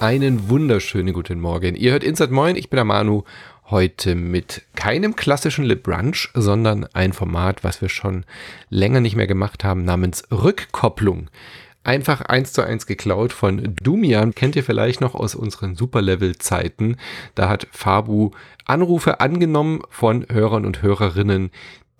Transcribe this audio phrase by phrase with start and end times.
[0.00, 1.74] Einen wunderschönen guten Morgen.
[1.74, 3.24] Ihr hört Inside Moin, ich bin der Manu.
[3.68, 8.24] Heute mit keinem klassischen Lip Brunch, sondern ein Format, was wir schon
[8.70, 11.30] länger nicht mehr gemacht haben, namens Rückkopplung.
[11.82, 14.36] Einfach eins zu eins geklaut von Dumian.
[14.36, 16.96] Kennt ihr vielleicht noch aus unseren Superlevel-Zeiten.
[17.34, 18.30] Da hat Fabu
[18.66, 21.50] Anrufe angenommen von Hörern und Hörerinnen,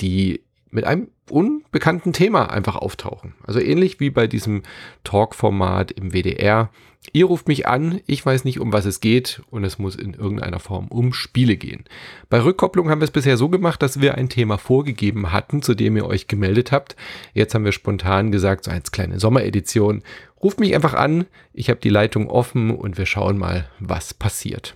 [0.01, 3.35] die mit einem unbekannten Thema einfach auftauchen.
[3.47, 4.63] Also ähnlich wie bei diesem
[5.05, 6.71] Talk-Format im WDR.
[7.13, 10.15] Ihr ruft mich an, ich weiß nicht, um was es geht und es muss in
[10.15, 11.85] irgendeiner Form um Spiele gehen.
[12.29, 15.75] Bei Rückkopplung haben wir es bisher so gemacht, dass wir ein Thema vorgegeben hatten, zu
[15.75, 16.97] dem ihr euch gemeldet habt.
[17.35, 20.03] Jetzt haben wir spontan gesagt, so als kleine Sommeredition,
[20.43, 24.75] ruft mich einfach an, ich habe die Leitung offen und wir schauen mal, was passiert.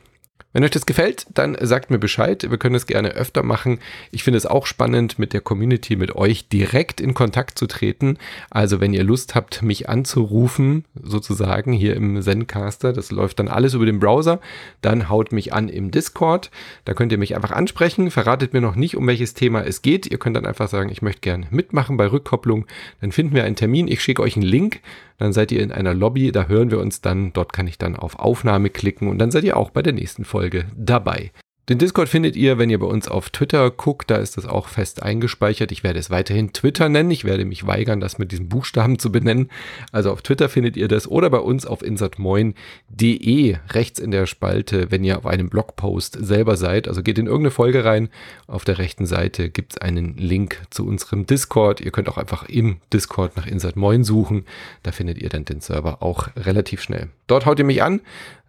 [0.53, 2.51] Wenn euch das gefällt, dann sagt mir Bescheid.
[2.51, 3.79] Wir können es gerne öfter machen.
[4.11, 8.19] Ich finde es auch spannend, mit der Community, mit euch direkt in Kontakt zu treten.
[8.51, 13.73] Also wenn ihr Lust habt, mich anzurufen, sozusagen hier im Zencaster, das läuft dann alles
[13.73, 14.41] über den Browser,
[14.83, 16.51] dann haut mich an im Discord.
[16.85, 18.11] Da könnt ihr mich einfach ansprechen.
[18.11, 20.07] Verratet mir noch nicht, um welches Thema es geht.
[20.07, 22.67] Ihr könnt dann einfach sagen, ich möchte gerne mitmachen bei Rückkopplung.
[23.01, 23.89] Dann finden wir einen Termin.
[23.89, 24.81] Ich schicke euch einen Link
[25.23, 27.95] dann seid ihr in einer Lobby, da hören wir uns dann, dort kann ich dann
[27.95, 31.31] auf Aufnahme klicken und dann seid ihr auch bei der nächsten Folge dabei.
[31.69, 34.67] Den Discord findet ihr, wenn ihr bei uns auf Twitter guckt, da ist das auch
[34.67, 35.71] fest eingespeichert.
[35.71, 37.13] Ich werde es weiterhin Twitter nennen.
[37.13, 39.49] Ich werde mich weigern, das mit diesen Buchstaben zu benennen.
[39.93, 44.91] Also auf Twitter findet ihr das oder bei uns auf insertmoin.de rechts in der Spalte,
[44.91, 46.89] wenn ihr auf einem Blogpost selber seid.
[46.89, 48.09] Also geht in irgendeine Folge rein.
[48.49, 51.81] Auf der rechten Seite gibt es einen Link zu unserem Discord.
[51.81, 54.47] Ihr könnt auch einfach im Discord nach Insertmoin suchen.
[54.83, 57.11] Da findet ihr dann den Server auch relativ schnell.
[57.29, 58.01] Dort haut ihr mich an,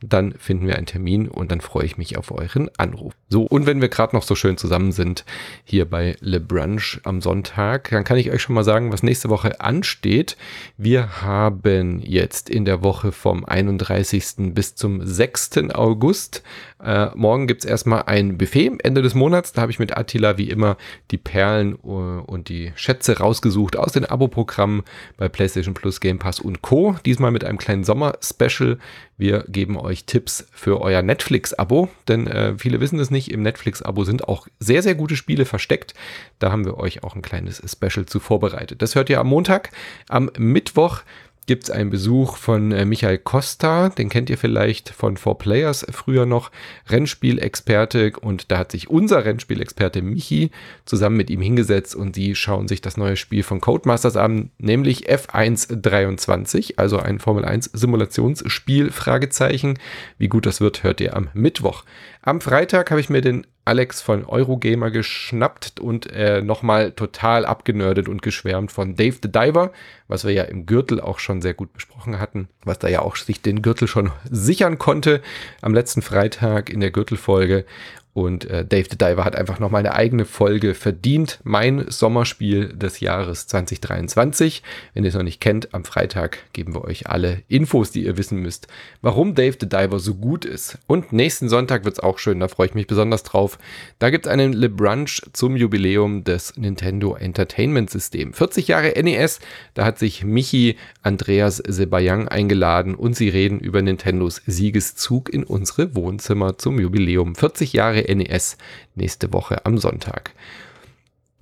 [0.10, 3.14] dann finden wir einen Termin und dann freue ich mich auf euren Anruf.
[3.30, 5.26] So, und wenn wir gerade noch so schön zusammen sind
[5.64, 9.30] hier bei Le Brunch am Sonntag, dann kann ich euch schon mal sagen, was nächste
[9.30, 10.38] Woche ansteht.
[10.78, 14.54] Wir haben jetzt in der Woche vom 31.
[14.54, 15.70] bis zum 6.
[15.74, 16.44] August
[16.84, 19.54] äh, morgen gibt es erstmal ein Buffet Ende des Monats.
[19.54, 20.78] Da habe ich mit Attila wie immer
[21.12, 24.84] die Perlen uh, und die Schätze rausgesucht aus den Abo-Programmen
[25.18, 26.96] bei PlayStation Plus, Game Pass und Co.
[27.06, 28.78] Diesmal mit einem kleinen Sommer-Special.
[29.18, 33.32] Wir geben euch Tipps für euer Netflix-Abo, denn äh, viele wissen es nicht.
[33.32, 35.94] Im Netflix-Abo sind auch sehr, sehr gute Spiele versteckt.
[36.40, 38.82] Da haben wir euch auch ein kleines Special zu vorbereitet.
[38.82, 39.70] Das hört ihr am Montag.
[40.10, 41.02] Am Mittwoch
[41.46, 45.86] gibt es einen Besuch von äh, Michael Costa, den kennt ihr vielleicht von Four Players
[45.92, 46.52] früher noch,
[46.90, 50.52] Rennspielexperte und da hat sich unser Rennspielexperte Michi
[50.86, 55.10] zusammen mit ihm hingesetzt und die schauen sich das neue Spiel von Codemasters an, nämlich
[55.10, 59.80] F1 23, also ein Formel 1 Simulationsspiel, Fragezeichen.
[60.18, 61.84] Wie gut das wird, hört ihr am Mittwoch.
[62.22, 68.10] Am Freitag habe ich mir den Alex von Eurogamer geschnappt und äh, nochmal total abgenördet
[68.10, 69.72] und geschwärmt von Dave the Diver,
[70.08, 73.16] was wir ja im Gürtel auch schon sehr gut besprochen hatten, was da ja auch
[73.16, 75.22] sich den Gürtel schon sichern konnte
[75.62, 77.66] am letzten Freitag in der Gürtelfolge.
[78.14, 81.40] Und äh, Dave the Diver hat einfach nochmal eine eigene Folge verdient.
[81.44, 84.62] Mein Sommerspiel des Jahres 2023.
[84.94, 88.16] Wenn ihr es noch nicht kennt, am Freitag geben wir euch alle Infos, die ihr
[88.16, 88.68] wissen müsst,
[89.02, 90.78] warum Dave the Diver so gut ist.
[90.86, 93.58] Und nächsten Sonntag wird es auch schön, da freue ich mich besonders drauf.
[93.98, 98.34] Da gibt es einen Le Brunch zum Jubiläum des Nintendo Entertainment System.
[98.34, 99.40] 40 Jahre NES,
[99.74, 105.96] da hat sich Michi Andreas Sebayang eingeladen und sie reden über Nintendos Siegeszug in unsere
[105.96, 107.34] Wohnzimmer zum Jubiläum.
[107.34, 108.58] 40 Jahre NES
[108.96, 110.34] nächste Woche am Sonntag.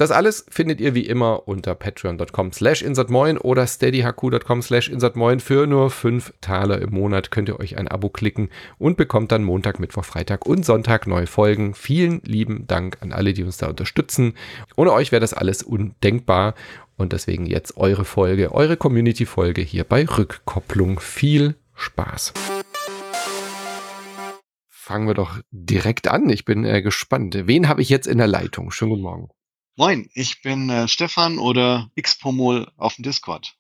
[0.02, 5.40] Das alles findet ihr wie immer unter patreon.com slash insertmoin oder steadyhq.com slash insertmoin.
[5.40, 9.44] Für nur 5 Taler im Monat könnt ihr euch ein Abo klicken und bekommt dann
[9.44, 11.76] Montag, Mittwoch, Freitag und Sonntag neue Folgen.
[11.76, 14.34] Vielen lieben Dank an alle, die uns da unterstützen.
[14.76, 16.56] Ohne euch wäre das alles undenkbar
[16.98, 21.00] und deswegen jetzt eure Folge, eure Community-Folge hier bei Rückkopplung.
[21.00, 22.34] Viel Spaß
[24.92, 26.30] fangen wir doch direkt an.
[26.30, 27.48] Ich bin äh, gespannt.
[27.48, 28.72] Wen habe ich jetzt in der Leitung?
[28.72, 29.30] Schönen guten Morgen.
[29.78, 33.56] Moin, ich bin äh, Stefan oder Xpomol auf dem Discord.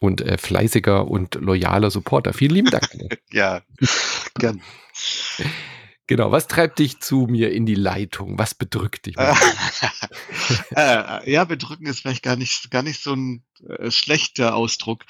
[0.00, 2.32] Und äh, fleißiger und loyaler Supporter.
[2.32, 2.88] Vielen lieben Dank.
[3.30, 3.62] ja,
[4.34, 4.60] gern.
[6.10, 8.36] Genau, was treibt dich zu mir in die Leitung?
[8.36, 9.16] Was bedrückt dich?
[10.74, 15.04] äh, ja, bedrücken ist vielleicht gar nicht, gar nicht so ein äh, schlechter Ausdruck.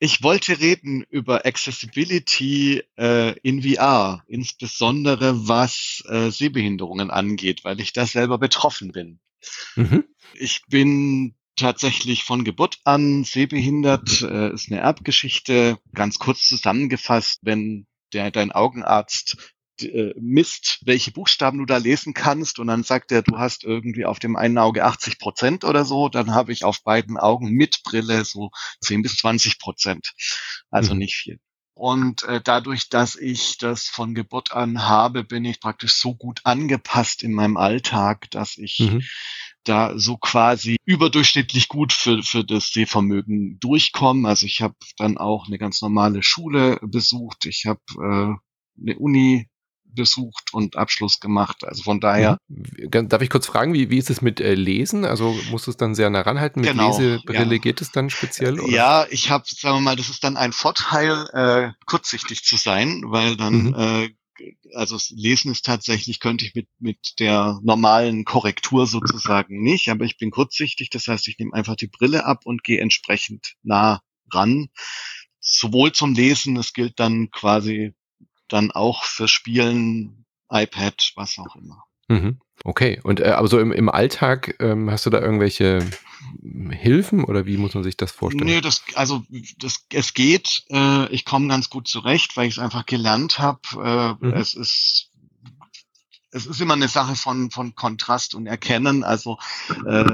[0.00, 7.92] Ich wollte reden über Accessibility äh, in VR, insbesondere was äh, Sehbehinderungen angeht, weil ich
[7.92, 9.20] da selber betroffen bin.
[9.76, 10.02] Mhm.
[10.34, 15.78] Ich bin tatsächlich von Geburt an sehbehindert, äh, ist eine Erbgeschichte.
[15.94, 22.58] Ganz kurz zusammengefasst, wenn der, dein Augenarzt äh, misst, welche Buchstaben du da lesen kannst
[22.58, 26.08] und dann sagt er, du hast irgendwie auf dem einen Auge 80 Prozent oder so,
[26.08, 28.50] dann habe ich auf beiden Augen mit Brille so
[28.80, 30.12] 10 bis 20 Prozent.
[30.70, 31.00] Also mhm.
[31.00, 31.38] nicht viel.
[31.80, 36.40] Und äh, dadurch, dass ich das von Geburt an habe, bin ich praktisch so gut
[36.44, 39.02] angepasst in meinem Alltag, dass ich mhm.
[39.64, 44.28] da so quasi überdurchschnittlich gut für, für das Sehvermögen durchkomme.
[44.28, 47.46] Also ich habe dann auch eine ganz normale Schule besucht.
[47.46, 49.48] Ich habe äh, eine Uni
[49.94, 51.64] besucht und Abschluss gemacht.
[51.64, 52.38] Also von daher.
[52.48, 53.08] Mhm.
[53.08, 55.04] Darf ich kurz fragen, wie, wie ist es mit äh, Lesen?
[55.04, 56.60] Also musst du es dann sehr nah ranhalten?
[56.60, 57.58] Mit genau, Lesebrille ja.
[57.60, 58.60] geht es dann speziell?
[58.60, 58.72] Oder?
[58.72, 63.02] Ja, ich habe, sagen wir mal, das ist dann ein Vorteil, äh, kurzsichtig zu sein,
[63.06, 63.74] weil dann mhm.
[63.74, 64.08] äh,
[64.74, 70.16] also Lesen ist tatsächlich, könnte ich mit, mit der normalen Korrektur sozusagen nicht, aber ich
[70.16, 74.00] bin kurzsichtig, das heißt, ich nehme einfach die Brille ab und gehe entsprechend nah
[74.32, 74.68] ran.
[75.40, 77.94] Sowohl zum Lesen, es gilt dann quasi
[78.50, 81.84] dann auch für Spielen, iPad, was auch immer.
[82.08, 82.40] Mhm.
[82.64, 85.88] Okay, und äh, aber so im, im Alltag ähm, hast du da irgendwelche
[86.70, 88.46] Hilfen oder wie muss man sich das vorstellen?
[88.46, 89.22] Nee, das, also
[89.58, 90.64] das, es geht.
[90.68, 93.60] Äh, ich komme ganz gut zurecht, weil ich es einfach gelernt habe.
[94.20, 94.32] Äh, mhm.
[94.34, 95.09] Es ist
[96.32, 99.02] es ist immer eine Sache von, von Kontrast und Erkennen.
[99.02, 99.38] Also
[99.86, 100.04] äh,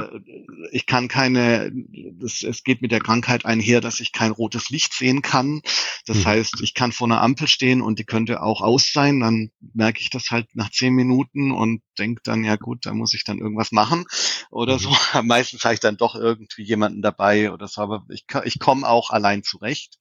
[0.73, 1.71] ich kann keine,
[2.19, 5.61] das, es geht mit der Krankheit einher, dass ich kein rotes Licht sehen kann.
[6.07, 6.25] Das mhm.
[6.25, 9.21] heißt, ich kann vor einer Ampel stehen und die könnte auch aus sein.
[9.21, 13.15] Dann merke ich das halt nach zehn Minuten und denke dann, ja gut, da muss
[13.15, 14.05] ich dann irgendwas machen
[14.51, 14.79] oder mhm.
[14.79, 14.97] so.
[15.23, 19.11] Meistens habe ich dann doch irgendwie jemanden dabei oder so, aber ich, ich komme auch
[19.11, 19.99] allein zurecht.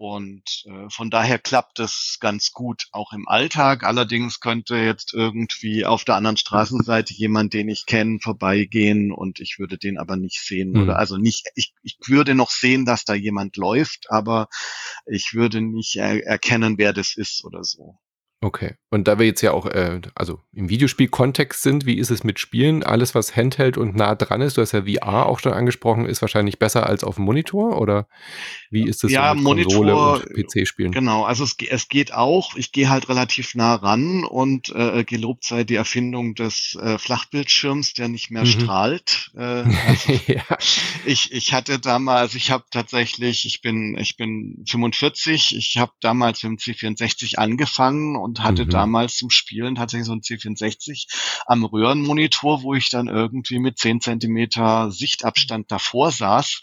[0.00, 3.84] Und äh, von daher klappt es ganz gut auch im Alltag.
[3.84, 9.58] Allerdings könnte jetzt irgendwie auf der anderen Straßenseite jemand, den ich kenne, vorbeigehen und ich
[9.58, 10.70] würde den aber nicht sehen.
[10.70, 10.84] Mhm.
[10.84, 14.48] Oder also nicht, ich, ich würde noch sehen, dass da jemand läuft, aber
[15.04, 17.98] ich würde nicht er erkennen, wer das ist oder so.
[18.42, 18.74] Okay.
[18.88, 22.40] Und da wir jetzt ja auch, äh, also im Videospiel-Kontext sind, wie ist es mit
[22.40, 22.82] Spielen?
[22.82, 26.22] Alles, was Handheld und nah dran ist, du hast ja VR auch schon angesprochen, ist
[26.22, 28.08] wahrscheinlich besser als auf dem Monitor oder
[28.70, 30.90] wie ist es ja, so mit Monitor, und PC-Spielen?
[30.90, 32.56] Genau, also es, es, geht auch.
[32.56, 37.92] Ich gehe halt relativ nah ran und äh, gelobt sei die Erfindung des äh, Flachbildschirms,
[37.92, 38.46] der nicht mehr mhm.
[38.46, 39.32] strahlt.
[39.36, 39.40] Äh,
[39.86, 40.44] also ja.
[41.04, 46.42] ich, ich hatte damals, ich habe tatsächlich, ich bin, ich bin 45, ich habe damals
[46.42, 48.70] mit dem C64 angefangen und und hatte mhm.
[48.70, 54.00] damals zum Spielen tatsächlich so ein C64 am Röhrenmonitor, wo ich dann irgendwie mit 10
[54.00, 56.60] Zentimeter Sichtabstand davor saß.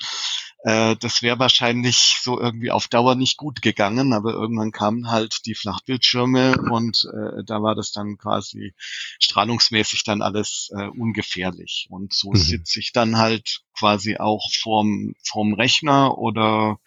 [0.63, 5.45] Äh, das wäre wahrscheinlich so irgendwie auf Dauer nicht gut gegangen, aber irgendwann kamen halt
[5.45, 8.73] die Flachbildschirme und äh, da war das dann quasi
[9.19, 11.87] strahlungsmäßig dann alles äh, ungefährlich.
[11.89, 12.37] Und so mhm.
[12.37, 16.79] sitze ich dann halt quasi auch vorm, vorm Rechner oder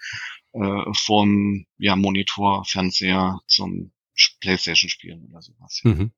[0.54, 3.92] äh, vom ja, Monitor, Fernseher zum
[4.40, 5.80] Playstation spielen oder sowas.
[5.84, 6.12] Mhm.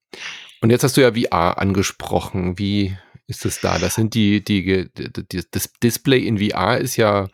[0.60, 2.58] Und jetzt hast du ja VR angesprochen.
[2.58, 2.96] Wie
[3.26, 3.78] ist es da?
[3.78, 7.28] Das sind die, die, die, das Display in VR ist ja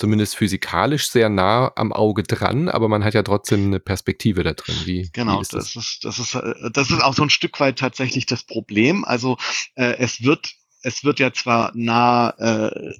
[0.00, 4.54] zumindest physikalisch sehr nah am Auge dran, aber man hat ja trotzdem eine Perspektive da
[4.54, 4.74] drin.
[4.84, 5.74] Wie, genau, wie ist das?
[5.74, 5.84] das?
[5.84, 9.04] ist, das ist, äh, das ist auch so ein Stück weit tatsächlich das Problem.
[9.04, 9.36] Also
[9.74, 12.94] äh, es wird, es wird ja zwar nah äh,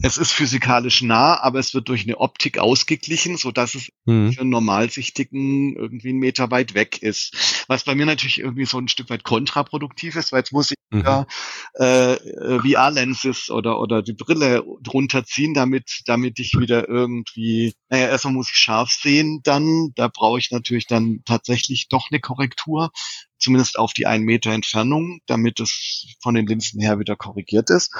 [0.00, 4.32] es ist physikalisch nah, aber es wird durch eine Optik ausgeglichen, so dass es mhm.
[4.32, 7.64] für einen Normalsichtigen irgendwie einen Meter weit weg ist.
[7.68, 10.76] Was bei mir natürlich irgendwie so ein Stück weit kontraproduktiv ist, weil jetzt muss ich
[10.90, 11.02] mhm.
[11.04, 11.26] ja,
[11.74, 12.16] äh,
[12.60, 18.50] VR-Lenses oder, oder die Brille drunter ziehen, damit, damit ich wieder irgendwie, naja, erstmal muss
[18.50, 22.90] ich scharf sehen dann, da brauche ich natürlich dann tatsächlich doch eine Korrektur,
[23.38, 27.92] zumindest auf die einen Meter Entfernung, damit es von den Linsen her wieder korrigiert ist.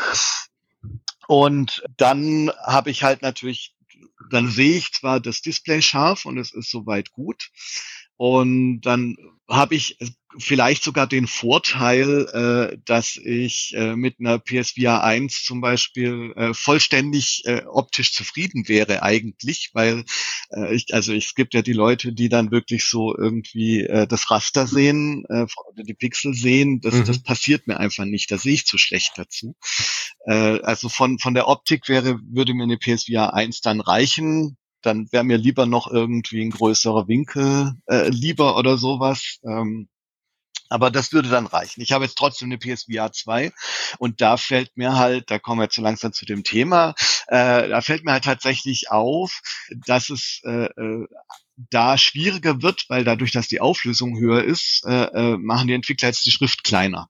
[1.28, 3.74] Und dann habe ich halt natürlich,
[4.30, 7.50] dann sehe ich zwar das Display scharf und es ist soweit gut.
[8.16, 9.16] Und dann
[9.48, 9.98] habe ich
[10.38, 12.26] vielleicht sogar den Vorteil,
[12.72, 18.68] äh, dass ich äh, mit einer PSVR 1 zum Beispiel äh, vollständig äh, optisch zufrieden
[18.68, 20.04] wäre eigentlich, weil
[20.50, 24.30] äh, ich, also es gibt ja die Leute, die dann wirklich so irgendwie äh, das
[24.30, 25.46] Raster sehen, äh,
[25.76, 27.04] die Pixel sehen, das, mhm.
[27.04, 29.56] das passiert mir einfach nicht, da sehe ich zu schlecht dazu.
[30.26, 35.10] Äh, also von, von der Optik wäre, würde mir eine PSVR 1 dann reichen, dann
[35.12, 39.38] wäre mir lieber noch irgendwie ein größerer Winkel äh, lieber oder sowas.
[39.44, 39.88] Ähm,
[40.72, 41.82] aber das würde dann reichen.
[41.82, 43.52] Ich habe jetzt trotzdem eine PSVR 2
[43.98, 46.94] und da fällt mir halt, da kommen wir jetzt so langsam zu dem Thema,
[47.28, 49.42] äh, da fällt mir halt tatsächlich auf,
[49.86, 51.06] dass es äh, äh,
[51.56, 56.08] da schwieriger wird, weil dadurch, dass die Auflösung höher ist, äh, äh, machen die Entwickler
[56.08, 57.08] jetzt die Schrift kleiner.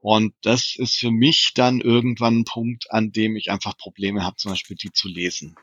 [0.00, 4.36] Und das ist für mich dann irgendwann ein Punkt, an dem ich einfach Probleme habe,
[4.36, 5.54] zum Beispiel die zu lesen.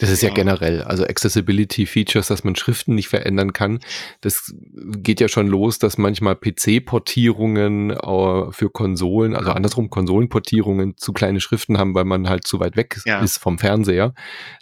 [0.00, 3.80] Das ist ja, ja generell, also Accessibility Features, dass man Schriften nicht verändern kann.
[4.22, 4.52] Das
[4.96, 11.40] geht ja schon los, dass manchmal PC-Portierungen äh, für Konsolen, also andersrum Konsolenportierungen zu kleine
[11.40, 13.20] Schriften haben, weil man halt zu weit weg ja.
[13.20, 14.14] ist vom Fernseher.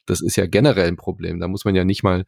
[0.06, 1.38] Das ist ja generell ein Problem.
[1.38, 2.24] Da muss man ja nicht mal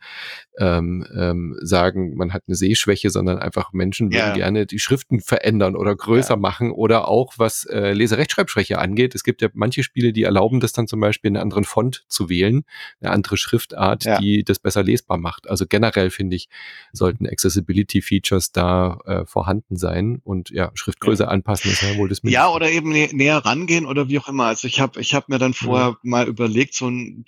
[0.58, 4.34] ähm, ähm, sagen, man hat eine Sehschwäche, sondern einfach Menschen würden ja.
[4.34, 9.14] gerne die Schriften verändern oder größer machen oder auch was äh, Leserechtschreibschwäche angeht.
[9.16, 12.28] Es gibt ja manche Spiele, die erlauben das dann zum Beispiel einen anderen Font zu
[12.28, 12.64] wählen
[13.00, 14.18] eine andere Schriftart, ja.
[14.18, 15.48] die das besser lesbar macht.
[15.48, 16.48] Also generell finde ich,
[16.92, 21.28] sollten Accessibility Features da äh, vorhanden sein und ja, Schriftgröße ja.
[21.28, 22.42] anpassen ist ja wohl das Mindeste.
[22.42, 24.46] Ja, oder eben nä näher rangehen oder wie auch immer.
[24.46, 26.10] Also ich habe ich hab mir dann vorher mhm.
[26.10, 27.24] mal überlegt, so ein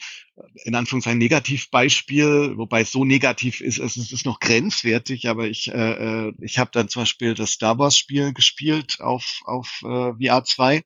[0.64, 6.29] in Anführungszeichen Negativbeispiel, wobei es so negativ ist, es ist noch grenzwertig, aber ich, äh,
[6.29, 10.45] äh ich habe dann zum Beispiel das Star Wars Spiel gespielt auf, auf äh, VR
[10.45, 10.83] 2.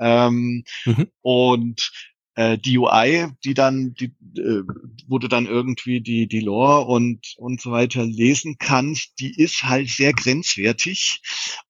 [0.00, 1.08] Ähm, mhm.
[1.22, 1.90] Und
[2.38, 4.62] äh, die UI, die dann, die, äh,
[5.08, 9.64] wo du dann irgendwie die, die Lore und, und so weiter lesen kannst, die ist
[9.64, 11.20] halt sehr grenzwertig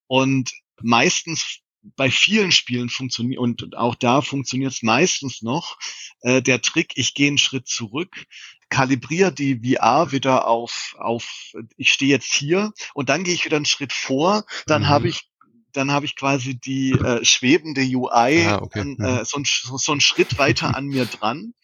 [0.07, 0.51] und
[0.83, 1.61] meistens
[1.97, 5.79] bei vielen Spielen funktioniert und auch da funktioniert es meistens noch.
[6.21, 8.27] Äh, der Trick, ich gehe einen Schritt zurück,
[8.69, 13.57] kalibriere die VR wieder auf, auf ich stehe jetzt hier und dann gehe ich wieder
[13.57, 14.89] einen Schritt vor, dann mhm.
[14.89, 15.31] habe ich
[15.79, 18.81] dann habe ich quasi die äh, schwebende UI ah, okay.
[18.81, 21.55] an, äh, so, ein, so ein Schritt weiter an mir dran.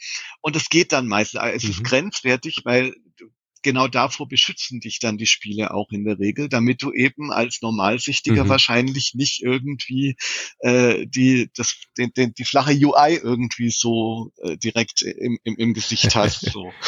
[0.41, 1.43] Und es geht dann meistens.
[1.43, 1.71] Äh, es mhm.
[1.71, 2.95] ist grenzwertig, weil
[3.63, 7.61] genau davor beschützen dich dann die Spiele auch in der Regel, damit du eben als
[7.61, 8.49] Normalsichtiger mhm.
[8.51, 10.17] wahrscheinlich nicht irgendwie
[10.61, 15.75] äh, die, das, den, den, die flache UI irgendwie so äh, direkt im, im, im
[15.75, 16.41] Gesicht hast.
[16.53, 16.73] So.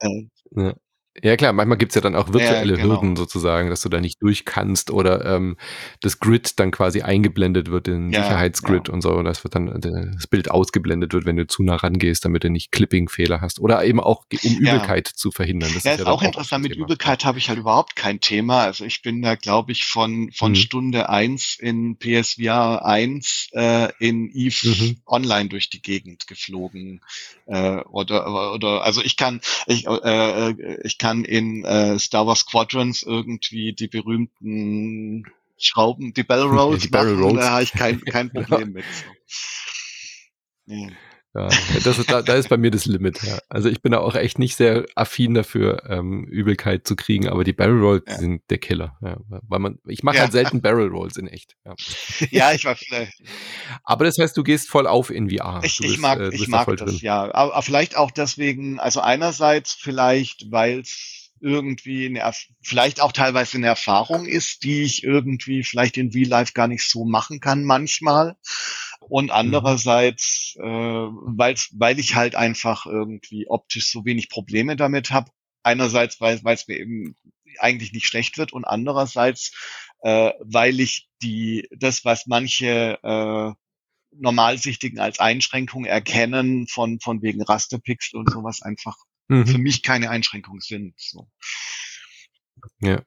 [0.00, 0.74] Äh, ja.
[1.22, 2.94] Ja klar, manchmal gibt's ja dann auch virtuelle ja, genau.
[2.94, 5.56] Hürden sozusagen, dass du da nicht durch kannst oder ähm,
[6.00, 8.94] das Grid dann quasi eingeblendet wird, den ja, Sicherheitsgrid ja.
[8.94, 12.24] und so, das wird dann äh, das Bild ausgeblendet wird, wenn du zu nah rangehst,
[12.24, 13.60] damit du nicht Clipping-Fehler hast.
[13.60, 15.70] Oder eben auch um Übelkeit zu verhindern.
[15.72, 16.64] Das ja, ist, ist auch interessant.
[16.64, 18.62] Mit Übelkeit habe ich halt überhaupt kein Thema.
[18.62, 20.56] Also ich bin da, glaube ich, von, von mhm.
[20.56, 24.96] Stunde eins in PSVR 1 äh, in EVE mhm.
[25.06, 27.02] online durch die Gegend geflogen.
[27.46, 32.40] Äh, oder, oder also ich kann, ich, äh, äh ich kann in äh, Star Wars
[32.40, 35.24] Squadrons irgendwie die berühmten
[35.58, 37.40] Schrauben, die Barrel Rolls die Barrel Rolls.
[37.40, 38.84] da habe ich kein, kein Problem mit.
[38.86, 39.04] So.
[40.66, 40.88] Ja.
[41.34, 41.48] Ja,
[41.82, 43.20] das ist, da, da ist bei mir das Limit.
[43.24, 43.38] Ja.
[43.48, 47.42] Also ich bin da auch echt nicht sehr affin dafür, ähm, Übelkeit zu kriegen, aber
[47.42, 48.18] die Barrel Rolls ja.
[48.18, 48.96] sind der Killer.
[49.02, 50.22] Ja, weil man, ich mache ja.
[50.22, 51.56] halt selten Barrel Rolls in echt.
[51.64, 51.74] Ja,
[52.30, 53.20] ja ich war vielleicht.
[53.82, 55.60] Aber das heißt, du gehst voll auf in VR.
[55.64, 56.98] Ich, bist, ich mag, äh, ich mag das, drin.
[57.02, 57.34] ja.
[57.34, 63.66] Aber vielleicht auch deswegen, also einerseits vielleicht, weil es irgendwie eine, vielleicht auch teilweise eine
[63.66, 68.36] Erfahrung ist, die ich irgendwie vielleicht in Real Life gar nicht so machen kann manchmal
[69.08, 69.30] und mhm.
[69.32, 75.30] andererseits, äh, weil, weil ich halt einfach irgendwie optisch so wenig Probleme damit habe.
[75.62, 77.16] Einerseits, weil es mir eben
[77.58, 79.52] eigentlich nicht schlecht wird und andererseits,
[80.02, 83.52] äh, weil ich die das, was manche äh,
[84.16, 88.96] Normalsichtigen als Einschränkung erkennen, von, von wegen Rasterpixel und sowas einfach
[89.28, 89.46] mhm.
[89.46, 90.94] für mich keine Einschränkung sind.
[90.98, 91.28] So.
[92.80, 93.02] Ja.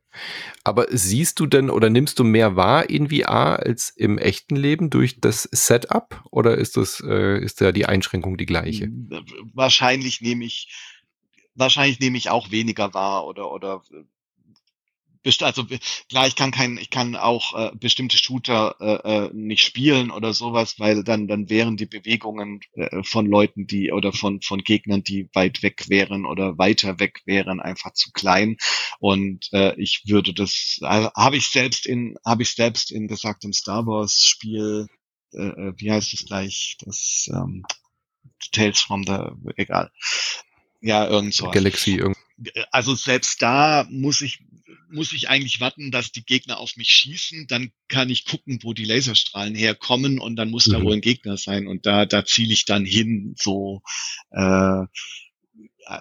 [0.63, 4.89] Aber siehst du denn oder nimmst du mehr wahr in VR als im echten Leben
[4.89, 8.86] durch das Setup oder ist das äh, ist da die Einschränkung die gleiche?
[8.86, 9.10] Hm,
[9.54, 10.74] wahrscheinlich nehme ich
[11.56, 13.84] wahrscheinlich nehme ich auch weniger wahr oder oder
[15.41, 15.65] also
[16.10, 20.34] klar, ich kann kein, ich kann auch äh, bestimmte Shooter äh, äh, nicht spielen oder
[20.34, 25.03] sowas, weil dann dann wären die Bewegungen äh, von Leuten, die oder von von Gegnern,
[25.03, 28.57] die weit weg wären oder weiter weg wären, einfach zu klein.
[29.00, 33.53] Und äh, ich würde das also, habe ich selbst in habe ich selbst in besagtem
[33.53, 34.88] Star Wars Spiel
[35.34, 36.77] äh, äh, wie heißt es gleich?
[36.86, 37.65] Das ähm,
[38.51, 39.17] Tales from the
[39.55, 39.91] egal.
[40.81, 42.17] Ja irgend so Galaxy irgend
[42.72, 44.39] also selbst da muss ich
[44.89, 48.74] muss ich eigentlich warten, dass die Gegner auf mich schießen, dann kann ich gucken, wo
[48.74, 50.72] die Laserstrahlen herkommen und dann muss mhm.
[50.72, 53.36] da wohl ein Gegner sein und da, da ziele ich dann hin.
[53.38, 53.82] So
[54.32, 54.86] äh,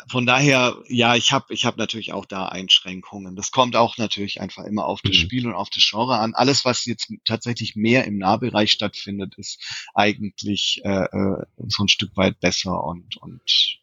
[0.08, 3.36] von daher, ja, ich habe ich hab natürlich auch da Einschränkungen.
[3.36, 5.20] Das kommt auch natürlich einfach immer auf das mhm.
[5.20, 6.34] Spiel und auf das Genre an.
[6.34, 12.16] Alles, was jetzt tatsächlich mehr im Nahbereich stattfindet, ist eigentlich äh, äh so ein Stück
[12.16, 13.78] weit besser und, und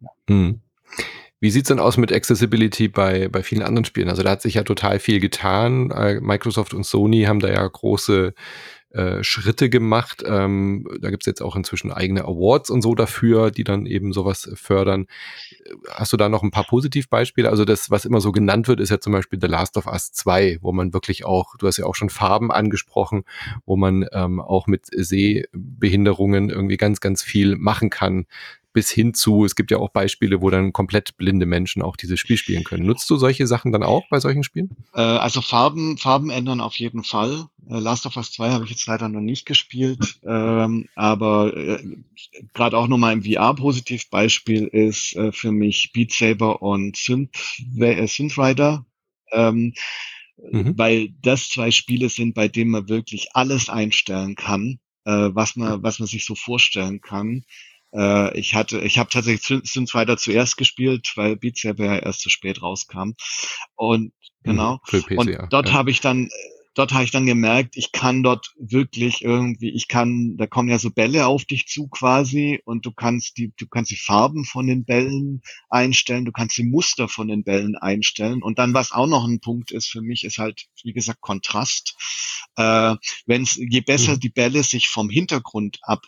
[0.00, 0.08] ja.
[0.28, 0.62] Mhm.
[1.44, 4.08] Wie sieht's denn aus mit Accessibility bei, bei vielen anderen Spielen?
[4.08, 5.90] Also da hat sich ja total viel getan.
[5.90, 8.32] Äh, Microsoft und Sony haben da ja große
[8.92, 10.24] äh, Schritte gemacht.
[10.26, 14.50] Ähm, da gibt's jetzt auch inzwischen eigene Awards und so dafür, die dann eben sowas
[14.54, 15.04] fördern.
[15.90, 17.50] Hast du da noch ein paar Positivbeispiele?
[17.50, 20.12] Also das, was immer so genannt wird, ist ja zum Beispiel The Last of Us
[20.12, 23.24] 2, wo man wirklich auch, du hast ja auch schon Farben angesprochen,
[23.66, 28.24] wo man ähm, auch mit Sehbehinderungen irgendwie ganz, ganz viel machen kann
[28.74, 32.20] bis hin zu, es gibt ja auch Beispiele, wo dann komplett blinde Menschen auch dieses
[32.20, 32.84] Spiel spielen können.
[32.84, 34.76] Nutzt du solche Sachen dann auch bei solchen Spielen?
[34.92, 37.46] Äh, also Farben, Farben ändern auf jeden Fall.
[37.70, 41.82] Äh, Last of Us 2 habe ich jetzt leider noch nicht gespielt, ähm, aber äh,
[42.52, 47.30] gerade auch nochmal im VR-Positivbeispiel ist äh, für mich Beat Saber und Synth,
[47.78, 48.84] äh, Synth Rider.
[49.32, 49.72] Ähm,
[50.36, 50.76] mhm.
[50.76, 55.82] Weil das zwei Spiele sind, bei denen man wirklich alles einstellen kann, äh, was man,
[55.82, 57.44] was man sich so vorstellen kann.
[57.94, 62.20] Äh, ich hatte, ich habe tatsächlich Synth Rider zuerst gespielt, weil Beat Saber ja erst
[62.20, 63.12] zu spät rauskam.
[63.74, 64.10] Und mhm,
[64.42, 64.80] genau.
[64.90, 65.74] Mhm, PC, und dort ja.
[65.74, 66.28] habe ich dann
[66.74, 70.78] dort habe ich dann gemerkt, ich kann dort wirklich irgendwie, ich kann, da kommen ja
[70.78, 74.66] so Bälle auf dich zu quasi und du kannst die, du kannst die Farben von
[74.66, 79.06] den Bällen einstellen, du kannst die Muster von den Bällen einstellen und dann was auch
[79.06, 81.96] noch ein Punkt ist für mich, ist halt wie gesagt Kontrast.
[82.56, 82.96] Äh,
[83.26, 84.20] Wenn je besser mhm.
[84.20, 86.02] die Bälle sich vom Hintergrund ab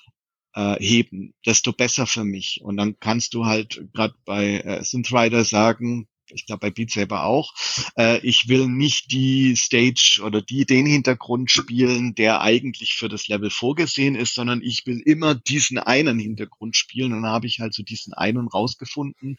[0.57, 2.61] äh, heben, desto besser für mich.
[2.63, 7.25] Und dann kannst du halt gerade bei äh, Synthrider sagen, ich glaube bei Beat Saber
[7.25, 7.53] auch,
[7.97, 13.29] äh, ich will nicht die Stage oder die den Hintergrund spielen, der eigentlich für das
[13.29, 17.13] Level vorgesehen ist, sondern ich will immer diesen einen Hintergrund spielen.
[17.13, 19.37] Und dann habe ich halt so diesen einen rausgefunden,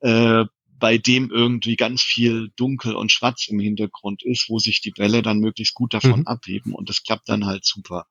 [0.00, 0.44] äh,
[0.78, 5.22] bei dem irgendwie ganz viel dunkel und schwarz im Hintergrund ist, wo sich die Bälle
[5.22, 6.26] dann möglichst gut davon mhm.
[6.26, 8.06] abheben und das klappt dann halt super.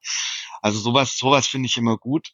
[0.61, 2.33] Also sowas, sowas finde ich immer gut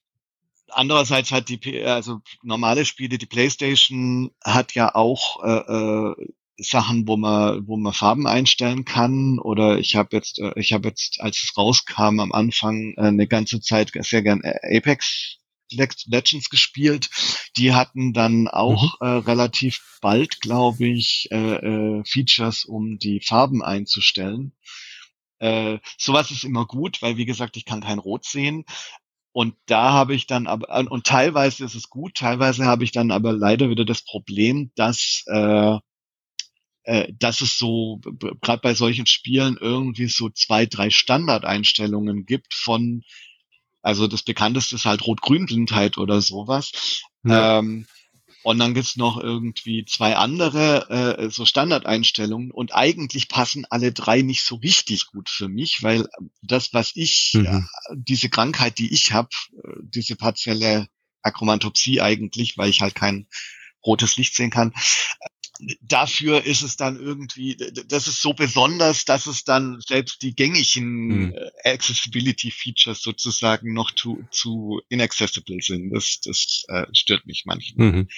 [0.74, 6.16] andererseits hat die, also normale Spiele, die PlayStation hat ja auch äh, äh,
[6.58, 9.40] Sachen, wo man, wo man Farben einstellen kann.
[9.40, 13.28] Oder ich habe jetzt, äh, ich habe jetzt, als es rauskam am Anfang, äh, eine
[13.28, 15.38] ganze Zeit sehr gern Apex
[15.72, 17.10] Legends gespielt.
[17.58, 19.08] Die hatten dann auch mhm.
[19.08, 24.54] äh, relativ bald, glaube ich, äh, äh, Features, um die Farben einzustellen.
[25.40, 28.66] Äh, sowas ist immer gut, weil wie gesagt, ich kann kein Rot sehen.
[29.34, 33.12] Und da habe ich dann aber, und teilweise ist es gut, teilweise habe ich dann
[33.12, 35.78] aber leider wieder das Problem, dass, äh,
[36.84, 38.00] äh, dass es so,
[38.42, 43.02] gerade bei solchen Spielen irgendwie so zwei, drei Standardeinstellungen gibt von,
[43.82, 47.02] also das bekannteste ist halt Rot-Grün-Blindheit oder sowas.
[47.24, 47.60] Ja.
[47.60, 47.88] Ähm,
[48.44, 54.22] und dann gibt's noch irgendwie zwei andere äh, so Standardeinstellungen und eigentlich passen alle drei
[54.22, 56.08] nicht so richtig gut für mich, weil
[56.42, 57.46] das, was ich, mhm.
[57.46, 57.62] äh,
[57.96, 59.30] diese Krankheit, die ich habe,
[59.64, 60.88] äh, diese partielle
[61.22, 63.28] Akromantopsie eigentlich, weil ich halt kein
[63.86, 64.74] rotes Licht sehen kann,
[65.82, 71.08] dafür ist es dann irgendwie, das ist so besonders, dass es dann selbst die gängigen
[71.08, 71.36] mhm.
[71.64, 75.92] Accessibility Features sozusagen noch zu, zu inaccessible sind.
[75.92, 77.92] Das, das äh, stört mich manchmal.
[77.92, 78.10] Mhm.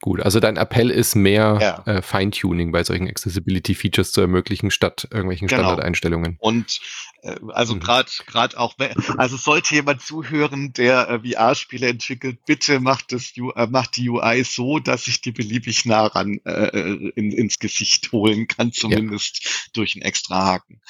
[0.00, 1.92] Gut, also dein Appell ist mehr ja.
[1.92, 5.62] äh, Feintuning bei solchen Accessibility-Features zu ermöglichen, statt irgendwelchen genau.
[5.62, 6.36] Standardeinstellungen.
[6.38, 6.80] Und
[7.22, 7.80] äh, also mhm.
[7.80, 8.74] gerade gerade auch,
[9.16, 14.44] also sollte jemand zuhören, der äh, VR-Spiele entwickelt, bitte macht das äh, macht die UI
[14.44, 19.44] so, dass ich die beliebig nah ran äh, äh in, ins Gesicht holen kann, zumindest
[19.44, 19.50] ja.
[19.72, 20.80] durch einen extra Haken.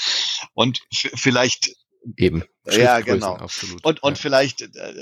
[0.55, 1.77] Und vielleicht
[2.17, 2.45] Eben.
[2.71, 3.35] Ja, genau.
[3.35, 3.85] Absolut.
[3.85, 4.23] Und, und ja.
[4.23, 4.95] vielleicht äh,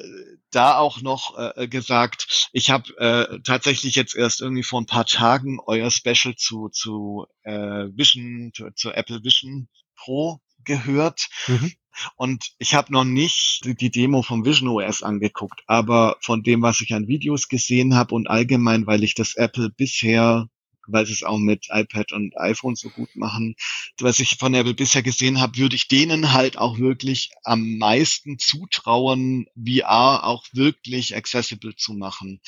[0.51, 5.07] da auch noch äh, gesagt, ich habe äh, tatsächlich jetzt erst irgendwie vor ein paar
[5.07, 11.29] Tagen euer Special zu, zu äh, Vision, zu, zu Apple Vision Pro gehört.
[11.47, 11.73] Mhm.
[12.17, 16.81] Und ich habe noch nicht die Demo vom Vision OS angeguckt, aber von dem, was
[16.83, 20.49] ich an Videos gesehen habe und allgemein, weil ich das Apple bisher
[20.89, 23.57] weil sie es auch mit iPad und iPhone so gut machen.
[24.01, 28.39] Was ich von Apple bisher gesehen habe, würde ich denen halt auch wirklich am meisten
[28.39, 32.41] zutrauen, VR auch wirklich accessible zu machen.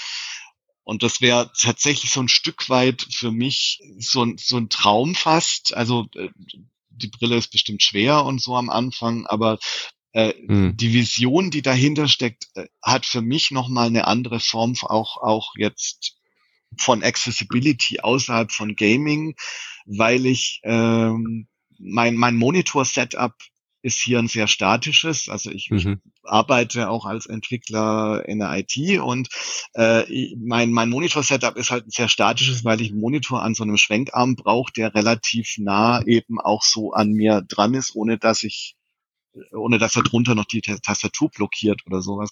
[0.84, 5.74] Und das wäre tatsächlich so ein Stück weit für mich so, so ein Traum fast.
[5.74, 6.30] Also äh,
[6.88, 9.58] die Brille ist bestimmt schwer und so am Anfang, aber
[10.12, 10.76] äh, hm.
[10.76, 15.52] die Vision, die dahinter steckt, äh, hat für mich nochmal eine andere Form, auch, auch
[15.56, 16.17] jetzt
[16.76, 19.34] von Accessibility außerhalb von Gaming,
[19.86, 23.34] weil ich ähm, mein, mein Monitor-Setup
[23.82, 25.28] ist hier ein sehr statisches.
[25.28, 26.00] Also ich, mhm.
[26.24, 29.28] arbeite auch als Entwickler in der IT und
[29.74, 33.62] äh, mein, mein Monitor-Setup ist halt ein sehr statisches, weil ich einen Monitor an so
[33.62, 38.42] einem Schwenkarm brauche, der relativ nah eben auch so an mir dran ist, ohne dass
[38.42, 38.74] ich
[39.52, 42.30] ohne dass er drunter noch die Tastatur blockiert oder sowas.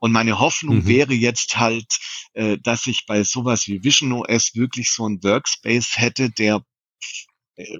[0.00, 0.86] Und meine Hoffnung mhm.
[0.86, 1.98] wäre jetzt halt,
[2.34, 6.64] äh, dass ich bei sowas wie Vision OS wirklich so ein Workspace hätte, der
[7.56, 7.78] äh,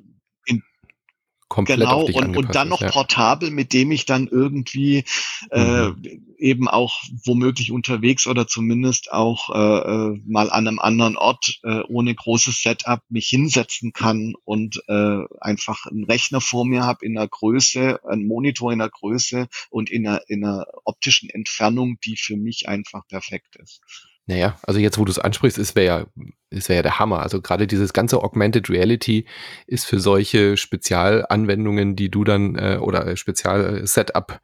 [1.48, 2.90] komplett genau, auf dich und, und dann noch ja.
[2.90, 5.04] portabel, mit dem ich dann irgendwie
[5.50, 6.34] äh, mhm.
[6.37, 11.80] eben auch womöglich unterwegs oder zumindest auch äh, äh, mal an einem anderen Ort äh,
[11.88, 17.16] ohne großes Setup mich hinsetzen kann und äh, einfach einen Rechner vor mir habe in
[17.16, 22.16] einer Größe, einen Monitor in einer Größe und in einer, in einer optischen Entfernung, die
[22.16, 23.80] für mich einfach perfekt ist.
[24.28, 26.06] Naja, also jetzt, wo du es ansprichst, es wäre ja,
[26.50, 27.20] wäre ja der Hammer.
[27.20, 29.26] Also gerade dieses ganze Augmented Reality
[29.66, 34.40] ist für solche Spezialanwendungen, die du dann äh, oder Spezial-Setup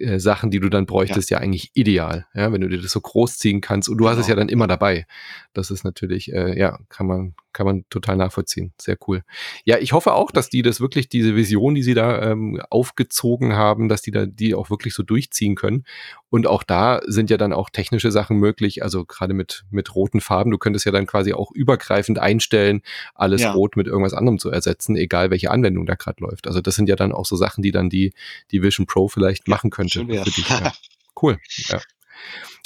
[0.00, 1.38] äh, Sachen, die du dann bräuchtest, ja.
[1.38, 1.42] ja.
[1.42, 4.12] eigentlich ideal, ja, wenn du dir das so großziehen kannst und du genau.
[4.12, 4.46] hast es ja genau.
[4.46, 5.06] dann immer dabei.
[5.52, 8.72] Das ist natürlich, äh, ja, kann man, kann man total nachvollziehen.
[8.80, 9.22] Sehr cool.
[9.64, 13.54] Ja, ich hoffe auch, dass die das wirklich, diese Vision, die sie da ähm, aufgezogen
[13.54, 15.84] haben, dass die da die auch wirklich so durchziehen können.
[16.30, 20.22] Und auch da sind ja dann auch technische Sachen möglich, also gerade mit, mit roten
[20.22, 20.50] Farben.
[20.50, 22.82] Du könntest ja dann quasi auch übergreifend einstellen,
[23.14, 23.52] alles ja.
[23.52, 26.46] rot mit irgendwas anderem zu ersetzen, egal welche Anwendung da gerade läuft.
[26.46, 28.12] Also das sind ja dann auch so Sachen, die dann die,
[28.50, 30.48] die Vision Pro vielleicht machen könnte für dich.
[30.52, 30.72] Ja.
[31.20, 31.38] Cool.
[31.68, 31.80] Ja.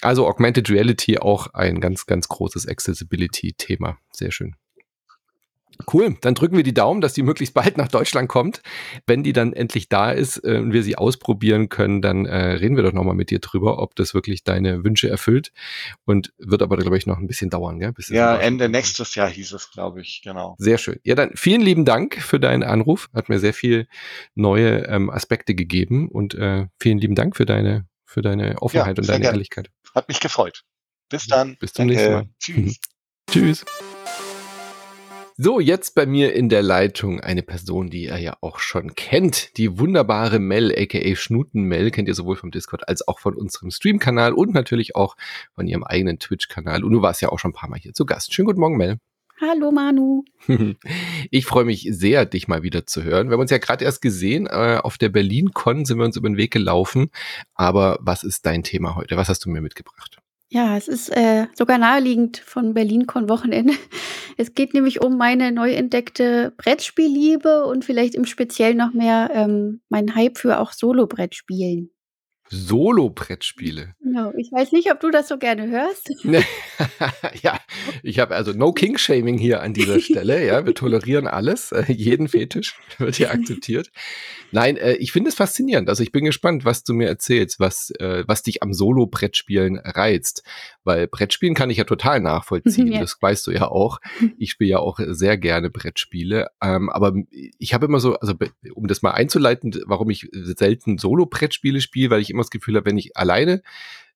[0.03, 3.99] Also Augmented Reality auch ein ganz, ganz großes Accessibility-Thema.
[4.13, 4.57] Sehr schön.
[5.93, 8.63] Cool, dann drücken wir die Daumen, dass die möglichst bald nach Deutschland kommt.
[9.07, 12.77] Wenn die dann endlich da ist äh, und wir sie ausprobieren können, dann äh, reden
[12.77, 15.53] wir doch nochmal mit dir drüber, ob das wirklich deine Wünsche erfüllt.
[16.05, 17.93] Und wird aber, glaube ich, noch ein bisschen dauern, gell?
[18.09, 20.57] Ja, Ende nächstes Jahr hieß es, glaube ich, genau.
[20.59, 20.99] Sehr schön.
[21.05, 23.09] Ja, dann vielen lieben Dank für deinen Anruf.
[23.15, 23.87] Hat mir sehr viel
[24.35, 29.03] neue ähm, Aspekte gegeben und äh, vielen lieben Dank für deine, für deine Offenheit ja,
[29.03, 29.35] und deine gern.
[29.35, 29.71] Ehrlichkeit.
[29.95, 30.65] Hat mich gefreut.
[31.09, 31.57] Bis dann.
[31.59, 31.95] Bis zum Danke.
[31.95, 32.29] nächsten Mal.
[32.39, 32.81] Tschüss.
[33.31, 33.65] Tschüss.
[35.39, 39.59] So, jetzt bei mir in der Leitung eine Person, die ihr ja auch schon kennt.
[39.59, 43.71] Die wunderbare Mel, aka Schnuten Mel, kennt ihr sowohl vom Discord als auch von unserem
[43.71, 45.15] Stream-Kanal und natürlich auch
[45.55, 46.83] von ihrem eigenen Twitch-Kanal.
[46.83, 48.33] Und du warst ja auch schon ein paar Mal hier zu Gast.
[48.33, 48.97] Schönen guten Morgen, Mel.
[49.39, 50.25] Hallo Manu.
[51.31, 53.29] Ich freue mich sehr, dich mal wieder zu hören.
[53.29, 54.47] Wir haben uns ja gerade erst gesehen.
[54.47, 57.11] Äh, auf der Berlin-Con sind wir uns über den Weg gelaufen.
[57.55, 59.19] Aber was ist dein Thema heute?
[59.19, 60.17] Was hast du mir mitgebracht?
[60.49, 63.75] Ja, es ist äh, sogar naheliegend von Berlin-Con-Wochenende.
[64.39, 69.81] Es geht nämlich um meine neu entdeckte Brettspielliebe und vielleicht im Speziellen noch mehr ähm,
[69.89, 71.91] mein Hype für auch Solo-Brettspielen.
[72.49, 73.95] Solo-Brettspiele.
[74.01, 74.33] Genau.
[74.37, 76.11] Ich weiß nicht, ob du das so gerne hörst.
[77.43, 77.59] ja,
[78.03, 80.45] ich habe also no King-Shaming hier an dieser Stelle.
[80.47, 81.73] Ja, wir tolerieren alles.
[81.73, 83.91] Äh, jeden Fetisch wird hier akzeptiert.
[84.53, 85.89] Nein, äh, ich finde es faszinierend.
[85.89, 90.45] Also ich bin gespannt, was du mir erzählst, was, äh, was dich am Solo-Brettspielen reizt.
[90.85, 92.87] Weil Brettspielen kann ich ja total nachvollziehen.
[92.97, 93.01] Ja.
[93.01, 93.99] Das weißt du ja auch.
[94.39, 96.49] Ich spiele ja auch sehr gerne Brettspiele.
[96.63, 97.15] Ähm, aber
[97.59, 98.35] ich habe immer so, also
[98.75, 102.87] um das mal einzuleiten, warum ich selten Solo-Brettspiele spiele, weil ich immer das Gefühl habe,
[102.87, 103.63] wenn ich alleine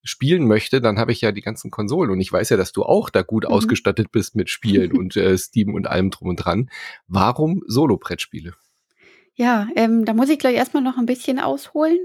[0.02, 2.84] spielen möchte, dann habe ich ja die ganzen Konsolen und ich weiß ja, dass du
[2.84, 3.50] auch da gut mhm.
[3.50, 6.70] ausgestattet bist mit Spielen und äh, Steam und allem drum und dran.
[7.06, 8.54] Warum Solo-Brettspiele?
[9.34, 11.98] Ja, ähm, da muss ich gleich erstmal noch ein bisschen ausholen.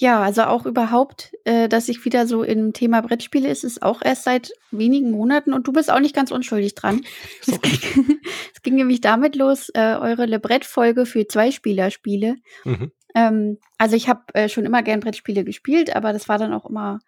[0.00, 4.00] Ja, also auch überhaupt, äh, dass ich wieder so im Thema Brettspiele ist, ist auch
[4.00, 7.00] erst seit wenigen Monaten und du bist auch nicht ganz unschuldig dran.
[7.46, 8.20] es, ging,
[8.54, 12.36] es ging nämlich damit los, äh, eure Le-Brett-Folge für Zweispielerspiele.
[12.64, 12.92] Mhm.
[13.18, 16.66] Ähm, also ich habe äh, schon immer gern Brettspiele gespielt, aber das war dann auch
[16.66, 17.00] immer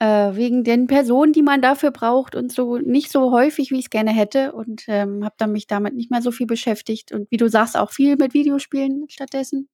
[0.00, 3.86] äh, wegen den Personen, die man dafür braucht und so nicht so häufig, wie ich
[3.86, 4.52] es gerne hätte.
[4.52, 7.12] Und ähm, habe dann mich damit nicht mehr so viel beschäftigt.
[7.12, 9.68] Und wie du sagst, auch viel mit Videospielen stattdessen.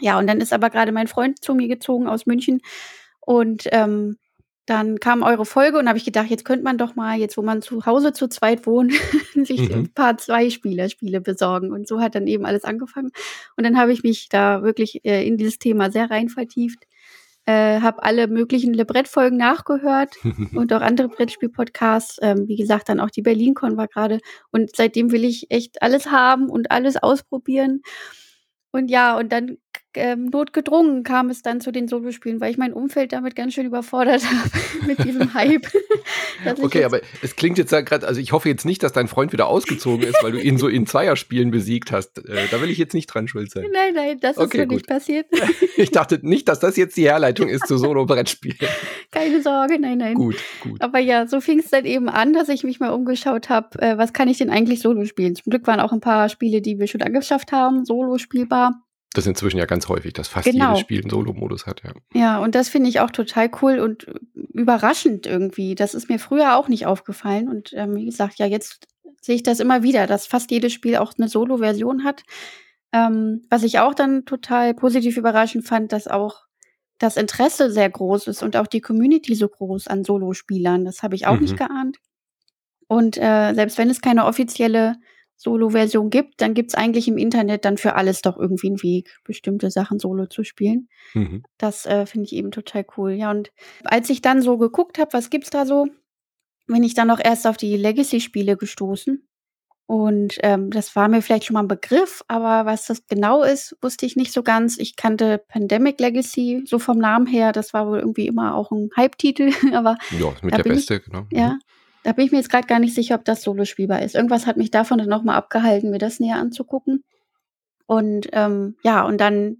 [0.00, 2.60] Ja, und dann ist aber gerade mein Freund zu mir gezogen aus München.
[3.20, 4.18] Und ähm,
[4.68, 7.42] dann kam eure Folge und habe ich gedacht, jetzt könnte man doch mal, jetzt wo
[7.42, 8.92] man zu Hause zu zweit wohnt,
[9.34, 9.74] sich mhm.
[9.74, 11.72] ein paar Zweispieler-Spiele besorgen.
[11.72, 13.10] Und so hat dann eben alles angefangen.
[13.56, 16.84] Und dann habe ich mich da wirklich äh, in dieses Thema sehr rein vertieft
[17.48, 20.16] äh, habe alle möglichen Librettfolgen nachgehört
[20.54, 22.18] und auch andere Brettspiel-Podcasts.
[22.20, 24.18] Ähm, wie gesagt, dann auch die BerlinCon war gerade.
[24.50, 27.80] Und seitdem will ich echt alles haben und alles ausprobieren.
[28.70, 29.56] Und ja, und dann
[29.98, 33.66] ähm, notgedrungen kam es dann zu den Solospielen, weil ich mein Umfeld damit ganz schön
[33.66, 35.66] überfordert habe mit diesem Hype.
[36.62, 39.48] okay, aber es klingt jetzt gerade, also ich hoffe jetzt nicht, dass dein Freund wieder
[39.48, 42.18] ausgezogen ist, weil du ihn so in Zweierspielen besiegt hast.
[42.18, 43.66] Äh, da will ich jetzt nicht dran schuld sein.
[43.72, 45.26] Nein, nein, das okay, ist so nicht passiert.
[45.76, 48.68] ich dachte nicht, dass das jetzt die Herleitung ist zu Solo-Brettspielen.
[49.10, 50.14] Keine Sorge, nein, nein.
[50.14, 50.80] Gut, gut.
[50.80, 53.98] Aber ja, so fing es dann eben an, dass ich mich mal umgeschaut habe, äh,
[53.98, 55.34] was kann ich denn eigentlich Solo spielen?
[55.34, 58.84] Zum Glück waren auch ein paar Spiele, die wir schon angeschafft haben, Solo spielbar.
[59.14, 60.68] Das ist inzwischen ja ganz häufig, dass fast genau.
[60.68, 61.92] jedes Spiel einen Solo-Modus hat, ja.
[62.14, 65.74] Ja, und das finde ich auch total cool und überraschend irgendwie.
[65.74, 67.48] Das ist mir früher auch nicht aufgefallen.
[67.48, 68.86] Und ähm, wie gesagt, ja, jetzt
[69.22, 72.22] sehe ich das immer wieder, dass fast jedes Spiel auch eine Solo-Version hat.
[72.92, 76.42] Ähm, was ich auch dann total positiv überraschend fand, dass auch
[76.98, 80.84] das Interesse sehr groß ist und auch die Community so groß an Solo-Spielern.
[80.84, 81.42] Das habe ich auch mhm.
[81.42, 81.98] nicht geahnt.
[82.88, 84.96] Und äh, selbst wenn es keine offizielle
[85.40, 89.70] Solo-Version gibt, dann gibt's eigentlich im Internet dann für alles doch irgendwie einen Weg, bestimmte
[89.70, 90.88] Sachen solo zu spielen.
[91.14, 91.44] Mhm.
[91.58, 93.12] Das äh, finde ich eben total cool.
[93.12, 93.50] Ja, und
[93.84, 95.86] als ich dann so geguckt habe, was gibt's da so,
[96.66, 99.24] bin ich dann auch erst auf die Legacy-Spiele gestoßen.
[99.86, 103.74] Und ähm, das war mir vielleicht schon mal ein Begriff, aber was das genau ist,
[103.80, 104.76] wusste ich nicht so ganz.
[104.76, 107.52] Ich kannte Pandemic Legacy so vom Namen her.
[107.52, 111.00] Das war wohl irgendwie immer auch ein Hype-Titel, aber Ja, mit der bin ich- Beste,
[111.00, 111.26] genau.
[111.32, 111.56] ja,
[112.04, 114.14] da bin ich mir jetzt gerade gar nicht sicher, ob das solo spielbar ist.
[114.14, 117.04] Irgendwas hat mich davon dann nochmal abgehalten, mir das näher anzugucken.
[117.86, 119.58] Und ähm, ja, und dann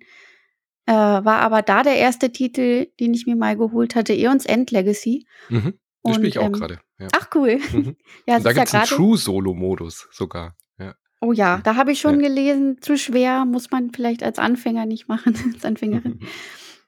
[0.87, 4.70] äh, war aber da der erste Titel, den ich mir mal geholt hatte, Eons End
[4.70, 5.27] Legacy.
[5.48, 5.79] Mhm.
[6.03, 6.81] Und, spiele ich auch ähm, gerade.
[6.98, 7.09] Ja.
[7.12, 7.59] Ach cool.
[7.72, 7.96] Mhm.
[8.27, 8.94] Ja, Und da ist ja gibt es einen gerade.
[8.96, 10.57] True-Solo-Modus sogar.
[10.79, 10.94] Ja.
[11.20, 12.29] Oh ja, da habe ich schon Ja.
[12.29, 16.20] gelesen, zu schwer, muss man vielleicht als Anfänger nicht machen, als Anfängerin.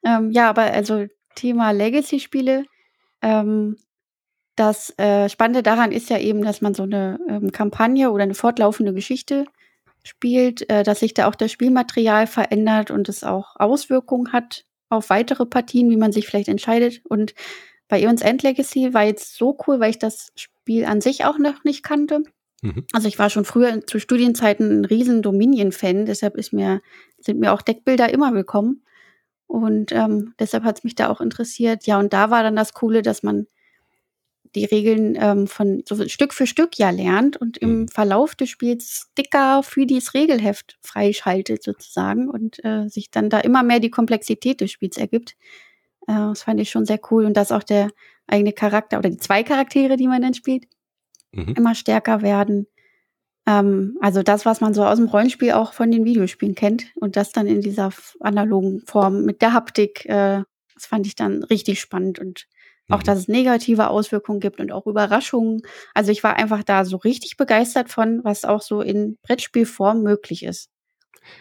[0.03, 2.65] Ähm, ja, aber also Thema Legacy-Spiele.
[3.21, 3.77] Ähm,
[4.61, 8.35] das äh, Spannende daran ist ja eben, dass man so eine ähm, Kampagne oder eine
[8.35, 9.47] fortlaufende Geschichte
[10.03, 15.09] spielt, äh, dass sich da auch das Spielmaterial verändert und es auch Auswirkungen hat auf
[15.09, 17.01] weitere Partien, wie man sich vielleicht entscheidet.
[17.09, 17.35] Und
[17.89, 21.39] bei Eons End Legacy war jetzt so cool, weil ich das Spiel an sich auch
[21.39, 22.23] noch nicht kannte.
[22.61, 22.85] Mhm.
[22.93, 26.83] Also ich war schon früher zu Studienzeiten ein riesen Dominion-Fan, deshalb ist mir,
[27.19, 28.83] sind mir auch Deckbilder immer willkommen.
[29.47, 31.87] Und ähm, deshalb hat es mich da auch interessiert.
[31.87, 33.47] Ja, und da war dann das Coole, dass man
[34.55, 37.89] die Regeln ähm, von so Stück für Stück ja lernt und im Mhm.
[37.89, 43.63] Verlauf des Spiels Sticker für dieses Regelheft freischaltet sozusagen und äh, sich dann da immer
[43.63, 45.37] mehr die Komplexität des Spiels ergibt.
[46.07, 47.91] Äh, das fand ich schon sehr cool und dass auch der
[48.27, 50.65] eigene Charakter oder die zwei Charaktere, die man dann spielt,
[51.33, 51.55] Mhm.
[51.57, 52.67] immer stärker werden.
[53.47, 57.17] Ähm, also das, was man so aus dem Rollenspiel auch von den Videospielen kennt und
[57.17, 60.43] das dann in dieser analogen Form mit der Haptik, äh,
[60.75, 62.47] das fand ich dann richtig spannend und
[62.91, 63.05] auch, Mhm.
[63.05, 65.63] dass es negative Auswirkungen gibt und auch Überraschungen.
[65.95, 70.43] Also ich war einfach da so richtig begeistert von, was auch so in Brettspielform möglich
[70.45, 70.69] ist.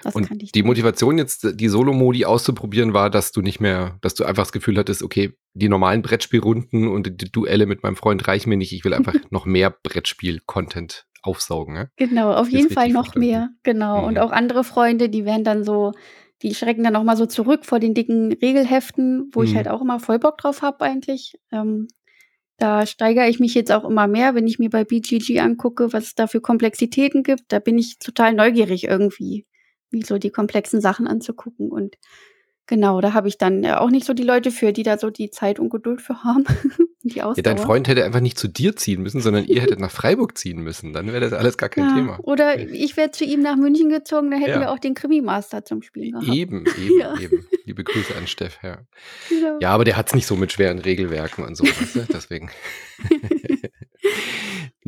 [0.04, 0.64] Das Und die.
[0.64, 4.78] Motivation jetzt, die Solo-Modi auszuprobieren, war, dass du nicht mehr, dass du einfach das Gefühl
[4.78, 8.74] hattest, okay, die normalen Brettspielrunden und die Duelle mit meinem Freund reichen mir nicht.
[8.74, 11.74] Ich will einfach noch mehr Brettspiel-Content aufsaugen.
[11.74, 11.90] Ne?
[11.98, 13.50] Genau, auf jeden Fall noch mehr.
[13.64, 14.06] Genau.
[14.06, 14.20] Und Mhm.
[14.20, 15.92] auch andere Freunde, die werden dann so,
[16.42, 19.58] die schrecken dann auch mal so zurück vor den dicken Regelheften, wo ich Mhm.
[19.58, 21.40] halt auch immer voll Bock drauf habe eigentlich.
[21.52, 21.88] Ähm,
[22.58, 26.06] da steigere ich mich jetzt auch immer mehr, wenn ich mir bei BGG angucke, was
[26.06, 27.44] es da für Komplexitäten gibt.
[27.50, 29.46] Da bin ich total neugierig irgendwie,
[29.92, 31.70] wie so die komplexen Sachen anzugucken.
[31.72, 31.96] Und
[32.70, 35.10] genau, da habe ich dann äh, auch nicht so die Leute für, die da so
[35.10, 36.46] die Zeit und Geduld für haben.
[37.04, 39.92] die Ja, dein Freund hätte einfach nicht zu dir ziehen müssen, sondern ihr hättet nach
[39.92, 40.94] Freiburg ziehen müssen.
[40.94, 42.20] Dann wäre das alles gar kein Ja, Thema.
[42.22, 44.60] Oder ich wäre zu ihm nach München gezogen, dann hätten Ja.
[44.62, 46.28] wir auch den Krimi-Master zum Spielen gehabt.
[46.30, 47.20] Eben, eben, Ja.
[47.20, 47.46] eben.
[47.66, 48.78] Liebe Grüße an Steff, ja.
[49.30, 49.58] Genau.
[49.60, 51.66] Ja, aber der hat's nicht so mit schweren Regelwerken und so?
[52.14, 52.50] Deswegen.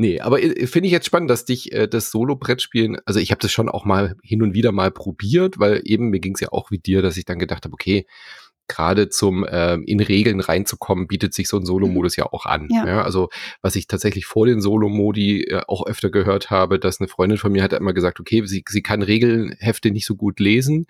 [0.01, 3.41] nee, aber äh, finde ich jetzt spannend, dass dich äh, das Solo-Brettspielen, also ich habe
[3.41, 6.71] das schon auch mal hin und wieder mal probiert, weil eben mir ging's ja auch
[6.71, 8.05] wie dir, dass ich dann gedacht habe, okay,
[8.67, 12.67] gerade zum ähm, in Regeln reinzukommen, bietet sich so ein Solo-Modus ja auch an.
[12.71, 12.87] Ja.
[12.87, 13.01] Ja.
[13.03, 13.29] also
[13.61, 17.51] was ich tatsächlich vor den Solo-Modi äh, auch öfter gehört habe, dass eine Freundin von
[17.51, 20.87] mir hat immer gesagt, okay, sie, sie kann Regelhefte nicht so gut lesen,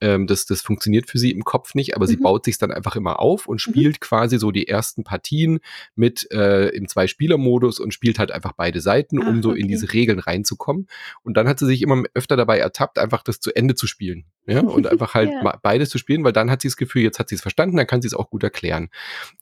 [0.00, 2.22] ähm, das, das funktioniert für sie im Kopf nicht, aber sie Mhm.
[2.22, 5.60] baut sich dann einfach immer auf und spielt quasi so die ersten Partien
[5.94, 9.66] mit äh, im Zwei-Spieler-Modus und spielt halt einfach beide Seiten, um Ach, so in okay.
[9.68, 10.86] diese Regeln reinzukommen.
[11.22, 14.24] Und dann hat sie sich immer öfter dabei ertappt, einfach das zu Ende zu spielen.
[14.46, 15.58] Ja, und einfach halt Ja.
[15.62, 17.86] beides zu spielen, weil dann hat sie das Gefühl, jetzt hat sie es verstanden, dann
[17.86, 18.88] kann sie es auch gut erklären.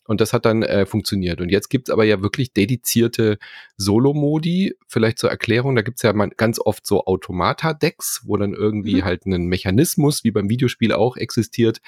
[0.07, 1.41] Und das hat dann äh, funktioniert.
[1.41, 3.39] Und jetzt gibt's aber ja wirklich dedizierte
[3.77, 4.75] Solo-Modi.
[4.89, 9.05] Vielleicht zur Erklärung, da gibt's ja man, ganz oft so Automata-Decks, wo dann irgendwie Mhm.
[9.05, 11.81] halt ein Mechanismus, wie beim Videospiel auch existiert,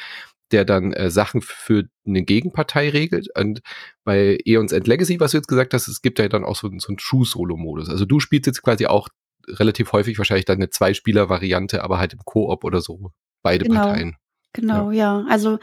[0.50, 3.28] der dann äh, Sachen für eine Gegenpartei regelt.
[3.36, 3.60] Und
[4.04, 6.70] bei Eons End Legacy, was du jetzt gesagt hast, es gibt ja dann auch so,
[6.78, 7.88] so einen True-Solo-Modus.
[7.88, 9.08] Also du spielst jetzt quasi auch
[9.46, 13.12] relativ häufig wahrscheinlich dann eine Zwei-Spieler-Variante, aber halt im Koop oder so.
[13.42, 13.80] Beide Genau.
[13.82, 14.16] Parteien.
[14.54, 15.24] Genau, ja.
[15.28, 15.58] Also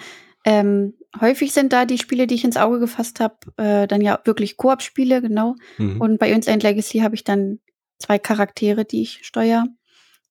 [0.45, 4.19] ähm, häufig sind da die Spiele, die ich ins Auge gefasst habe, äh, dann ja
[4.25, 5.55] wirklich Koop-Spiele, genau.
[5.77, 6.01] Mhm.
[6.01, 7.59] Und bei uns End Legacy habe ich dann
[7.99, 9.65] zwei Charaktere, die ich steuere.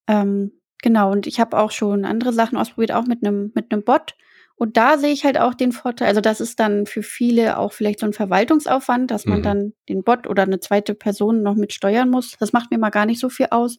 [0.07, 3.85] Ähm, genau, und ich habe auch schon andere Sachen ausprobiert, auch mit einem mit einem
[3.85, 4.15] Bot.
[4.57, 7.73] Und da sehe ich halt auch den Vorteil, also das ist dann für viele auch
[7.73, 9.43] vielleicht so ein Verwaltungsaufwand, dass man Mhm.
[9.43, 12.37] dann den Bot oder eine zweite Person noch mit steuern muss.
[12.39, 13.79] Das macht mir mal gar nicht so viel aus.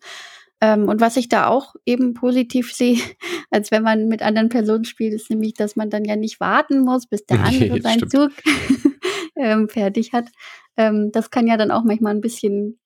[0.62, 2.98] Ähm, und was ich da auch eben positiv sehe,
[3.52, 6.80] als wenn man mit anderen Personen spielt, ist nämlich, dass man dann ja nicht warten
[6.82, 8.12] muss, bis der Nee, andere seinen stimmt.
[8.12, 8.32] Zug
[9.36, 10.30] ähm, fertig hat.
[10.78, 12.80] Ähm, das kann ja dann auch manchmal ein bisschen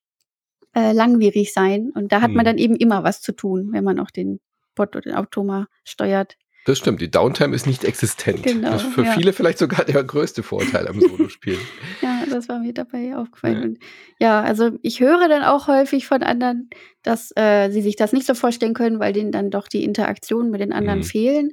[0.75, 1.91] äh, langwierig sein.
[1.93, 2.45] Und da hat man Mhm.
[2.45, 4.39] dann eben immer was zu tun, wenn man auch den
[4.75, 6.37] Bot oder den Automa steuert.
[6.69, 8.43] Das stimmt, die Downtime ist nicht existent.
[8.43, 9.13] Genau, das ist für ja.
[9.13, 11.57] viele vielleicht sogar der größte Vorteil am Solospiel.
[12.03, 13.79] ja, das war mir dabei aufgefallen.
[14.19, 14.27] Ja.
[14.27, 14.41] ja.
[14.43, 16.69] also ich höre dann auch häufig von anderen,
[17.01, 20.51] dass äh, sie sich das nicht so vorstellen können, weil denen dann doch die Interaktionen
[20.51, 21.05] mit den anderen mhm.
[21.05, 21.51] fehlen.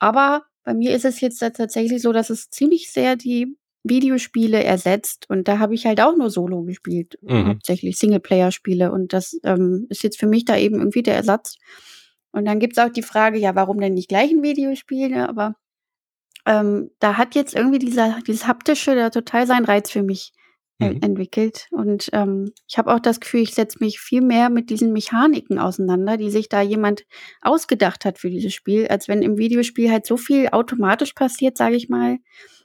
[0.00, 5.26] Aber bei mir ist es jetzt tatsächlich so, dass es ziemlich sehr die Videospiele ersetzt
[5.30, 7.46] und da habe ich halt auch nur Solo gespielt, mhm.
[7.46, 11.58] hauptsächlich Singleplayer-Spiele und das ähm, ist jetzt für mich da eben irgendwie der Ersatz.
[12.32, 15.08] Und dann gibt es auch die Frage, ja, warum denn nicht gleich ein Videospiel?
[15.08, 15.28] Ne?
[15.28, 15.54] Aber
[16.46, 20.32] ähm, da hat jetzt irgendwie dieser, dieses haptische da total seinen Reiz für mich
[20.78, 21.00] mhm.
[21.02, 21.68] entwickelt.
[21.70, 25.58] Und ähm, ich habe auch das Gefühl, ich setze mich viel mehr mit diesen Mechaniken
[25.58, 27.04] auseinander, die sich da jemand
[27.40, 31.76] ausgedacht hat für dieses Spiel, als wenn im Videospiel halt so viel automatisch passiert, sage
[31.76, 32.18] ich mal.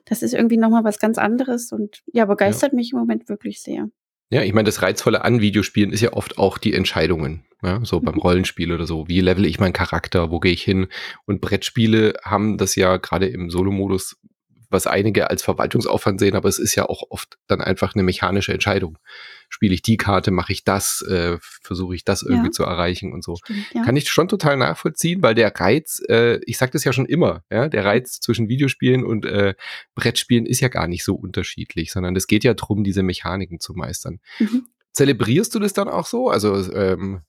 [0.06, 2.76] Das ist irgendwie nochmal was ganz anderes und ja, begeistert ja.
[2.76, 3.88] mich im Moment wirklich sehr.
[4.30, 7.46] Ja, ich meine, das Reizvolle an Videospielen ist ja oft auch die Entscheidungen.
[7.62, 8.22] Ja, so beim mhm.
[8.22, 9.08] Rollenspiel oder so.
[9.08, 10.32] Wie level ich meinen Charakter?
[10.32, 10.88] Wo gehe ich hin?
[11.26, 14.18] Und Brettspiele haben das ja gerade im Solo-Modus
[14.74, 18.52] was einige als Verwaltungsaufwand sehen, aber es ist ja auch oft dann einfach eine mechanische
[18.52, 18.98] Entscheidung.
[19.50, 22.52] Spiele ich die Karte, mache ich das, äh, versuche ich das irgendwie ja.
[22.52, 23.36] zu erreichen und so.
[23.36, 23.84] Stimmt, ja.
[23.84, 27.44] Kann ich schon total nachvollziehen, weil der Reiz, äh, ich sage das ja schon immer,
[27.52, 29.54] ja, der Reiz zwischen Videospielen und äh,
[29.96, 33.74] Brettspielen ist ja gar nicht so unterschiedlich, sondern es geht ja darum, diese Mechaniken zu
[33.74, 34.20] meistern.
[34.40, 34.68] Mhm.
[34.92, 36.30] Zelebrierst du das dann auch so?
[36.30, 37.22] Also ähm,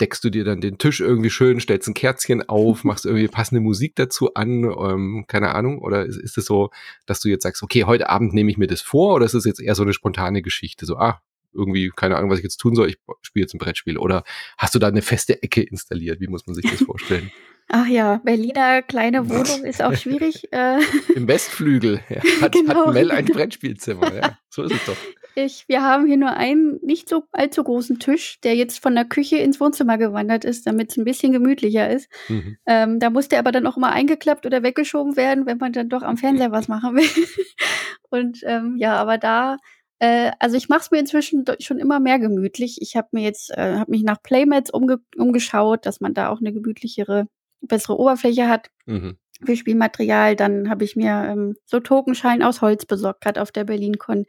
[0.00, 3.60] deckst du dir dann den Tisch irgendwie schön, stellst ein Kerzchen auf, machst irgendwie passende
[3.60, 6.70] Musik dazu an, ähm, keine Ahnung, oder ist, ist es so,
[7.06, 9.44] dass du jetzt sagst, okay, heute Abend nehme ich mir das vor, oder ist es
[9.44, 11.20] jetzt eher so eine spontane Geschichte, so, ah,
[11.52, 14.24] irgendwie, keine Ahnung, was ich jetzt tun soll, ich spiele jetzt ein Brettspiel, oder
[14.56, 17.30] hast du da eine feste Ecke installiert, wie muss man sich das vorstellen?
[17.70, 20.50] Ach ja, Berliner kleine Wohnung ist auch schwierig.
[20.52, 20.78] Äh.
[21.14, 22.22] Im Westflügel ja.
[22.40, 22.86] hat, genau.
[22.86, 24.14] hat Mel ein Brettspielzimmer.
[24.14, 24.38] Ja.
[24.48, 24.96] So ist es doch.
[25.44, 29.04] Ich, wir haben hier nur einen nicht so allzu großen Tisch, der jetzt von der
[29.04, 32.10] Küche ins Wohnzimmer gewandert ist, damit es ein bisschen gemütlicher ist.
[32.28, 32.56] Mhm.
[32.66, 35.88] Ähm, da muss der aber dann auch immer eingeklappt oder weggeschoben werden, wenn man dann
[35.88, 37.08] doch am Fernseher was machen will.
[38.10, 39.58] Und ähm, ja, aber da
[40.00, 42.78] äh, also ich mache es mir inzwischen schon immer mehr gemütlich.
[42.82, 46.40] Ich habe mir jetzt, äh, habe mich nach Playmats umge umgeschaut, dass man da auch
[46.40, 47.28] eine gemütlichere
[47.60, 49.18] bessere Oberfläche hat mhm.
[49.44, 50.36] Für Spielmaterial.
[50.36, 54.26] Dann habe ich mir ähm, so Tokenschein aus Holz besorgt, gerade auf der BerlinCon,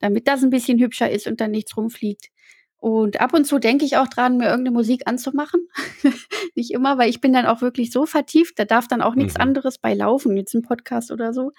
[0.00, 2.28] damit das ein bisschen hübscher ist und dann nichts rumfliegt.
[2.82, 5.68] Und ab und zu denke ich auch dran, mir irgendeine Musik anzumachen.
[6.56, 9.34] Nicht immer, weil ich bin dann auch wirklich so vertieft, da darf dann auch nichts
[9.34, 9.42] mhm.
[9.42, 11.52] anderes bei laufen, jetzt ein Podcast oder so.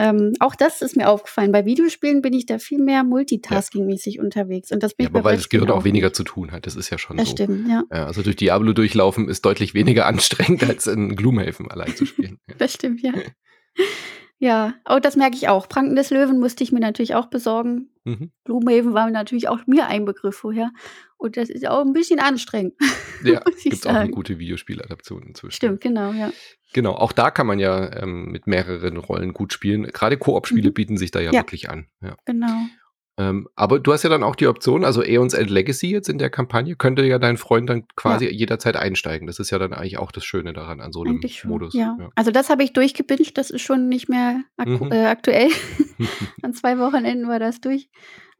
[0.00, 1.52] Ähm, auch das ist mir aufgefallen.
[1.52, 4.22] Bei Videospielen bin ich da viel mehr multitasking-mäßig ja.
[4.22, 4.72] unterwegs.
[4.72, 6.66] Und das bin ja, ich aber weil das Gehirn auch weniger zu tun hat.
[6.66, 7.32] Das ist ja schon das so.
[7.32, 7.82] Stimmt, ja.
[7.92, 8.06] ja.
[8.06, 12.38] Also durch Diablo durchlaufen ist deutlich weniger anstrengend, als in Gloomhaven allein zu spielen.
[12.56, 13.12] das stimmt, ja.
[14.42, 15.68] Ja, oh, das merke ich auch.
[15.68, 17.90] Pranken des Löwen musste ich mir natürlich auch besorgen.
[18.04, 18.30] Mhm.
[18.44, 20.70] Gloomhaven war natürlich auch mir ein Begriff vorher.
[21.18, 22.74] Und das ist auch ein bisschen anstrengend.
[23.22, 25.54] Ja, gibt auch eine gute Videospieladaption inzwischen.
[25.54, 26.32] Stimmt, genau, ja.
[26.72, 29.82] Genau, auch da kann man ja ähm, mit mehreren Rollen gut spielen.
[29.82, 30.72] Gerade Koop-Spiele mhm.
[30.72, 31.86] bieten sich da ja, ja, wirklich an.
[32.00, 32.16] Ja.
[32.24, 32.64] Genau.
[33.20, 36.16] Ähm, aber du hast ja dann auch die Option, also Aeons End Legacy jetzt in
[36.16, 38.30] der Kampagne, könnte ja dein Freund dann quasi ja.
[38.30, 39.26] jederzeit einsteigen.
[39.26, 41.74] Das ist ja dann eigentlich auch das Schöne daran an so einem Modus.
[41.74, 41.96] Ja.
[41.98, 42.08] ja.
[42.14, 44.90] Also das habe ich durchgebinged, das ist schon nicht mehr ak mhm.
[44.90, 45.50] äh, aktuell.
[46.42, 47.90] an zwei Wochenenden war das durch.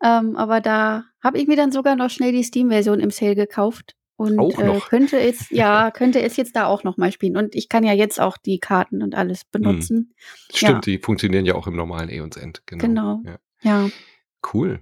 [0.03, 3.97] Ähm, aber da habe ich mir dann sogar noch schnell die Steam-Version im Sale gekauft.
[4.17, 7.37] Und äh, könnte es, ja, könnte es jetzt da auch noch mal spielen.
[7.37, 9.49] Und ich kann ja jetzt auch die Karten und alles mhm.
[9.51, 10.15] benutzen.
[10.55, 10.93] Stimmt, ja.
[10.93, 12.63] die funktionieren ja auch im normalen Aeons End.
[12.65, 12.83] Genau.
[12.83, 13.23] genau.
[13.27, 13.39] Ja.
[13.85, 13.91] ja.
[14.53, 14.81] Cool.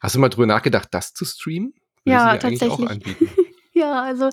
[0.00, 1.74] Hast du mal drüber nachgedacht, das zu streamen?
[2.04, 3.16] Würde ja, tatsächlich.
[3.72, 4.30] ja, also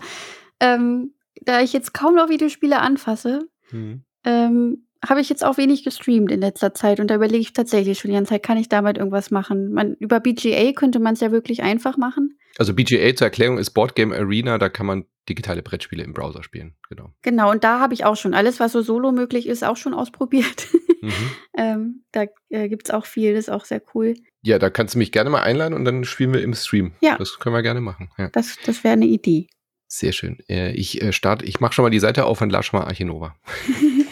[0.60, 4.04] ähm, da ich jetzt kaum noch Videospiele anfasse, mhm.
[4.24, 8.00] ähm, habe ich jetzt auch wenig gestreamt in letzter Zeit und da überlege ich tatsächlich
[8.00, 9.72] schon die ganze Zeit, kann ich damit irgendwas machen?
[9.72, 12.38] Man, über BGA könnte man es ja wirklich einfach machen.
[12.58, 16.76] Also BGA zur Erklärung ist Boardgame Arena, da kann man digitale Brettspiele im Browser spielen,
[16.90, 17.14] genau.
[17.22, 19.94] Genau, und da habe ich auch schon alles, was so solo möglich ist, auch schon
[19.94, 20.68] ausprobiert.
[21.04, 21.32] Mhm.
[21.58, 24.14] ähm, da äh, gibt es auch viel, das ist auch sehr cool.
[24.44, 26.94] Ja, da kannst du mich gerne mal einladen und dann spielen wir im Stream.
[27.02, 27.18] Ja.
[27.18, 28.12] Das können wir gerne machen.
[28.20, 28.30] Ja.
[28.30, 29.48] Das, das wäre eine Idee.
[29.88, 30.38] Sehr schön.
[30.48, 33.36] Äh, ich äh, starte, ich mache schon mal die Seite auf und lasch mal Archinova.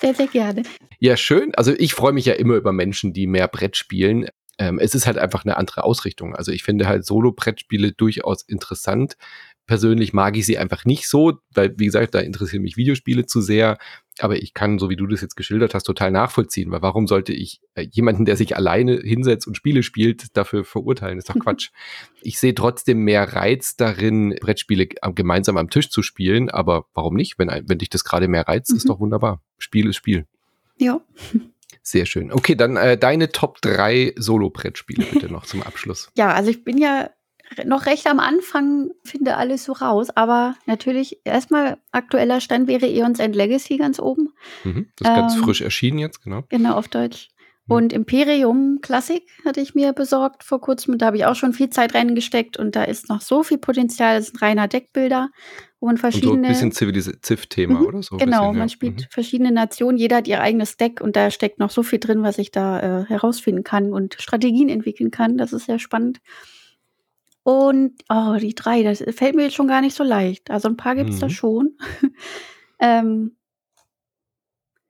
[0.00, 0.62] sehr, sehr gerne.
[0.98, 1.54] Ja, schön.
[1.54, 4.26] Also ich freue mich ja immer über Menschen, die mehr Brett spielen.
[4.60, 6.36] Ähm, es ist halt einfach eine andere Ausrichtung.
[6.36, 9.16] Also ich finde halt Solo-Brettspiele durchaus interessant.
[9.66, 13.40] Persönlich mag ich sie einfach nicht so, weil, wie gesagt, da interessieren mich Videospiele zu
[13.40, 13.78] sehr.
[14.18, 17.32] Aber ich kann, so wie du das jetzt geschildert hast, total nachvollziehen, weil warum sollte
[17.32, 21.16] ich äh, jemanden, der sich alleine hinsetzt und Spiele spielt, dafür verurteilen?
[21.16, 21.70] Das ist doch Quatsch.
[22.20, 27.38] ich sehe trotzdem mehr Reiz darin, Brettspiele gemeinsam am Tisch zu spielen, aber warum nicht?
[27.38, 28.76] Wenn, wenn dich das gerade mehr reizt, mhm.
[28.76, 29.40] ist doch wunderbar.
[29.56, 30.26] Spiel ist Spiel.
[30.76, 31.00] Ja.
[31.90, 32.30] Sehr schön.
[32.30, 36.08] Okay, dann äh, deine Top 3 Solo-Brettspiele bitte noch zum Abschluss.
[36.16, 37.10] Ja, also ich bin ja
[37.64, 43.18] noch recht am Anfang finde alles so raus, aber natürlich erstmal aktueller Stand wäre Eons
[43.18, 44.32] End Legacy ganz oben.
[44.62, 44.86] Mhm.
[44.98, 46.44] Das ist ganz Ähm, frisch erschienen jetzt, genau.
[46.48, 47.29] Genau, auf Deutsch.
[47.70, 47.76] Mhm.
[47.76, 50.98] Und Imperium Classic hatte ich mir besorgt vor kurzem.
[50.98, 54.16] Da habe ich auch schon viel Zeit reingesteckt und da ist noch so viel Potenzial.
[54.18, 55.30] Das ist ein reiner Deckbilder,
[55.78, 56.48] wo man Und so ein verschiedene.
[56.48, 56.72] bisschen
[57.22, 58.02] Ziv-Thema, Mhm, oder?
[58.02, 58.58] So genau, bisschen, ja.
[58.58, 59.04] man spielt Mhm.
[59.10, 62.38] verschiedene Nationen, jeder hat ihr eigenes Deck und da steckt noch so viel drin, was
[62.38, 65.38] ich da äh, herausfinden kann und Strategien entwickeln kann.
[65.38, 66.18] Das ist sehr spannend.
[67.42, 70.50] Und oh, die drei, das fällt mir jetzt schon gar nicht so leicht.
[70.50, 71.30] Also ein paar gibt es da Mhm.
[71.30, 71.76] schon.
[72.80, 73.36] ähm,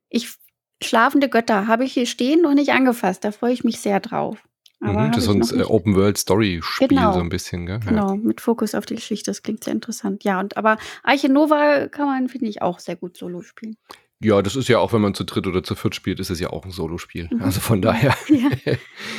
[0.09, 0.35] ich
[0.83, 3.25] schlafende Götter habe ich hier stehen, noch nicht angefasst.
[3.25, 4.39] Da freue ich mich sehr drauf.
[4.81, 5.13] Mhm.
[5.13, 5.71] Das ist ein äh, nicht.
[5.71, 7.13] Open-World-Story-Spiel, Genau.
[7.13, 7.81] so ein bisschen, gell?
[7.85, 7.91] Ja.
[7.91, 9.31] Genau, mit Fokus auf die Geschichte.
[9.31, 10.25] Das klingt sehr interessant.
[10.25, 13.77] Ja, und aber Arche Nova kann man, finde ich, auch sehr gut solo spielen.
[14.23, 16.39] Ja, das ist ja auch, wenn man zu dritt oder zu viert spielt, ist es
[16.41, 17.29] ja auch ein Solospiel.
[17.33, 17.41] Mhm.
[17.43, 18.15] Also von daher.
[18.29, 18.77] Ja.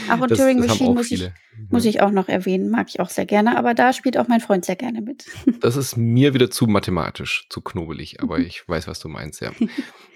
[0.09, 1.29] Auch in das, Turing das Machine muss ich,
[1.69, 2.69] muss ich auch noch erwähnen.
[2.69, 3.57] Mag ich auch sehr gerne.
[3.57, 5.25] Aber da spielt auch mein Freund sehr gerne mit.
[5.61, 8.45] Das ist mir wieder zu mathematisch, zu knobelig, aber Mhm.
[8.45, 9.51] ich weiß, was du meinst, ja.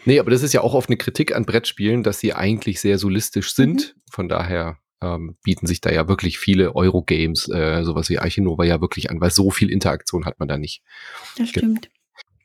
[0.06, 3.00] Nee, aber das ist ja auch oft eine Kritik an Brettspielen, dass sie eigentlich sehr
[3.00, 3.96] solistisch sind.
[4.12, 8.64] Von daher ähm, bieten sich da ja wirklich viele Eurogames, äh, sowas wie Arche Nova
[8.64, 10.84] ja wirklich an, weil so viel Interaktion hat man da nicht.
[11.38, 11.90] Das stimmt.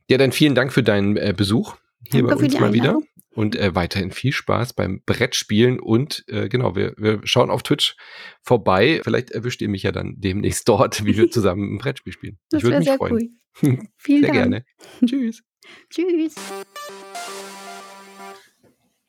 [0.08, 1.76] Ja, dann vielen Dank für deinen äh, Besuch
[2.08, 3.00] hier Danke bei uns mal wieder.
[3.32, 7.96] Und äh, weiterhin viel Spaß beim Brettspielen und äh, genau, wir, wir schauen auf Twitch
[8.42, 9.00] vorbei.
[9.04, 12.38] Vielleicht erwischt ihr mich ja dann demnächst dort, wie wir zusammen ein Brettspiel spielen.
[12.50, 13.40] Das ich würde mich sehr freuen.
[13.62, 13.78] cool.
[13.96, 14.32] Vielen Sehr Dank.
[14.50, 14.64] gerne.
[15.06, 15.42] Tschüss.
[15.90, 16.34] Tschüss.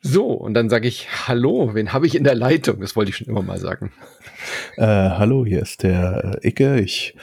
[0.04, 2.80] So, und dann sage ich Hallo, wen habe ich in der Leitung?
[2.82, 3.92] Das wollte ich schon immer mal sagen.
[4.78, 6.80] Äh, hallo, hier ist der äh, Icke.
[6.80, 7.16] Ich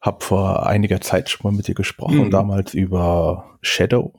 [0.00, 2.30] habe vor einiger Zeit schon mal mit dir gesprochen, Mhm.
[2.30, 4.12] damals über Shadow.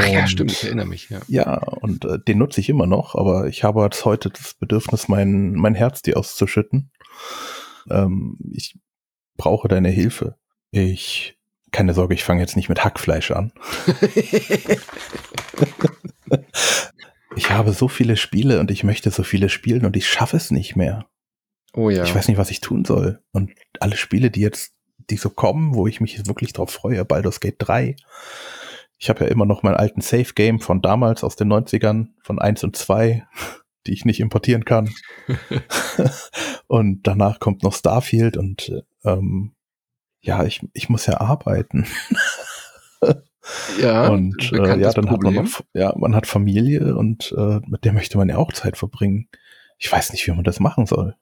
[0.00, 1.20] Ach ja, stimmt, ich erinnere mich, ja.
[1.28, 5.08] Ja, und äh, den nutze ich immer noch, aber ich habe jetzt heute das Bedürfnis,
[5.08, 6.90] mein, mein Herz dir auszuschütten.
[7.90, 8.78] Ähm, ich
[9.36, 10.36] brauche deine Hilfe.
[10.70, 11.38] Ich,
[11.72, 13.52] keine Sorge, ich fange jetzt nicht mit Hackfleisch an.
[17.36, 20.50] Ich habe so viele Spiele und ich möchte so viele spielen und ich schaffe es
[20.50, 21.06] nicht mehr.
[21.72, 22.04] oh ja.
[22.04, 23.22] Ich weiß nicht, was ich tun soll.
[23.32, 27.40] Und alle Spiele, die jetzt, die so kommen, wo ich mich wirklich drauf freue, Baldur's
[27.40, 27.96] Gate 3.
[29.02, 32.38] Ich habe ja immer noch meinen alten Safe Game von damals aus den 90ern, von
[32.38, 33.26] 1 und 2,
[33.86, 34.90] die ich nicht importieren kann.
[36.66, 39.54] und danach kommt noch Starfield und ähm,
[40.20, 41.86] ja, ich, ich muss ja arbeiten.
[43.80, 45.44] ja, und äh, ja, dann hat man Problem.
[45.44, 49.28] noch, ja, man hat Familie und äh, mit der möchte man ja auch Zeit verbringen.
[49.78, 51.16] Ich weiß nicht, wie man das machen soll.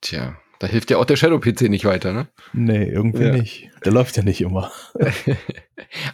[0.00, 2.28] Tja, da hilft ja auch der Shadow-PC nicht weiter, ne?
[2.52, 3.32] Nee, irgendwie Ja.
[3.32, 3.68] nicht.
[3.84, 4.70] Der läuft ja nicht immer.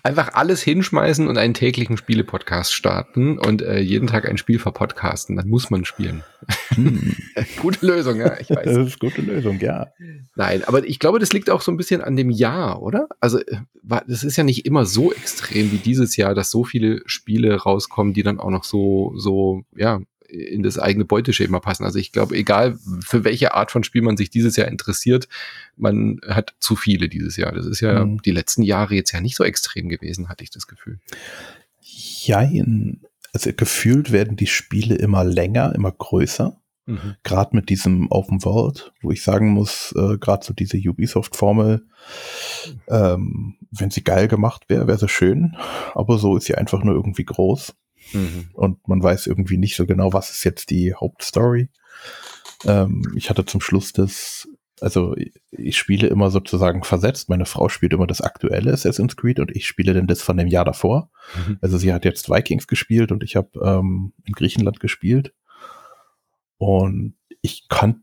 [0.03, 5.37] Einfach alles hinschmeißen und einen täglichen Spiele-Podcast starten und äh, jeden Tag ein Spiel verpodcasten.
[5.37, 6.23] Dann muss man spielen.
[6.75, 7.15] Hm.
[7.61, 8.65] Gute Lösung, ja, ich weiß.
[8.65, 9.89] Das ist eine gute Lösung, ja.
[10.35, 13.09] Nein, aber ich glaube, das liegt auch so ein bisschen an dem Jahr, oder?
[13.21, 13.57] Also, äh,
[14.07, 18.13] das ist ja nicht immer so extrem wie dieses Jahr, dass so viele Spiele rauskommen,
[18.13, 20.01] die dann auch noch so, so, ja,
[20.33, 21.85] in das eigene Beuteschema passen.
[21.85, 25.29] Also ich glaube, egal für welche Art von Spiel man sich dieses Jahr interessiert,
[25.77, 27.53] man hat zu viele dieses Jahr.
[27.53, 28.23] Das ist ja Mhm.
[28.23, 30.99] die letzten Jahre jetzt ja nicht so extrem gewesen, hatte ich das Gefühl.
[31.81, 33.01] Jein.
[33.35, 36.59] Also gefühlt werden die Spiele immer länger, immer größer.
[36.87, 37.15] Mhm.
[37.23, 41.87] Gerade mit diesem Open World, wo ich sagen muss, äh, gerade so diese Ubisoft-Formel,
[42.89, 45.57] ähm, wenn sie geil gemacht wäre, wäre sie schön.
[45.95, 47.75] Aber so ist sie einfach nur irgendwie groß.
[48.13, 48.49] Mhm.
[48.53, 51.69] und man weiß irgendwie nicht so genau, was ist jetzt die Hauptstory.
[52.65, 54.49] Ähm, ich hatte zum Schluss das,
[54.81, 55.15] also
[55.51, 57.29] ich, spiele immer sozusagen versetzt.
[57.29, 60.49] Meine Frau spielt immer das aktuelle Assassin's Creed und ich spiele dann das von dem
[60.49, 61.11] Jahr davor.
[61.47, 61.59] Mhm.
[61.61, 65.33] Also sie hat jetzt Vikings gespielt und ich habe ähm, in Griechenland gespielt.
[66.59, 68.01] Und ich konnte,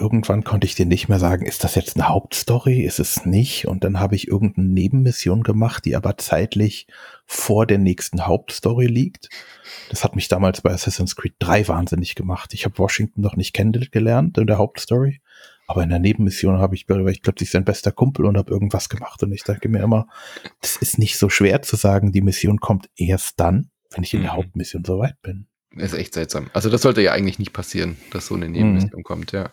[0.00, 3.68] irgendwann konnte ich dir nicht mehr sagen, ist das jetzt eine Hauptstory, ist es nicht?
[3.68, 6.86] Und dann habe ich irgendeine Nebenmission gemacht, die aber zeitlich
[7.26, 9.28] vor der nächsten Hauptstory liegt.
[9.90, 12.54] Das hat mich damals bei Assassin's Creed 3 wahnsinnig gemacht.
[12.54, 15.20] Ich habe Washington noch nicht kennengelernt in der Hauptstory.
[15.66, 19.22] Aber in der Nebenmission habe ich, ich plötzlich sein bester Kumpel und habe irgendwas gemacht.
[19.22, 20.08] Und ich sage mir immer,
[20.60, 24.22] das ist nicht so schwer zu sagen, die Mission kommt erst dann, wenn ich in
[24.22, 24.36] der Mhm.
[24.36, 25.46] Hauptmission soweit bin.
[25.76, 26.50] Ist echt seltsam.
[26.52, 28.52] Also das sollte ja eigentlich nicht passieren, dass so eine Mhm.
[28.52, 29.52] Nebenmission kommt, ja.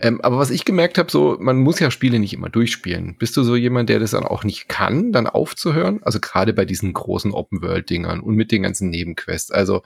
[0.00, 3.16] Ähm, aber was ich gemerkt habe, so, man muss ja Spiele nicht immer durchspielen.
[3.18, 6.00] Bist du so jemand, der das dann auch nicht kann, dann aufzuhören?
[6.02, 9.50] Also gerade bei diesen großen Open-World-Dingern und mit den ganzen Nebenquests.
[9.50, 9.82] Also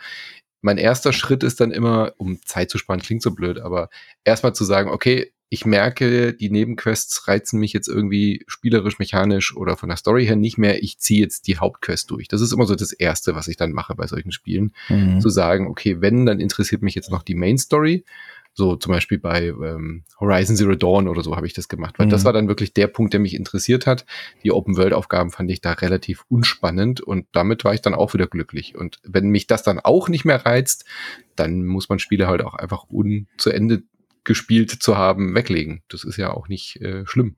[0.60, 3.88] mein erster Schritt ist dann immer, um Zeit zu sparen, klingt so blöd, aber
[4.24, 9.76] erstmal zu sagen, okay, ich merke, die Nebenquests reizen mich jetzt irgendwie spielerisch, mechanisch oder
[9.76, 10.82] von der Story her nicht mehr.
[10.82, 12.26] Ich ziehe jetzt die Hauptquest durch.
[12.26, 15.20] Das ist immer so das Erste, was ich dann mache bei solchen Spielen Mhm.
[15.20, 18.07] zu sagen, okay, wenn, dann interessiert mich jetzt noch die Main Story.
[18.55, 22.07] So zum Beispiel bei ähm, Horizon Zero Dawn oder so habe ich das gemacht, weil
[22.07, 22.11] mhm.
[22.12, 24.07] das war dann wirklich der Punkt, der mich interessiert hat.
[24.44, 28.74] Die Open-World-Aufgaben fand ich da relativ unspannend und damit war ich dann auch wieder glücklich.
[28.74, 30.86] Und wenn mich das dann auch nicht mehr reizt,
[31.36, 33.82] dann muss man Spiele halt auch einfach un zu Ende
[34.25, 35.83] gespielt zu haben, weglegen.
[35.89, 37.37] Das ist ja auch nicht äh, schlimm.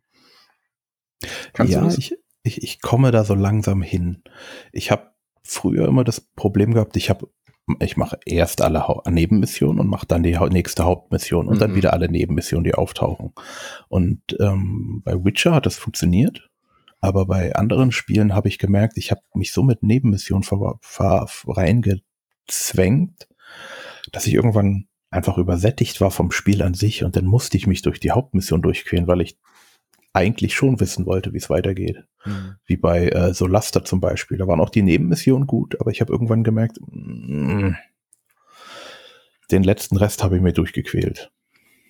[1.52, 4.22] Kannst ja, ich, ich, ich komme da so langsam hin.
[4.72, 5.12] Ich habe
[5.42, 7.28] früher immer das Problem gehabt, ich habe
[7.80, 11.60] ich mache erst alle ha Nebenmissionen und mache dann die ha nächste Hauptmission und mhm.
[11.60, 13.32] dann wieder alle Nebenmissionen, die auftauchen.
[13.88, 16.50] Und ähm, bei Witcher hat das funktioniert,
[17.00, 20.44] aber bei anderen Spielen habe ich gemerkt, ich habe mich so mit Nebenmissionen
[20.98, 23.28] reingezwängt,
[24.12, 27.82] dass ich irgendwann einfach übersättigt war vom Spiel an sich und dann musste ich mich
[27.82, 29.38] durch die Hauptmission durchqueren, weil ich
[30.12, 32.04] eigentlich schon wissen wollte, wie es weitergeht.
[32.24, 32.56] Mhm.
[32.66, 34.38] Wie bei äh, Solaster zum Beispiel.
[34.38, 37.76] Da waren auch die Nebenmissionen gut, aber ich habe irgendwann gemerkt, mh, mm,
[39.50, 41.30] den letzten Rest habe ich mir durchgequält.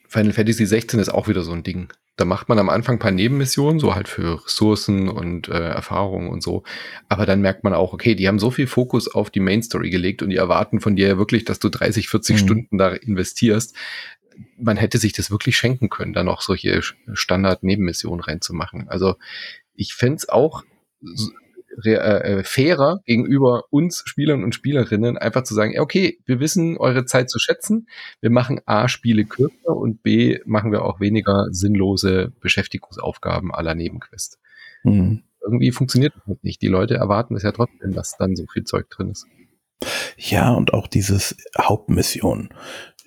[0.08, 1.92] Final Fantasy 16 ist auch wieder so ein Ding.
[2.16, 6.28] Da macht man am Anfang ein paar Nebenmissionen, so halt für Ressourcen und äh, Erfahrungen
[6.28, 6.62] und so.
[7.08, 9.90] Aber dann merkt man auch, okay, die haben so viel Fokus auf die Main Story
[9.90, 12.38] gelegt und die erwarten von dir ja wirklich, dass du 30, 40 mhm.
[12.38, 13.76] Stunden da investierst
[14.58, 16.80] man hätte sich das wirklich schenken können, da noch solche
[17.12, 18.88] Standard-Nebenmissionen reinzumachen.
[18.88, 19.14] Also
[19.74, 20.64] ich fände es auch
[21.82, 27.04] äh, äh, fairer gegenüber uns Spielern und Spielerinnen, einfach zu sagen, okay, wir wissen eure
[27.04, 27.88] Zeit zu schätzen,
[28.20, 34.38] wir machen A, Spiele kürzer und B, machen wir auch weniger sinnlose Beschäftigungsaufgaben aller Nebenquest.
[34.84, 35.22] Mhm.
[35.42, 36.62] Irgendwie funktioniert das nicht.
[36.62, 39.26] Die Leute erwarten es ja trotzdem, dass dann so viel Zeug drin ist.
[40.16, 42.48] Ja, und auch dieses Hauptmission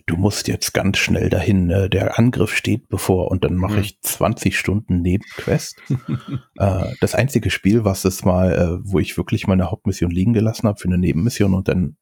[0.07, 1.89] du musst jetzt ganz schnell dahin, ne?
[1.89, 3.81] der Angriff steht bevor und dann mache mhm.
[3.81, 5.77] ich 20 Stunden Nebenquest.
[6.57, 10.67] äh, das einzige Spiel, was es mal, äh, wo ich wirklich meine Hauptmission liegen gelassen
[10.67, 11.97] habe für eine Nebenmission und dann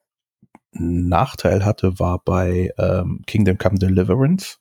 [0.74, 4.58] einen Nachteil hatte, war bei ähm, Kingdom Come Deliverance.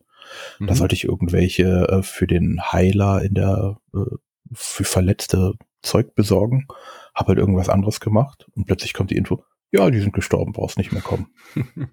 [0.59, 0.67] Mhm.
[0.67, 4.17] Da sollte ich irgendwelche äh, für den Heiler in der äh,
[4.53, 6.67] für verletzte Zeug besorgen.
[7.15, 10.79] Habe halt irgendwas anderes gemacht und plötzlich kommt die Info, ja, die sind gestorben, brauchst
[10.79, 11.29] nicht mehr kommen.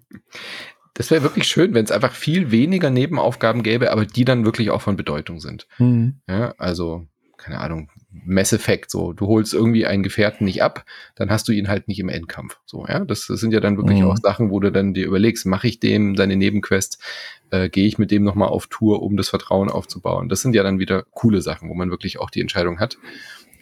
[0.94, 4.70] Das wäre wirklich schön, wenn es einfach viel weniger Nebenaufgaben gäbe, aber die dann wirklich
[4.70, 5.66] auch von Bedeutung sind.
[5.78, 6.20] Mhm.
[6.28, 7.06] Ja, also,
[7.38, 10.84] keine Ahnung, Mass Effect, so, du holst irgendwie einen Gefährten nicht ab,
[11.14, 12.58] dann hast du ihn halt nicht im Endkampf.
[12.66, 13.00] So, ja.
[13.04, 14.06] Das, das sind ja dann wirklich mhm.
[14.06, 16.98] auch Sachen, wo du dann dir überlegst, mache ich dem seine Nebenquest,
[17.50, 20.28] äh, gehe ich mit dem nochmal auf Tour, um das Vertrauen aufzubauen.
[20.28, 22.98] Das sind ja dann wieder coole Sachen, wo man wirklich auch die Entscheidung hat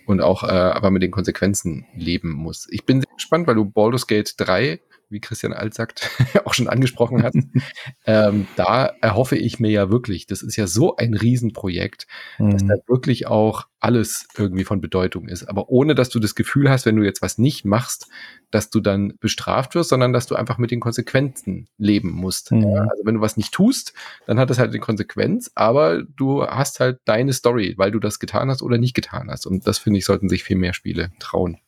[0.06, 2.66] und auch äh, aber mit den Konsequenzen leben muss.
[2.70, 6.10] Ich bin sehr gespannt, weil du Baldur's Gate 3 wie Christian Alt sagt,
[6.44, 7.34] auch schon angesprochen hat.
[8.06, 12.06] ähm, da erhoffe ich mir ja wirklich, das ist ja so ein Riesenprojekt,
[12.38, 12.50] mhm.
[12.50, 15.48] dass da wirklich auch alles irgendwie von Bedeutung ist.
[15.48, 18.08] Aber ohne, dass du das Gefühl hast, wenn du jetzt was nicht machst,
[18.50, 22.52] dass du dann bestraft wirst, sondern dass du einfach mit den Konsequenzen leben musst.
[22.52, 22.66] Mhm.
[22.66, 23.94] Also wenn du was nicht tust,
[24.26, 28.18] dann hat das halt eine Konsequenz, aber du hast halt deine Story, weil du das
[28.18, 29.46] getan hast oder nicht getan hast.
[29.46, 31.58] Und das finde ich, sollten sich viel mehr Spiele trauen.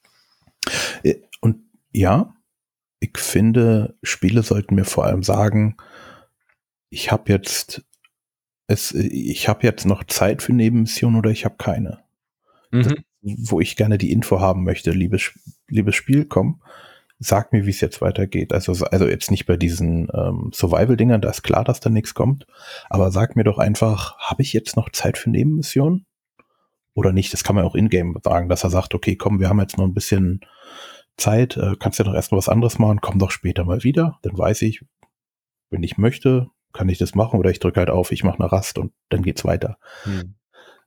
[1.02, 1.60] Äh, und
[1.92, 2.34] ja,
[3.02, 5.76] ich finde, Spiele sollten mir vor allem sagen,
[6.88, 7.82] ich habe jetzt
[8.68, 11.98] es, ich habe jetzt noch Zeit für Nebenmissionen oder ich habe keine.
[12.70, 12.82] Mhm.
[12.82, 12.94] Das,
[13.50, 15.32] wo ich gerne die Info haben möchte, liebes,
[15.68, 16.62] liebes Spiel, komm,
[17.18, 18.52] sag mir, wie es jetzt weitergeht.
[18.52, 22.46] Also, also jetzt nicht bei diesen ähm, Survival-Dingern, da ist klar, dass da nichts kommt,
[22.88, 26.06] aber sag mir doch einfach, habe ich jetzt noch Zeit für Nebenmissionen?
[26.94, 27.32] Oder nicht?
[27.32, 29.86] Das kann man auch in-game sagen, dass er sagt, okay, komm, wir haben jetzt noch
[29.86, 30.40] ein bisschen
[31.16, 34.36] Zeit, äh, kannst ja doch erstmal was anderes machen, komm doch später mal wieder, dann
[34.36, 34.84] weiß ich,
[35.70, 38.50] wenn ich möchte, kann ich das machen oder ich drücke halt auf, ich mache eine
[38.50, 39.78] Rast und dann geht's weiter.
[40.04, 40.34] Hm.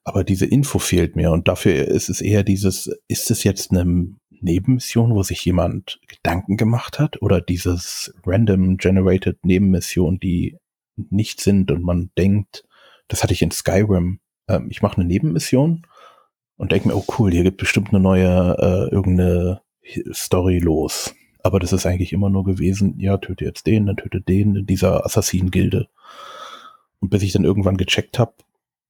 [0.03, 4.07] Aber diese Info fehlt mir und dafür ist es eher dieses, ist es jetzt eine
[4.29, 10.57] Nebenmission, wo sich jemand Gedanken gemacht hat oder dieses random generated Nebenmission, die
[10.95, 12.65] nicht sind und man denkt,
[13.07, 15.85] das hatte ich in Skyrim, ähm, ich mache eine Nebenmission
[16.57, 19.61] und denke mir, oh cool, hier gibt bestimmt eine neue, äh, irgendeine
[20.13, 21.15] Story los.
[21.43, 24.65] Aber das ist eigentlich immer nur gewesen, ja, töte jetzt den, dann töte den in
[24.65, 25.87] dieser Assassinen-Gilde.
[26.99, 28.33] Und bis ich dann irgendwann gecheckt habe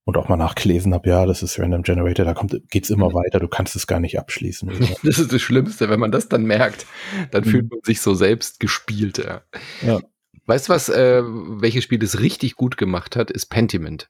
[0.04, 3.14] und auch mal nachgelesen habe, ja, das ist Random Generator, da kommt, geht's immer mhm.
[3.14, 4.70] weiter, du kannst es gar nicht abschließen.
[5.02, 6.86] das ist das Schlimmste, wenn man das dann merkt,
[7.30, 7.48] dann mhm.
[7.48, 9.18] fühlt man sich so selbst gespielt.
[9.18, 9.42] Ja.
[9.86, 10.00] ja.
[10.46, 14.08] Weißt du was, äh, welches Spiel das richtig gut gemacht hat, ist Pentiment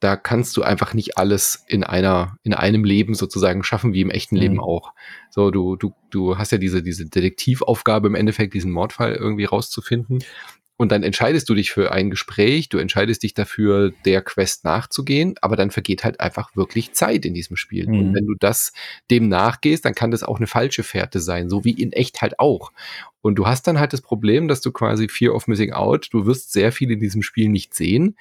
[0.00, 4.10] da kannst du einfach nicht alles in einer, in einem Leben sozusagen schaffen, wie im
[4.10, 4.60] echten Leben mhm.
[4.60, 4.92] auch.
[5.30, 10.22] So, du, du, du hast ja diese, diese Detektivaufgabe im Endeffekt, diesen Mordfall irgendwie rauszufinden.
[10.76, 15.36] und dann entscheidest du dich für ein Gespräch, du entscheidest dich dafür, der Quest nachzugehen,
[15.40, 17.88] aber dann vergeht halt einfach wirklich Zeit in diesem Spiel.
[17.88, 17.98] Mhm.
[17.98, 18.72] Und wenn du das
[19.10, 22.38] dem nachgehst, dann kann das auch eine falsche Fährte sein, so wie in echt halt
[22.38, 22.72] auch.
[23.22, 26.26] Und du hast dann halt das Problem, dass du quasi Fear of Missing Out, du
[26.26, 28.16] wirst sehr viel in diesem Spiel nicht sehen,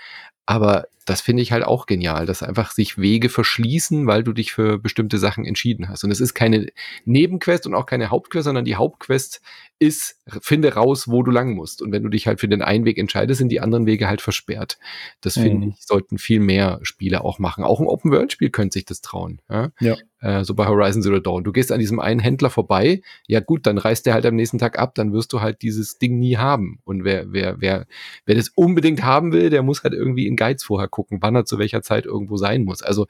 [0.45, 4.51] aber das finde ich halt auch genial, dass einfach sich Wege verschließen, weil du dich
[4.51, 6.03] für bestimmte Sachen entschieden hast.
[6.03, 6.67] Und es ist keine
[7.05, 9.41] Nebenquest und auch keine Hauptquest, sondern die Hauptquest
[9.77, 11.81] ist, finde raus, wo du lang musst.
[11.81, 14.21] Und wenn du dich halt für den einen Weg entscheidest, sind die anderen Wege halt
[14.21, 14.79] versperrt.
[15.21, 15.41] Das mhm.
[15.41, 17.63] finde ich, sollten viel mehr Spiele auch machen.
[17.63, 19.41] Auch ein Open-World-Spiel könnte sich das trauen.
[19.49, 19.71] Ja?
[19.79, 19.95] ja.
[20.21, 21.43] Äh, so bei Horizon Zero Dawn.
[21.43, 24.57] Du gehst an diesem einen Händler vorbei, ja gut, dann reist der halt am nächsten
[24.57, 26.79] Tag ab, dann wirst du halt dieses Ding nie haben.
[26.83, 27.85] Und wer, wer, wer,
[28.25, 31.43] wer das unbedingt haben will, der muss halt irgendwie in Guides vorher gucken, wann er
[31.43, 32.81] zu welcher Zeit irgendwo sein muss.
[32.81, 33.05] Also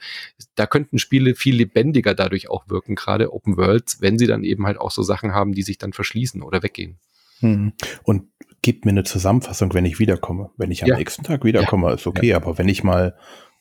[0.56, 4.66] da könnten Spiele viel lebendiger dadurch auch wirken, gerade Open Worlds, wenn sie dann eben
[4.66, 6.98] halt auch so Sachen haben, die sich dann verschließen oder weggehen.
[7.42, 7.74] Hm.
[8.04, 8.24] Und
[8.64, 10.50] gib mir eine Zusammenfassung, wenn ich wiederkomme.
[10.58, 10.98] Wenn ich am ja.
[10.98, 11.94] nächsten Tag wiederkomme, ja.
[11.94, 12.30] ist okay.
[12.30, 12.38] Ja.
[12.38, 13.16] Aber wenn ich mal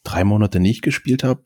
[0.04, 1.42] drei Monate nicht gespielt habe,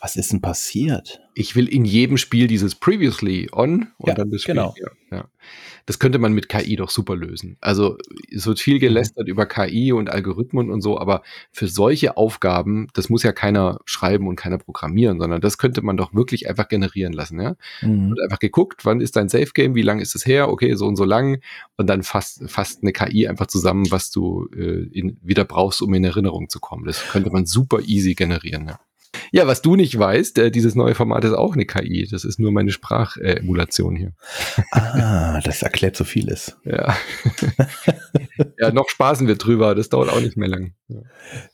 [0.00, 1.20] was ist denn passiert?
[1.34, 4.54] Ich will in jedem Spiel dieses Previously on und ja, dann das Spiel.
[4.54, 4.74] Genau.
[4.78, 5.28] Ja, ja.
[5.84, 7.56] Das könnte man mit KI doch super lösen.
[7.60, 7.98] Also
[8.34, 8.80] es wird viel mhm.
[8.80, 9.32] gelästert mhm.
[9.32, 11.22] über KI und Algorithmen und so, aber
[11.52, 15.98] für solche Aufgaben, das muss ja keiner schreiben und keiner programmieren, sondern das könnte man
[15.98, 17.40] doch wirklich einfach generieren lassen.
[17.40, 17.56] Ja?
[17.82, 18.12] Mhm.
[18.12, 20.48] Und einfach geguckt, wann ist dein Safe Game, wie lang ist es her?
[20.48, 21.40] Okay, so und so lang.
[21.76, 25.92] Und dann fasst, fasst eine KI einfach zusammen, was du äh, in, wieder brauchst, um
[25.92, 26.86] in Erinnerung zu kommen.
[26.86, 28.68] Das könnte man super easy generieren.
[28.68, 28.80] Ja.
[29.32, 32.06] Ja, was du nicht weißt, äh, dieses neue Format ist auch eine KI.
[32.10, 34.12] Das ist nur meine Sprachemulation hier.
[34.72, 36.56] Ah, das erklärt so vieles.
[36.70, 36.96] Ja.
[38.58, 39.74] ja, noch spaßen wir drüber.
[39.74, 40.74] Das dauert auch nicht mehr lang.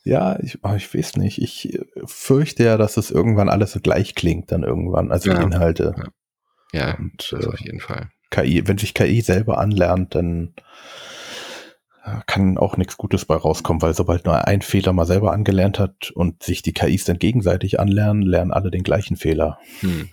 [0.04, 1.40] Ja, ich, oh, ich weiß nicht.
[1.40, 5.10] Ich äh, fürchte ja, dass es irgendwann alles so gleich klingt dann irgendwann.
[5.10, 5.38] Also ja.
[5.38, 5.94] die Inhalte.
[6.72, 8.10] Ja, ja Und, das äh, auf jeden Fall.
[8.30, 10.54] KI, wenn sich KI selber anlernt, dann
[12.26, 16.10] kann auch nichts Gutes bei rauskommen, weil sobald nur ein Fehler mal selber angelernt hat
[16.12, 19.58] und sich die KIs dann gegenseitig anlernen, lernen alle den gleichen Fehler.
[19.80, 20.08] Hm.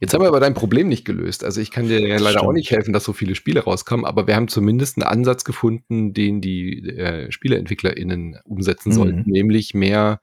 [0.00, 1.44] Jetzt haben wir aber dein Problem nicht gelöst.
[1.44, 2.44] Also ich kann dir ja leider Stimmt.
[2.44, 6.12] auch nicht helfen, dass so viele Spiele rauskommen, aber wir haben zumindest einen Ansatz gefunden,
[6.12, 8.94] den die äh, SpieleentwicklerInnen umsetzen mhm.
[8.94, 10.20] sollten, nämlich mehr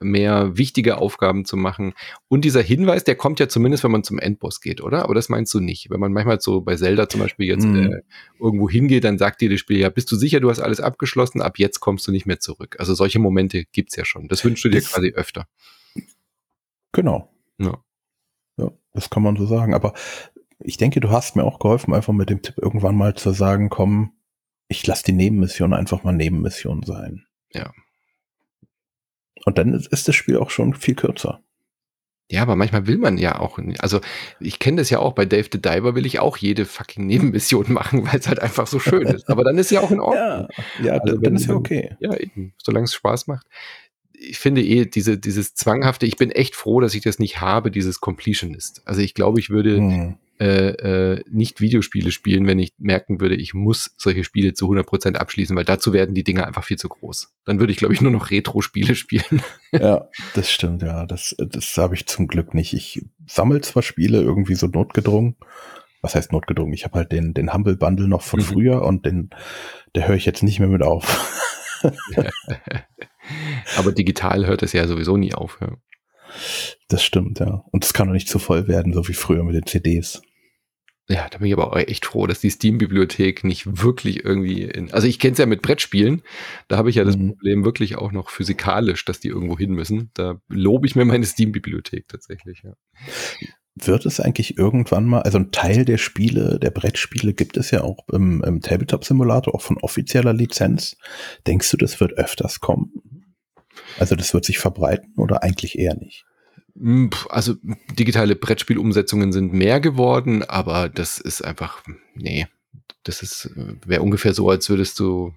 [0.00, 1.94] mehr wichtige Aufgaben zu machen.
[2.28, 5.02] Und dieser Hinweis, der kommt ja zumindest, wenn man zum Endboss geht, oder?
[5.02, 5.90] Aber das meinst du nicht.
[5.90, 7.76] Wenn man manchmal so bei Zelda zum Beispiel jetzt mm.
[7.76, 8.02] äh,
[8.40, 11.42] irgendwo hingeht, dann sagt dir das Spiel ja, bist du sicher, du hast alles abgeschlossen,
[11.42, 12.76] ab jetzt kommst du nicht mehr zurück.
[12.78, 14.28] Also solche Momente gibt's ja schon.
[14.28, 15.48] Das wünschst du dir das, quasi öfter.
[16.92, 17.32] Genau.
[17.58, 17.82] Ja.
[18.56, 19.74] ja, das kann man so sagen.
[19.74, 19.94] Aber
[20.60, 23.68] ich denke, du hast mir auch geholfen, einfach mit dem Tipp irgendwann mal zu sagen,
[23.68, 24.12] komm,
[24.68, 27.24] ich lasse die Nebenmission einfach mal Nebenmission sein.
[27.52, 27.72] Ja,
[29.44, 31.40] und dann ist das Spiel auch schon viel kürzer.
[32.30, 34.00] Ja, aber manchmal will man ja auch, also
[34.38, 37.72] ich kenne das ja auch, bei Dave the Diver will ich auch jede fucking Nebenmission
[37.72, 39.30] machen, weil es halt einfach so schön ist.
[39.30, 40.48] Aber dann ist ja auch in Ordnung.
[40.82, 41.96] Ja, ja also dann ist ja okay.
[42.00, 43.46] Ja, eben, solange es Spaß macht.
[44.12, 47.70] Ich finde eh, diese, dieses Zwanghafte, ich bin echt froh, dass ich das nicht habe,
[47.70, 48.82] dieses Completionist.
[48.84, 50.68] Also ich glaube, ich würde, hm äh,
[51.14, 55.56] äh, nicht Videospiele spielen, wenn ich merken würde, ich muss solche Spiele zu 100% abschließen,
[55.56, 57.32] weil dazu werden die Dinge einfach viel zu groß.
[57.44, 59.42] Dann würde ich, glaube ich, nur noch Retro-Spiele spielen.
[59.72, 61.06] ja, das stimmt, ja.
[61.06, 62.72] Das, das habe ich zum Glück nicht.
[62.72, 65.36] Ich sammle zwar Spiele irgendwie so notgedrungen.
[66.02, 66.72] Was heißt notgedrungen?
[66.72, 68.44] Ich habe halt den, den Humble Bundle noch von mhm.
[68.44, 69.30] früher und den,
[69.96, 71.82] der höre ich jetzt nicht mehr mit auf.
[73.76, 75.58] Aber digital hört es ja sowieso nie auf.
[75.60, 75.76] Ja.
[76.88, 77.64] Das stimmt, ja.
[77.72, 80.22] Und es kann doch nicht zu voll werden, so wie früher mit den CDs.
[81.10, 84.92] Ja, da bin ich aber auch echt froh, dass die Steam-Bibliothek nicht wirklich irgendwie in.
[84.92, 86.22] Also ich kenne es ja mit Brettspielen,
[86.68, 87.28] da habe ich ja das mhm.
[87.28, 90.10] Problem wirklich auch noch physikalisch, dass die irgendwo hin müssen.
[90.12, 92.74] Da lobe ich mir meine Steam-Bibliothek tatsächlich, ja.
[93.74, 97.82] Wird es eigentlich irgendwann mal, also ein Teil der Spiele, der Brettspiele gibt es ja
[97.84, 100.96] auch im, im Tabletop-Simulator, auch von offizieller Lizenz.
[101.46, 103.34] Denkst du, das wird öfters kommen?
[103.98, 106.26] Also das wird sich verbreiten oder eigentlich eher nicht?
[106.78, 107.54] Hm, also
[107.98, 111.82] digitale Brettspielumsetzungen sind mehr geworden, aber das ist einfach,
[112.14, 112.46] nee,
[113.02, 113.50] das ist,
[113.84, 115.34] wäre ungefähr so, als würdest du,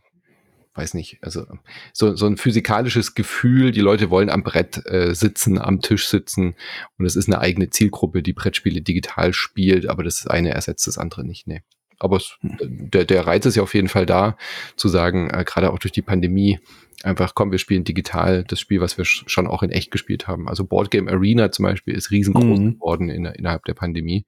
[0.76, 1.46] weiß nicht, also
[1.94, 6.56] so, so ein physikalisches Gefühl, die Leute wollen am Brett äh, sitzen, am Tisch sitzen
[6.98, 10.98] und es ist eine eigene Zielgruppe, die Brettspiele digital spielt, aber das eine ersetzt das
[10.98, 11.62] andere nicht, nee.
[12.02, 12.90] Aber es, hm.
[12.90, 14.38] der, der Reiz ist ja auf jeden Fall da,
[14.76, 16.60] zu sagen, äh, gerade auch durch die Pandemie,
[17.04, 20.48] einfach, komm, wir spielen digital das Spiel, was wir schon auch in echt gespielt haben.
[20.48, 22.74] Also Boardgame Arena zum Beispiel ist riesengroß mhm.
[22.76, 24.26] geworden in, innerhalb der Pandemie.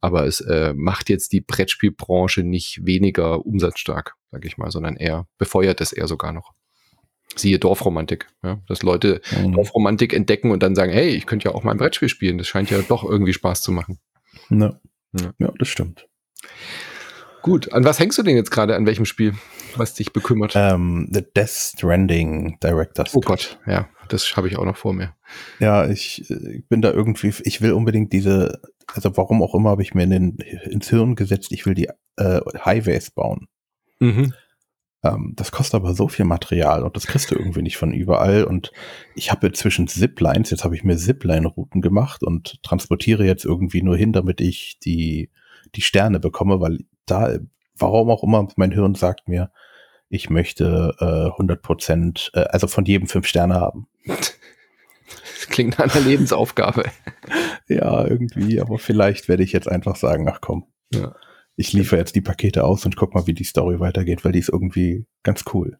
[0.00, 5.26] Aber es äh, macht jetzt die Brettspielbranche nicht weniger umsatzstark, sage ich mal, sondern eher
[5.38, 6.52] befeuert es eher sogar noch.
[7.36, 9.52] Siehe Dorfromantik, ja, dass Leute mhm.
[9.52, 12.36] Dorfromantik entdecken und dann sagen, hey, ich könnte ja auch mal ein Brettspiel spielen.
[12.36, 13.98] Das scheint ja doch irgendwie Spaß zu machen.
[14.50, 14.78] Ja,
[15.12, 15.32] ja.
[15.38, 16.08] ja das stimmt.
[17.42, 19.34] Gut, an was hängst du denn jetzt gerade, an welchem Spiel,
[19.76, 20.52] was dich bekümmert?
[20.54, 25.14] Ähm, The Death Stranding Director's oh Gott, ja, das habe ich auch noch vor mir.
[25.58, 28.60] Ja, ich, äh, ich bin da irgendwie, ich will unbedingt diese,
[28.92, 31.88] also warum auch immer habe ich mir in den, ins Hirn gesetzt, ich will die
[32.16, 33.48] äh, Highways bauen.
[33.98, 34.32] Mhm.
[35.02, 38.44] Ähm, das kostet aber so viel Material und das kriegst du irgendwie nicht von überall.
[38.44, 38.70] Und
[39.16, 43.96] ich habe zwischen Ziplines, jetzt habe ich mir Zipline-Routen gemacht und transportiere jetzt irgendwie nur
[43.96, 45.30] hin, damit ich die,
[45.74, 46.78] die Sterne bekomme, weil
[47.12, 47.38] da,
[47.78, 49.50] warum auch immer, mein Hirn sagt mir,
[50.08, 53.86] ich möchte äh, 100 Prozent, äh, also von jedem fünf Sterne haben.
[54.06, 56.84] Das klingt nach einer Lebensaufgabe.
[57.68, 60.66] ja, irgendwie, aber vielleicht werde ich jetzt einfach sagen, ach komm.
[60.92, 61.14] Ja.
[61.56, 64.38] Ich liefere jetzt die Pakete aus und guck mal, wie die Story weitergeht, weil die
[64.38, 65.78] ist irgendwie ganz cool.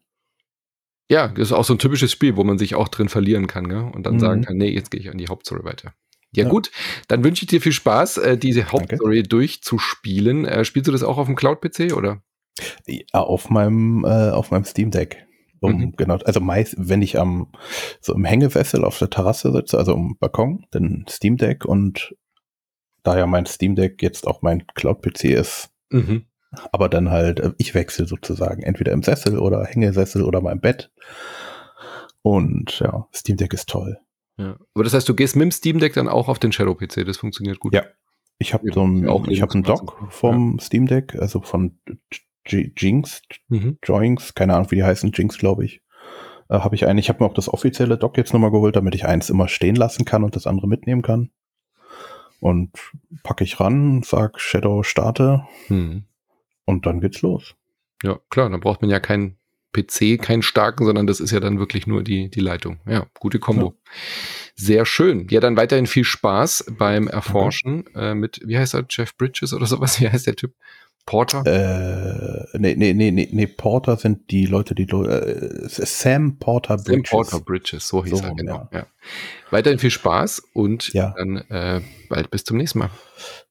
[1.09, 3.67] Ja, das ist auch so ein typisches Spiel, wo man sich auch drin verlieren kann,
[3.67, 3.89] gell?
[3.93, 4.19] und dann Mhm.
[4.19, 5.93] sagen kann, nee, jetzt gehe ich an die Hauptstory weiter.
[6.35, 6.49] Ja, Ja.
[6.49, 6.71] gut,
[7.07, 10.45] dann wünsche ich dir viel Spaß, äh, diese Hauptstory durchzuspielen.
[10.45, 12.21] Äh, spielst du das auch auf dem Cloud-PC oder?
[12.87, 15.25] Ja, auf meinem, äh, auf meinem Steam Deck.
[15.59, 15.93] Um, Mhm.
[15.95, 17.51] Genau, also meist, wenn ich am,
[18.01, 22.13] so im Hängewessel auf der Terrasse sitze, also im Balkon, dann Steam Deck und
[23.03, 26.25] da ja mein Steam Deck jetzt auch mein Cloud-PC ist, Mhm.
[26.73, 30.59] aber dann halt, äh, ich wechsle sozusagen, entweder im Sessel oder Hängesessel oder mal im
[30.61, 30.91] Bett.
[32.21, 33.99] Und ja, Steam Deck ist toll.
[34.37, 34.57] Ja.
[34.73, 37.17] Aber das heißt, du gehst mit dem Steam Deck dann auch auf den Shadow-PC, das
[37.17, 37.73] funktioniert gut.
[37.73, 37.83] Ja.
[38.39, 39.63] Ich habe Ja, so ein, ja, auch ich habe einen.
[39.63, 41.77] Dock vom Steam Deck, also von
[42.47, 43.77] J- Jinx, Mhm.
[43.83, 45.81] Joinks, keine Ahnung, wie die heißen, Jinx, glaube ich.
[46.49, 46.97] Äh, habe ich einen.
[46.99, 49.75] Ich habe mir auch das offizielle Dock jetzt nochmal geholt, damit ich eins immer stehen
[49.75, 51.29] lassen kann und das andere mitnehmen kann.
[52.39, 52.71] Und
[53.23, 56.03] packe ich ran, sag Shadow starte Mhm.
[56.65, 57.55] und dann geht's los.
[58.03, 59.37] Ja, klar, dann braucht man ja keinen
[59.73, 62.79] PC, keinen starken, sondern das ist ja dann wirklich nur die, die Leitung.
[62.87, 63.75] Ja, gute Kombo.
[64.55, 65.27] Sehr schön.
[65.29, 69.65] Ja, dann weiterhin viel Spaß beim Erforschen äh, mit, wie heißt er, Jeff Bridges oder
[69.65, 69.99] sowas?
[69.99, 70.53] Wie heißt der Typ?
[71.05, 71.43] Porter?
[71.45, 76.85] Äh, nee, nee, nee, nee, nee, Porter sind die Leute, die äh, Sam Porter Sam
[76.85, 77.11] Bridges.
[77.11, 78.69] Porter Bridges, so hieß So er, genau.
[78.71, 78.85] Ja.
[79.51, 81.13] Weiterhin viel Spaß und Ja.
[81.17, 82.89] dann äh, bald bis zum nächsten Mal.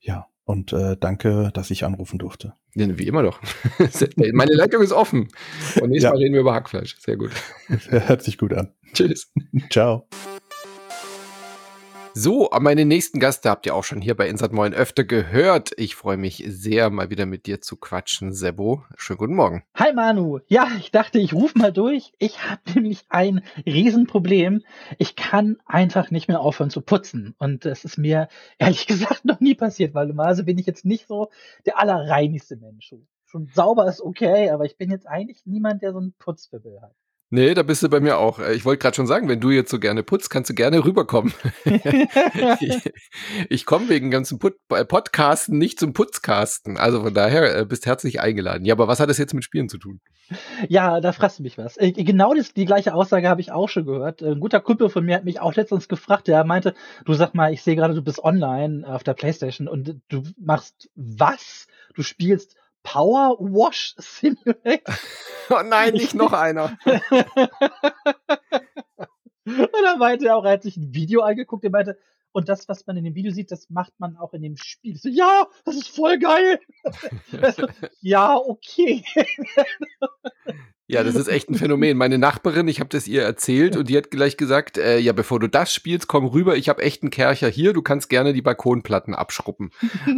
[0.00, 2.54] Ja, und äh, danke, dass ich anrufen durfte.
[2.74, 3.40] Wie immer doch.
[4.32, 5.28] Meine Leitung ist offen.
[5.80, 6.10] Und nächstes Ja.
[6.10, 6.96] Mal reden wir über Hackfleisch.
[6.98, 7.30] Sehr gut.
[7.88, 8.72] Hört sich gut an.
[8.94, 9.30] Tschüss.
[9.70, 10.08] Ciao.
[12.14, 15.70] So, meinen nächsten Gast habt ihr auch schon hier bei Insert Moin öfter gehört.
[15.78, 18.84] Ich freue mich sehr, mal wieder mit dir zu quatschen, Sebo.
[18.98, 19.64] Schönen guten Morgen.
[19.74, 20.40] Hi Manu.
[20.46, 22.12] Ja, ich dachte, ich rufe mal durch.
[22.18, 24.62] Ich habe nämlich ein Riesenproblem.
[24.98, 27.34] Ich kann einfach nicht mehr aufhören zu putzen.
[27.38, 31.08] Und das ist mir ehrlich gesagt noch nie passiert, weil normalerweise bin ich jetzt nicht
[31.08, 31.30] so
[31.64, 32.94] der allerreinigste Mensch.
[33.24, 36.94] Schon sauber ist okay, aber ich bin jetzt eigentlich niemand, der so einen Putzfibbel hat.
[37.34, 38.40] Nee, da bist du bei mir auch.
[38.40, 40.84] Äh, Ich wollte gerade schon sagen, wenn du jetzt so gerne putzt, kannst du gerne
[40.84, 41.32] rüberkommen.
[42.60, 42.92] ich
[43.48, 46.76] ich komme wegen ganzen Put äh, Podcasten nicht zum Putzcasten.
[46.76, 48.66] Also von daher äh, bist herzlich eingeladen.
[48.66, 50.02] Ja, aber was hat das jetzt mit Spielen zu tun?
[50.68, 51.76] Ja, da fragst du mich was.
[51.80, 54.22] Genau das, die gleiche Aussage habe ich auch schon gehört.
[54.22, 56.74] Ein guter Kumpel von mir hat mich auch letztens gefragt, der meinte,
[57.06, 60.90] du sag mal, ich sehe gerade, du bist online auf der Playstation und du machst
[60.94, 61.66] was?
[61.94, 64.94] Du spielst Power Wash Simulator?
[65.50, 66.78] Oh nein, nicht noch einer.
[69.44, 71.98] Und dann meinte er auch, er hat sich ein Video angeguckt, er meinte,
[72.32, 74.96] und das, was man in dem Video sieht, das macht man auch in dem Spiel.
[74.96, 76.58] So, ja, das ist voll geil.
[78.00, 79.04] Ja, okay.
[80.92, 81.96] Ja, das ist echt ein Phänomen.
[81.96, 85.40] Meine Nachbarin, ich habe das ihr erzählt und die hat gleich gesagt, äh, ja, bevor
[85.40, 88.42] du das spielst, komm rüber, ich habe echt einen Kercher hier, du kannst gerne die
[88.42, 89.70] Balkonplatten abschruppen.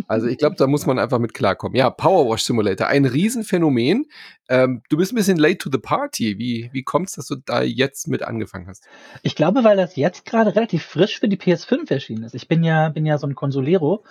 [0.08, 1.76] Also ich glaube, da muss man einfach mit klarkommen.
[1.76, 4.06] Ja, Powerwash Simulator, ein Riesenphänomen.
[4.48, 6.38] Ähm, du bist ein bisschen late to the party.
[6.38, 8.84] Wie, wie kommt's, dass du da jetzt mit angefangen hast?
[9.22, 12.34] Ich glaube, weil das jetzt gerade relativ frisch für die PS5 erschienen ist.
[12.34, 14.05] Ich bin ja, bin ja so ein Consolero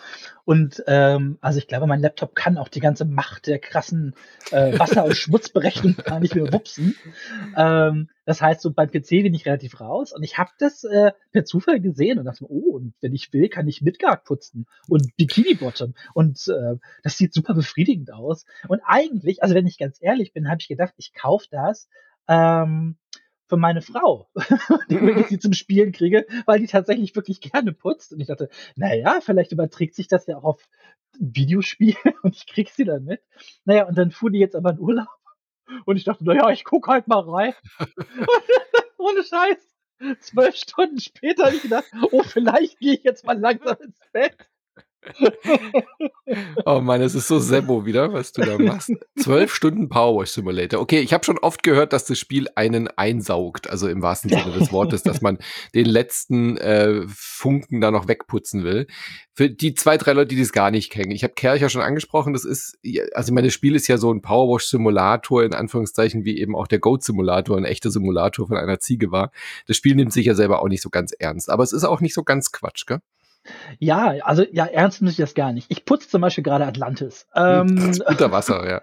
[0.46, 4.16] und ähm, also ich glaube, mein Laptop kann auch die ganze Macht der krassen
[4.52, 6.96] äh, Wasser- und Schmutzberechnung gar nicht mehr wupsen.
[7.56, 11.12] Ähm, das heißt, so beim PC bin ich relativ raus und ich habe das äh,
[11.32, 15.16] per Zufall gesehen und dachte oh, und wenn ich will, kann ich Midgard putzen und
[15.18, 18.46] Bikini Bottom und äh, das sieht super befriedigend aus.
[18.68, 21.88] Und eigentlich, also wenn ich ganz ehrlich bin, habe ich gedacht, ich kaufe das
[22.28, 22.98] ähm,
[23.48, 24.30] für meine Frau,
[24.90, 28.14] damit ich sie zum Spielen kriege, weil die tatsächlich wirklich gerne putzt.
[28.14, 30.68] Und ich dachte, naja, vielleicht überträgt sich das ja auch auf
[31.20, 33.22] Videospiele und ich krieg sie dann mit.
[33.66, 35.08] Naja, und dann fuhr die jetzt aber in Urlaub.
[35.86, 37.54] Und ich dachte, naja, ich guck halt mal rein.
[38.98, 39.70] Ohne Scheiß.
[40.20, 44.36] Zwölf Stunden später habe ich gedacht, oh, vielleicht gehe ich jetzt mal langsam ins Bett.
[46.66, 48.92] oh Mann, es ist so Sebo wieder, was du da machst.
[49.18, 50.80] Zwölf Stunden Powerwash Simulator.
[50.80, 54.52] Okay, ich habe schon oft gehört, dass das Spiel einen einsaugt, also im wahrsten Sinne
[54.58, 55.38] des Wortes, dass man
[55.74, 58.88] den letzten äh, Funken da noch wegputzen will.
[59.34, 61.12] Für die zwei, drei Leute, die das gar nicht kennen.
[61.12, 62.78] Ich habe Kercher schon angesprochen, das ist,
[63.14, 66.56] also ich meine, das Spiel ist ja so ein Powerwash Simulator, in Anführungszeichen, wie eben
[66.56, 69.32] auch der Goat Simulator, ein echter Simulator von einer Ziege war.
[69.68, 72.02] Das Spiel nimmt sich ja selber auch nicht so ganz ernst, aber es ist auch
[72.02, 73.00] nicht so ganz Quatsch, gell?
[73.80, 75.70] Ja, also ja, ernst muss ich das gar nicht.
[75.70, 77.28] Ich putze zum Beispiel gerade Atlantis.
[77.36, 78.82] Ähm, unter Wasser, ja.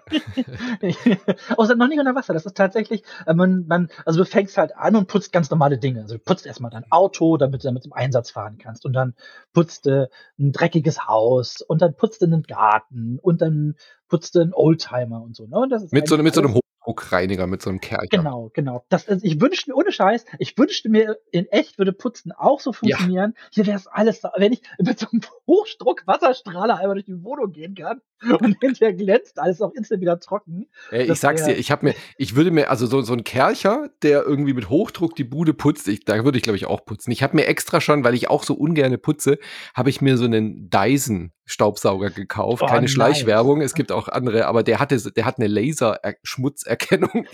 [1.57, 2.33] Außer noch nicht unter Wasser.
[2.33, 5.77] Das ist tatsächlich, äh, man, man, also du fängst halt an und putzt ganz normale
[5.77, 6.01] Dinge.
[6.01, 8.85] Also du putzt erstmal dein Auto, damit du damit zum Einsatz fahren kannst.
[8.85, 9.15] Und dann
[9.53, 10.09] putzt du
[10.39, 13.75] ein dreckiges Haus und dann putzt du einen Garten und dann
[14.09, 15.47] putzt du einen Oldtimer und so.
[15.47, 15.57] Ne?
[15.57, 16.53] Und das ist mit, so, mit so einem
[16.83, 18.07] Druckreiniger mit so einem Kerl.
[18.09, 18.85] Genau, genau.
[18.89, 22.59] Das, also ich wünschte mir, ohne Scheiß, ich wünschte mir, in echt würde Putzen auch
[22.59, 23.33] so funktionieren.
[23.35, 23.47] Ja.
[23.51, 27.75] Hier wäre es alles, wenn ich mit so einem Hochdruck-Wasserstrahler einmal durch die Wohnung gehen
[27.75, 30.67] kann und hinterher glänzt alles auch instant wieder trocken.
[30.91, 33.89] Ey, ich sag's dir, ich habe mir, ich würde mir, also so, so ein Kercher,
[34.03, 37.11] der irgendwie mit Hochdruck die Bude putzt, ich, da würde ich glaube ich auch putzen.
[37.11, 39.39] Ich habe mir extra schon, weil ich auch so ungerne putze,
[39.73, 42.63] habe ich mir so einen Dyson Staubsauger gekauft.
[42.63, 42.91] Oh, Keine nice.
[42.91, 47.09] Schleichwerbung, es gibt auch andere, aber der hatte, der hat eine Laser-Schmutzerkennung.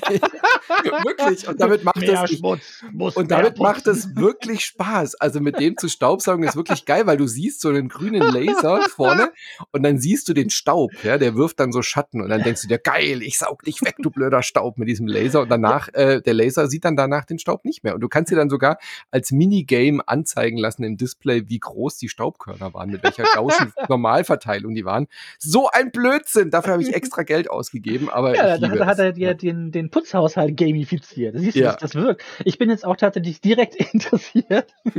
[0.83, 1.47] wirklich.
[1.47, 2.81] Und damit macht mehr es Schmutz,
[3.15, 5.15] und damit macht es wirklich Spaß.
[5.15, 8.81] Also mit dem zu Staubsaugen ist wirklich geil, weil du siehst so einen grünen Laser
[8.89, 9.31] vorne
[9.71, 12.61] und dann siehst du den Staub, ja, der wirft dann so Schatten und dann denkst
[12.61, 15.89] du dir, geil, ich saug dich weg, du blöder Staub mit diesem Laser und danach,
[15.93, 18.49] äh, der Laser sieht dann danach den Staub nicht mehr und du kannst dir dann
[18.49, 18.77] sogar
[19.11, 24.73] als Minigame anzeigen lassen im Display, wie groß die Staubkörner waren, mit welcher Gaußen Normalverteilung
[24.73, 25.07] die waren.
[25.39, 26.49] So ein Blödsinn.
[26.49, 28.09] Dafür habe ich extra Geld ausgegeben.
[28.09, 31.35] Aber ja, da, da hat er dir den, den Putzhaushalt gamifiziert.
[31.35, 31.75] Das siehst du, ja.
[31.75, 32.23] das wirkt.
[32.45, 34.73] Ich bin jetzt auch tatsächlich direkt interessiert.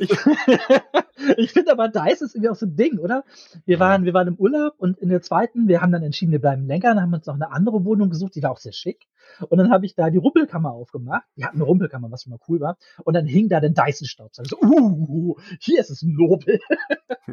[0.00, 0.10] ich,
[1.36, 3.24] ich finde aber, Dice ist irgendwie auch so ein Ding, oder?
[3.66, 6.40] Wir waren, wir waren im Urlaub und in der zweiten, wir haben dann entschieden, wir
[6.40, 9.06] bleiben länger und haben uns noch eine andere Wohnung gesucht, die war auch sehr schick.
[9.48, 11.24] Und dann habe ich da die Rumpelkammer aufgemacht.
[11.36, 12.78] Die hatten eine Rumpelkammer, was schon mal cool war.
[13.04, 14.48] Und dann hing da der Dyson-Staubsauger.
[14.48, 16.58] So, uh, hier ist es nobel.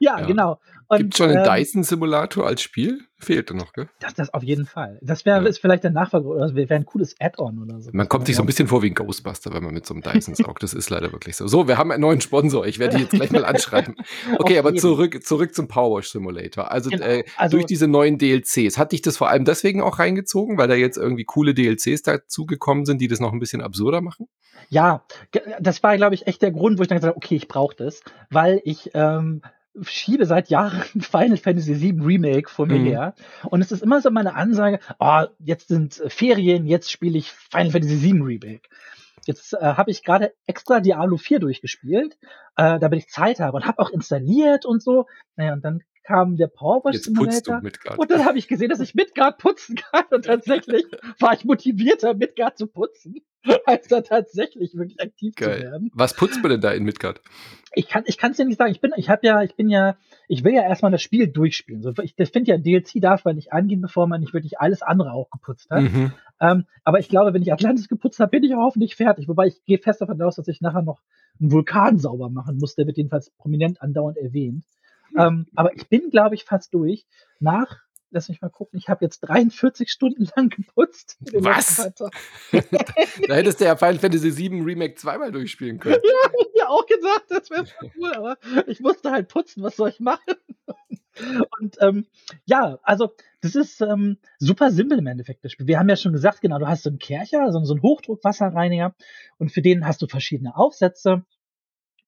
[0.00, 0.60] ja, ja, genau.
[0.96, 3.02] Gibt es schon einen ähm, Dyson-Simulator als Spiel?
[3.18, 3.88] Fehlte noch, gell?
[3.98, 4.98] Das, das auf jeden Fall.
[5.00, 5.52] Das wäre ja.
[5.52, 7.90] vielleicht der Nachfolger oder wäre ein cooles Add-on oder so.
[7.94, 10.02] Man kommt sich so ein bisschen vor wie ein Ghostbuster, wenn man mit so einem
[10.02, 10.62] Dyson saugt.
[10.62, 11.46] Das ist leider wirklich so.
[11.46, 12.66] So, wir haben einen neuen Sponsor.
[12.66, 13.96] Ich werde die jetzt gleich mal anschreiben.
[14.38, 16.70] Okay, aber zurück, zurück zum Powerwash Simulator.
[16.70, 17.06] Also, genau.
[17.06, 18.76] äh, also, durch diese neuen DLCs.
[18.76, 22.84] Hat dich das vor allem deswegen auch reingezogen, weil da jetzt irgendwie coole DLCs dazugekommen
[22.84, 24.28] sind, die das noch ein bisschen absurder machen?
[24.68, 25.04] Ja,
[25.60, 27.76] das war, glaube ich, echt der Grund, wo ich dann gesagt habe, okay, ich brauche
[27.76, 29.42] das, weil ich ähm,
[29.82, 32.86] schiebe seit Jahren Final Fantasy VII Remake vor mir mhm.
[32.86, 33.14] her.
[33.44, 37.70] Und es ist immer so meine Ansage, oh, jetzt sind Ferien, jetzt spiele ich Final
[37.70, 38.68] Fantasy VII Remake.
[39.26, 42.16] Jetzt äh, habe ich gerade extra Diablo 4 durchgespielt,
[42.56, 45.06] äh, damit ich Zeit habe und habe auch installiert und so.
[45.34, 47.60] Naja, und dann kam der Powerwash Simulator.
[47.96, 50.04] Und dann habe ich gesehen, dass ich Midgard putzen kann.
[50.10, 50.84] Und tatsächlich
[51.18, 53.16] war ich motivierter, Midgard zu putzen,
[53.66, 55.56] als da tatsächlich wirklich aktiv Geil.
[55.56, 55.90] zu werden.
[55.94, 57.20] Was putzt man denn da in Midgard?
[57.74, 58.72] Ich kann ich kann es dir nicht sagen.
[58.72, 59.96] Ich bin ich habe ja ich bin ja
[60.28, 61.82] ich will ja erstmal das Spiel durchspielen.
[61.82, 65.12] So, ich finde ja DLC darf man nicht angehen, bevor man nicht wirklich alles andere
[65.12, 65.82] auch geputzt hat.
[65.82, 66.12] Mhm.
[66.40, 69.28] Ähm, aber ich glaube, wenn ich Atlantis geputzt habe, bin ich auch hoffentlich fertig.
[69.28, 71.00] Wobei ich gehe fest davon aus, dass ich nachher noch
[71.40, 72.74] einen Vulkan sauber machen muss.
[72.74, 74.64] Der wird jedenfalls prominent andauernd erwähnt.
[75.16, 77.06] Ähm, aber ich bin, glaube ich, fast durch.
[77.40, 77.80] Nach,
[78.10, 81.16] lass mich mal gucken, ich habe jetzt 43 Stunden lang geputzt.
[81.32, 81.76] Was?
[82.52, 86.00] da hättest du ja Final Fantasy VII Remake zweimal durchspielen können.
[86.02, 89.90] ja, ich mir auch gesagt, das wäre cool, aber ich musste halt putzen, was soll
[89.90, 90.34] ich machen?
[91.60, 92.06] Und ähm,
[92.44, 95.66] ja, also das ist ähm, super simpel im Endeffekt das Spiel.
[95.66, 98.94] Wir haben ja schon gesagt, genau, du hast so einen Kercher, also so einen Hochdruckwasserreiniger
[99.38, 101.24] und für den hast du verschiedene Aufsätze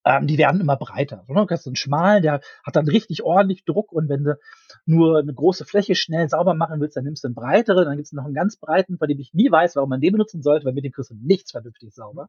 [0.04, 1.24] ähm, die werden immer breiter.
[1.26, 4.38] Du hast einen schmalen, der hat dann richtig ordentlich Druck und wenn du
[4.86, 8.06] nur eine große Fläche schnell sauber machen willst, dann nimmst du einen breiteren, dann gibt
[8.06, 10.64] es noch einen ganz breiten, von dem ich nie weiß, warum man den benutzen sollte,
[10.66, 12.28] weil mit dem kriegst du nichts vernünftig sauber.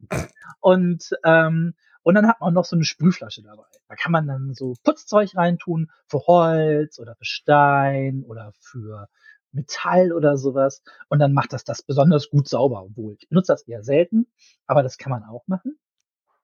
[0.60, 3.64] Und ähm, und dann hat man noch so eine Sprühflasche dabei.
[3.88, 9.08] Da kann man dann so Putzzeug reintun für Holz oder für Stein oder für
[9.52, 10.82] Metall oder sowas.
[11.08, 12.84] Und dann macht das das besonders gut sauber.
[12.84, 14.26] Obwohl ich benutze das eher selten,
[14.66, 15.78] aber das kann man auch machen.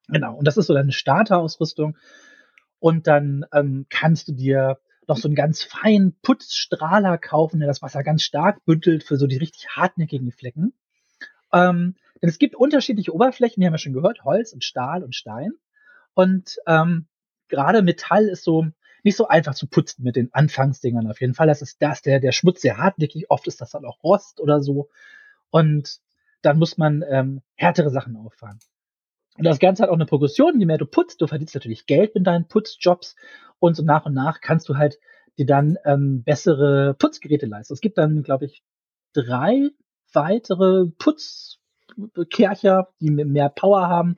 [0.09, 1.97] Genau, und das ist so deine Starterausrüstung.
[2.79, 4.79] Und dann ähm, kannst du dir
[5.09, 9.27] noch so einen ganz feinen Putzstrahler kaufen, der das Wasser ganz stark bündelt für so
[9.27, 10.75] die richtig hartnäckigen Flecken.
[11.53, 15.15] Ähm, denn es gibt unterschiedliche Oberflächen, die haben wir schon gehört, Holz und Stahl und
[15.15, 15.53] Stein.
[16.15, 17.07] Und ähm,
[17.49, 18.67] gerade Metall ist so
[19.03, 21.09] nicht so einfach zu putzen mit den Anfangsdingern.
[21.09, 23.85] Auf jeden Fall, das ist das, der, der Schmutz sehr hartnäckig, oft ist das dann
[23.85, 24.89] auch Rost oder so.
[25.51, 26.01] Und
[26.43, 28.59] dann muss man ähm, härtere Sachen auffahren.
[29.39, 30.59] Und das Ganze hat auch eine Progression.
[30.59, 33.17] Je mehr du putzt, du verdienst natürlich Geld mit deinen Putzjobs
[33.59, 34.99] und so nach und nach kannst du halt
[35.39, 37.75] dir dann ähm, bessere Putzgeräte leisten.
[37.75, 38.63] Es gibt dann, glaube ich,
[39.13, 39.71] drei
[40.13, 44.17] weitere Putzkercher, die mehr Power haben.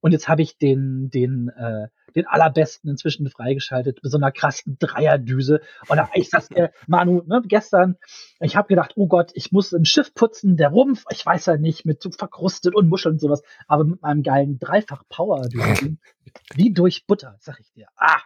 [0.00, 4.76] Und jetzt habe ich den, den, äh, den allerbesten inzwischen freigeschaltet mit so einer krassen
[4.78, 5.60] Dreierdüse.
[5.88, 7.96] Und da ich das, äh, Manu, ne, gestern,
[8.40, 11.56] ich habe gedacht, oh Gott, ich muss ein Schiff putzen, der Rumpf, ich weiß ja
[11.56, 15.96] nicht, mit so verkrustet und Muscheln und sowas, aber mit meinem geilen Dreifach-Power-Düse,
[16.54, 17.88] wie durch Butter, sag ich dir.
[17.96, 18.20] Ah!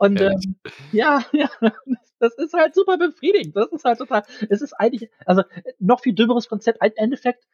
[0.00, 0.56] Und ähm,
[0.92, 1.50] ja, ja,
[2.18, 3.54] das ist halt super befriedigend.
[3.54, 5.42] Das ist halt total, es ist eigentlich, also
[5.78, 6.82] noch viel dümmeres Konzept.
[6.82, 7.44] Im Endeffekt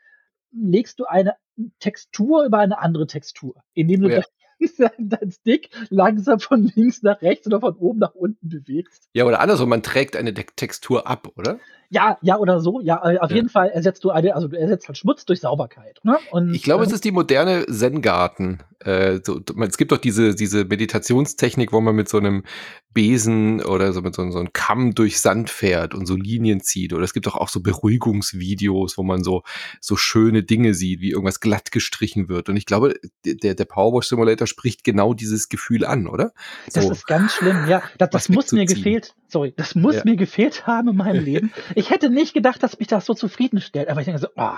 [0.52, 1.34] legst du eine
[1.80, 4.22] Textur über eine andere Textur, indem du ja.
[4.98, 9.09] dein Stick langsam von links nach rechts oder von oben nach unten bewegst.
[9.12, 11.59] Ja, oder andersrum, man trägt eine Textur ab, oder?
[11.91, 12.80] Ja, ja oder so.
[12.80, 13.37] Ja, äh, auf ja.
[13.37, 16.01] jeden Fall ersetzt du eine, also du ersetzt halt Schmutz durch Sauberkeit.
[16.03, 16.18] Ne?
[16.30, 18.62] Und, ich glaube, äh, es ist die moderne Zen-Garten.
[18.80, 22.45] Äh, so, es gibt doch diese, diese Meditationstechnik, wo man mit so einem
[22.93, 26.93] Besen oder so mit so, so einem Kamm durch Sand fährt und so Linien zieht.
[26.93, 29.43] Oder es gibt doch auch so Beruhigungsvideos, wo man so,
[29.80, 32.49] so schöne Dinge sieht, wie irgendwas glatt gestrichen wird.
[32.49, 36.32] Und ich glaube, der, der Powerwash Simulator spricht genau dieses Gefühl an, oder?
[36.68, 37.82] So, das ist ganz schlimm, ja.
[37.99, 40.03] Das, das muss mir gefehlt, sorry, das muss ja.
[40.05, 41.53] mir gefehlt haben in meinem Leben.
[41.77, 44.57] Ich hätte nicht gedacht, dass mich das so zufriedenstellt, aber ich denke so, oh,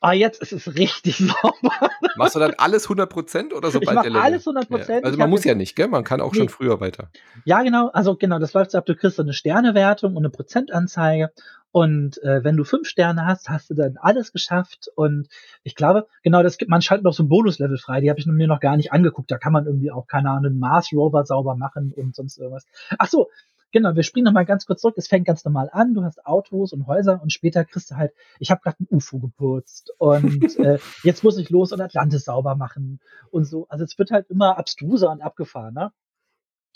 [0.00, 1.90] oh jetzt ist es richtig sauber.
[2.16, 4.88] Machst du dann alles 100% oder sobald mach alles 100%.
[4.88, 5.00] Ja.
[5.02, 5.88] Also man muss ja nicht, gell?
[5.88, 6.38] Man kann auch nee.
[6.38, 7.10] schon früher weiter.
[7.44, 7.88] Ja, genau.
[7.88, 11.32] Also genau, das läuft so ab, du kriegst so eine Sternewertung und eine Prozentanzeige.
[11.72, 14.88] Und äh, wenn du fünf Sterne hast, hast du dann alles geschafft.
[14.94, 15.28] Und
[15.64, 18.26] ich glaube, genau, das gibt, man schaltet noch so ein Bonuslevel frei, die habe ich
[18.26, 19.32] mir noch gar nicht angeguckt.
[19.32, 22.66] Da kann man irgendwie auch, keine Ahnung, einen Mars Rover sauber machen und sonst irgendwas.
[22.98, 23.30] Ach so,
[23.72, 24.94] Genau, wir springen nochmal ganz kurz zurück.
[24.96, 25.94] Es fängt ganz normal an.
[25.94, 29.18] Du hast Autos und Häuser und später kriegst du halt, ich habe gerade ein UFO
[29.18, 33.00] geputzt und äh, jetzt muss ich los und Atlantis sauber machen
[33.30, 33.66] und so.
[33.68, 35.92] Also es wird halt immer abstruser und abgefahrener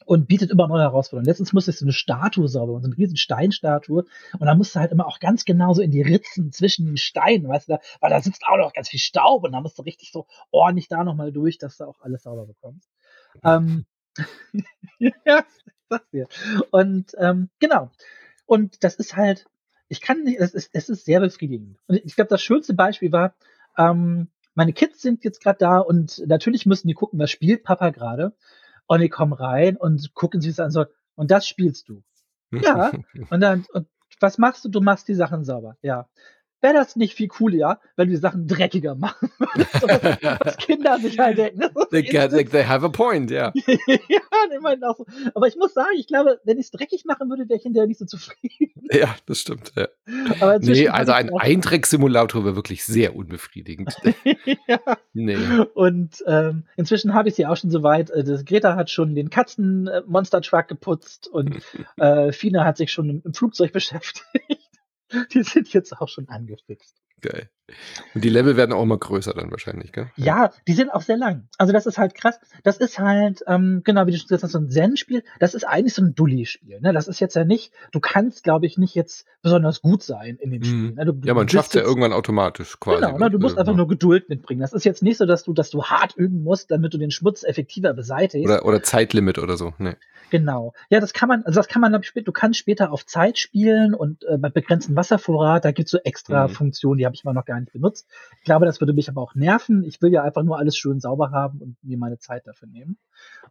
[0.07, 1.27] und bietet immer neue Herausforderungen.
[1.27, 4.05] Letztens musste ich so eine Statue sauber machen, so eine riesen Steinstatue.
[4.39, 6.97] Und da musst du halt immer auch ganz genau so in die Ritzen zwischen den
[6.97, 9.79] Steinen, weißt du, da, weil da sitzt auch noch ganz viel Staub und da musst
[9.79, 12.91] du richtig so ordentlich da nochmal durch, dass du auch alles sauber bekommst.
[13.45, 13.87] Ähm,
[14.99, 15.45] ja,
[15.91, 16.27] sag's dir.
[16.71, 17.91] Und ähm, genau.
[18.47, 19.47] Und das ist halt,
[19.89, 21.79] ich kann nicht, es ist, es ist sehr befriedigend.
[21.87, 23.35] Und ich glaube, das schönste Beispiel war,
[23.77, 27.91] ähm, meine Kids sind jetzt gerade da und natürlich müssen die gucken, was spielt Papa
[27.91, 28.33] gerade.
[28.87, 32.03] Und die kommen rein und gucken sich das an so, und das spielst du.
[32.51, 32.91] Ja.
[33.31, 33.87] und dann, und
[34.19, 34.69] was machst du?
[34.69, 35.77] Du machst die Sachen sauber.
[35.83, 36.09] Ja
[36.61, 40.19] wäre das nicht viel cooler, wenn wir Sachen dreckiger machen würden?
[40.41, 41.61] was Kinder sich halt denken.
[41.91, 43.53] They, get, they, they, have a point, ja.
[43.55, 43.75] ja,
[44.09, 45.07] ich meine auch so.
[45.35, 47.87] Aber ich muss sagen, ich glaube, wenn ich es dreckig machen würde, wäre ich hinterher
[47.87, 48.89] nicht so zufrieden.
[48.93, 49.73] Ja, das stimmt.
[49.77, 49.89] Ja.
[50.41, 53.95] Aber nee, also ein Eindrecksimulator wäre wirklich sehr unbefriedigend.
[54.67, 54.79] ja.
[55.13, 55.37] Nee.
[55.75, 58.11] Und ähm, inzwischen habe ich sie auch schon so weit.
[58.11, 61.63] Äh, das Greta hat schon den Katzen-Monster-Truck geputzt und
[61.97, 64.25] äh, Fina hat sich schon im, im Flugzeug beschäftigt.
[65.33, 66.97] Die sind jetzt auch schon angefixt.
[67.21, 67.51] Geil.
[68.15, 70.11] Und die Level werden auch immer größer dann wahrscheinlich, gell?
[70.17, 71.49] Ja, die sind auch sehr lang.
[71.59, 72.39] Also das ist halt krass.
[72.63, 75.23] Das ist halt, ähm, genau wie du schon gesagt hast, so ein Zen-Spiel.
[75.39, 76.81] Das ist eigentlich so ein Dulli-Spiel.
[76.81, 76.93] Ne?
[76.93, 80.51] Das ist jetzt ja nicht, du kannst, glaube ich, nicht jetzt besonders gut sein in
[80.51, 80.93] dem Spiel.
[80.93, 81.05] Ne?
[81.07, 83.05] Du, ja, man schafft ja irgendwann automatisch quasi.
[83.05, 83.31] Genau, ne?
[83.31, 84.61] du musst einfach nur Geduld mitbringen.
[84.61, 87.11] Das ist jetzt nicht so, dass du, dass du hart üben musst, damit du den
[87.11, 88.45] Schmutz effektiver beseitigst.
[88.45, 89.73] Oder, oder Zeitlimit oder so.
[89.79, 89.97] Nee.
[90.31, 90.73] Genau.
[90.89, 94.25] Ja, das kann man, also das kann man, du kannst später auf Zeit spielen und
[94.25, 96.53] äh, bei begrenztem Wasservorrat, da gibt's so extra mhm.
[96.53, 98.09] Funktionen, die habe ich mal noch gar nicht benutzt.
[98.39, 99.85] Ich glaube, das würde mich aber auch nerven.
[99.85, 102.99] Ich will ja einfach nur alles schön sauber haben und mir meine Zeit dafür nehmen.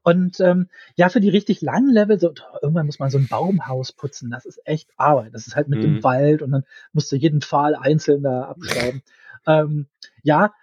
[0.03, 3.91] Und ähm, ja, für die richtig langen Level, so irgendwann muss man so ein Baumhaus
[3.91, 4.31] putzen.
[4.31, 5.33] Das ist echt Arbeit.
[5.33, 5.83] Das ist halt mit mhm.
[5.83, 9.01] dem Wald und dann musst du jeden Pfahl einzeln da abschreiben.
[9.47, 9.87] ähm,
[10.23, 10.53] ja,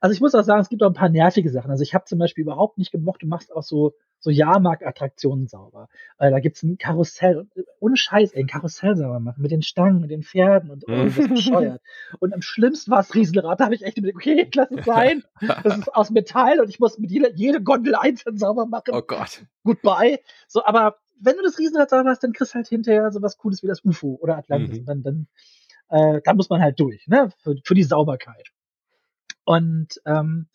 [0.00, 1.70] also ich muss auch sagen, es gibt auch ein paar nervige Sachen.
[1.70, 3.94] Also ich habe zum Beispiel überhaupt nicht gemocht, du machst auch so
[4.24, 5.88] so Jahrmarktattraktionen sauber.
[6.18, 7.46] Äh, da gibt's ein Karussell,
[7.78, 11.18] ohne Scheiß, ey, ein Karussell sauber machen, mit den Stangen, mit den Pferden und das
[11.18, 11.82] ist bescheuert.
[12.20, 15.22] Und am schlimmsten war es Riesenrad, da habe ich echt überlegt, okay, lass es sein.
[15.62, 18.92] Das ist aus Metall und ich muss mit jeder, jede Gondel einzeln sauber machen.
[18.94, 19.44] Oh Gott.
[19.62, 20.20] Goodbye.
[20.48, 23.36] So, aber wenn du das Riesenrad sauber hast, dann kriegst du halt hinterher so was
[23.36, 24.80] Cooles wie das UFO oder Atlantis.
[24.80, 24.84] Mhm.
[24.86, 25.26] Dann, dann,
[25.90, 27.28] äh, da muss man halt durch, ne?
[27.42, 28.48] Für, für die Sauberkeit.
[29.44, 30.48] Und ähm,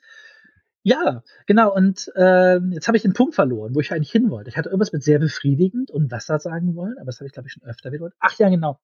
[0.90, 1.74] ja, genau.
[1.74, 4.50] Und äh, jetzt habe ich den Punkt verloren, wo ich eigentlich hin wollte.
[4.50, 7.48] Ich hatte irgendwas mit sehr befriedigend und Wasser sagen wollen, aber das habe ich, glaube
[7.48, 8.14] ich, schon öfter wiederholt.
[8.20, 8.80] Ach ja, genau.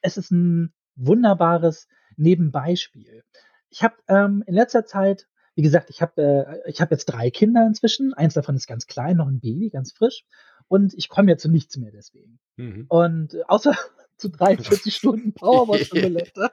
[0.00, 1.86] Es ist ein wunderbares
[2.16, 3.24] Nebenbeispiel.
[3.68, 6.22] Ich habe ähm, in letzter Zeit, wie gesagt, ich habe
[6.64, 8.14] äh, ich hab jetzt drei Kinder inzwischen.
[8.14, 10.24] Eins davon ist ganz klein, noch ein Baby, ganz frisch.
[10.66, 12.38] Und ich komme ja zu nichts mehr deswegen.
[12.56, 12.86] Mhm.
[12.88, 13.74] Und äh, außer
[14.16, 16.52] zu 43 Stunden Powerwash Simulator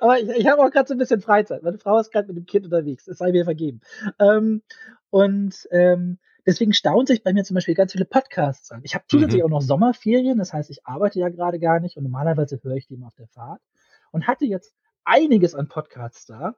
[0.00, 1.62] Aber ich, ich habe auch gerade so ein bisschen Freizeit.
[1.62, 3.06] Meine Frau ist gerade mit dem Kind unterwegs.
[3.08, 3.80] Es sei mir vergeben.
[4.18, 4.62] Ähm,
[5.10, 8.80] und ähm, deswegen staunen sich bei mir zum Beispiel ganz viele Podcasts an.
[8.84, 9.46] Ich habe zusätzlich Mhm.
[9.46, 12.86] auch noch Sommerferien, das heißt, ich arbeite ja gerade gar nicht und normalerweise höre ich
[12.86, 13.60] die immer auf der Fahrt
[14.12, 14.72] und hatte jetzt
[15.04, 16.54] einiges an Podcasts da.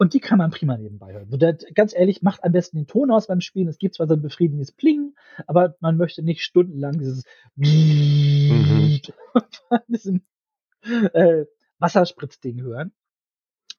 [0.00, 1.28] Und die kann man prima nebenbei hören.
[1.28, 3.66] So, das, ganz ehrlich, macht am besten den Ton aus beim Spielen.
[3.66, 5.14] Es gibt zwar so ein befriedigendes Pling,
[5.48, 7.24] aber man möchte nicht stundenlang dieses
[7.56, 9.00] Mhm.
[9.88, 10.22] diesem
[11.12, 11.46] äh,
[11.78, 12.92] Wasserspritzding hören.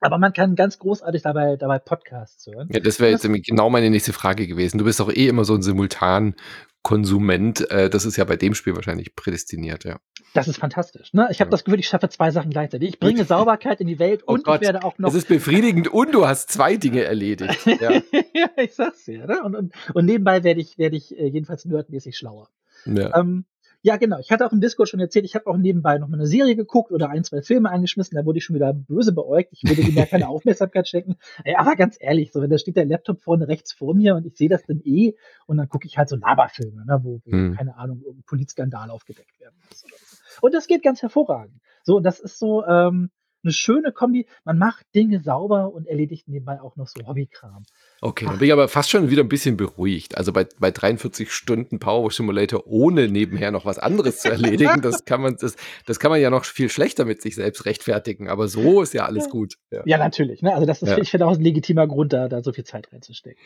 [0.01, 2.69] Aber man kann ganz großartig dabei, dabei Podcasts hören.
[2.71, 4.77] Ja, das wäre jetzt Das- genau meine nächste Frage gewesen.
[4.77, 7.69] Du bist doch eh immer so ein Simultan-Konsument.
[7.69, 9.99] Äh, das ist ja bei dem Spiel wahrscheinlich prädestiniert, ja.
[10.33, 11.13] Das ist fantastisch.
[11.13, 11.27] Ne?
[11.31, 11.51] Ich habe Ja.
[11.51, 12.89] das Gefühl, ich schaffe zwei Sachen gleichzeitig.
[12.89, 15.09] Ich bringe Sauberkeit in die Welt Oh und Gott, ich werde auch noch.
[15.09, 17.65] Es ist befriedigend und du hast zwei Dinge erledigt.
[17.65, 17.91] Ja.
[18.33, 19.25] ja, ich sag's dir.
[19.25, 19.41] Ne?
[19.43, 22.49] Und, und, und nebenbei werde ich, werde ich äh, jedenfalls nerdmäßig schlauer.
[22.85, 23.17] ja.
[23.19, 23.45] Ähm,
[23.81, 24.19] ja, genau.
[24.19, 26.55] Ich hatte auch im Discord schon erzählt, ich habe auch nebenbei noch mal eine Serie
[26.55, 28.17] geguckt oder ein, zwei Filme angeschmissen.
[28.17, 29.49] Da wurde ich schon wieder böse beäugt.
[29.53, 31.15] Ich würde ihm ja keine Aufmerksamkeit schenken.
[31.43, 34.25] Ey, aber ganz ehrlich, so wenn da steht der Laptop vorne rechts vor mir und
[34.25, 35.15] ich sehe das dann eh
[35.47, 37.55] und dann gucke ich halt so Laberfilme, ne, wo, wo Hm.
[37.55, 39.85] keine Ahnung, irgendein Polizskandal aufgedeckt werden muss.
[39.85, 40.17] Oder so.
[40.41, 41.61] Und das geht ganz hervorragend.
[41.83, 43.09] So, das ist so ähm,
[43.43, 44.27] eine schöne Kombi.
[44.43, 47.63] Man macht Dinge sauber und erledigt nebenbei auch noch so Hobbykram.
[48.01, 50.17] Okay, dann bin ich aber fast schon wieder ein bisschen beruhigt.
[50.17, 55.05] Also bei, bei 43 Stunden Power Simulator ohne nebenher noch was anderes zu erledigen, das
[55.05, 58.29] kann man, das, das kann man ja noch viel schlechter mit sich selbst rechtfertigen.
[58.29, 59.55] Aber so ist ja alles gut.
[59.71, 59.81] Ja.
[59.85, 60.41] Ja, natürlich.
[60.41, 60.53] Ne?
[60.53, 60.97] Also das ist, Ja.
[60.97, 63.39] ich finde auch ein legitimer Grund, da, da so viel Zeit reinzustecken.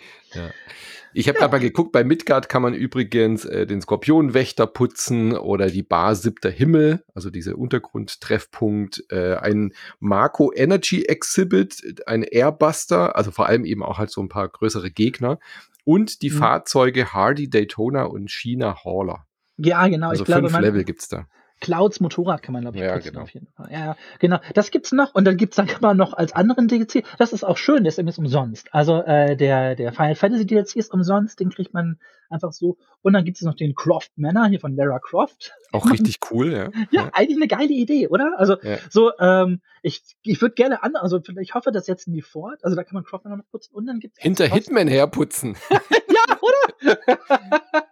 [1.16, 5.68] Ich habe gerade mal geguckt, bei Midgard kann man übrigens äh, den Skorpionwächter putzen oder
[5.68, 13.30] die Bar Siebter Himmel, also diese Untergrundtreffpunkt, äh, ein Marco Energy Exhibit, ein Airbuster, also
[13.30, 15.40] vor allem eben auch halt so ein paar größere Gegner
[15.86, 16.38] und die Mhm.
[16.38, 19.26] Fahrzeuge Hardy Daytona und China Hauler.
[19.58, 20.10] Ja, genau.
[20.10, 21.28] Also ich glaube, fünf man, Level gibt's da.
[21.64, 23.24] Clouds Motorrad kann man, glaube ich, Ja, putzen genau.
[23.24, 23.70] auf jeden Fall.
[23.72, 24.40] Ja, ja, genau.
[24.54, 27.04] Das gibt's noch und dann gibt's dann man noch als anderen DLC.
[27.18, 28.68] Das ist auch schön, das ist umsonst.
[28.74, 31.98] Also äh, der der Final Fantasy DLC ist umsonst, den kriegt man
[32.30, 32.78] einfach so.
[33.02, 35.54] Und dann gibt es noch den Croft Manor hier von Lara Croft.
[35.72, 36.70] Auch richtig cool, ja.
[36.92, 38.34] Ja, eigentlich eine geile Idee, oder?
[38.38, 38.78] Also Ja.
[38.90, 42.60] so, ähm, ich ich würde gerne an, also ich hoffe, das setzen die fort.
[42.64, 45.56] Also da kann man Croft Manor noch putzen und dann gibt's Hinter Hitman herputzen.
[46.10, 46.98] Ja, oder?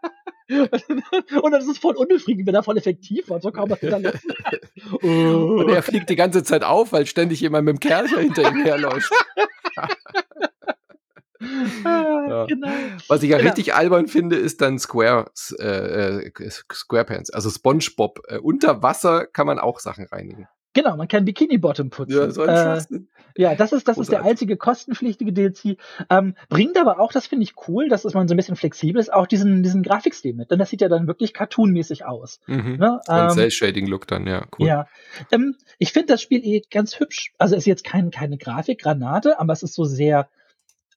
[1.41, 3.39] und das ist voll unbefriedigend, wenn er voll effektiv war.
[3.41, 4.31] So kann man wieder lassen.
[5.01, 8.63] Und er fliegt die ganze Zeit auf, weil ständig jemand mit dem Kercher hinter ihm
[8.63, 9.11] herläuft.
[11.83, 12.45] Ja.
[12.45, 12.67] Genau.
[13.07, 13.49] Was ich ja Genau.
[13.49, 18.19] richtig albern finde, ist dann Square, äh, äh, Squarepants, also SpongeBob.
[18.27, 20.47] Äh, unter Wasser kann man auch Sachen reinigen.
[20.73, 22.15] Genau, man kann Bikini Bottom putzen.
[22.15, 22.81] Ja, so äh,
[23.37, 25.77] ja, das ist das ist der einzige kostenpflichtige DLC.
[26.09, 28.99] Ähm, bringt aber auch, das finde ich cool, dass es man so ein bisschen flexibel
[28.99, 32.39] ist, auch diesen diesen Grafikstil mit, denn das sieht ja dann wirklich cartoonmäßig aus.
[32.47, 32.77] Mhm.
[32.77, 32.99] Ne?
[33.05, 34.67] So ein Ähm, Cell-Shading-Look dann, ja, cool.
[34.67, 34.87] Ja,
[35.31, 37.33] ähm, ich finde das Spiel eh ganz hübsch.
[37.37, 40.29] Also ist jetzt kein, keine Grafikgranate, aber es ist so sehr,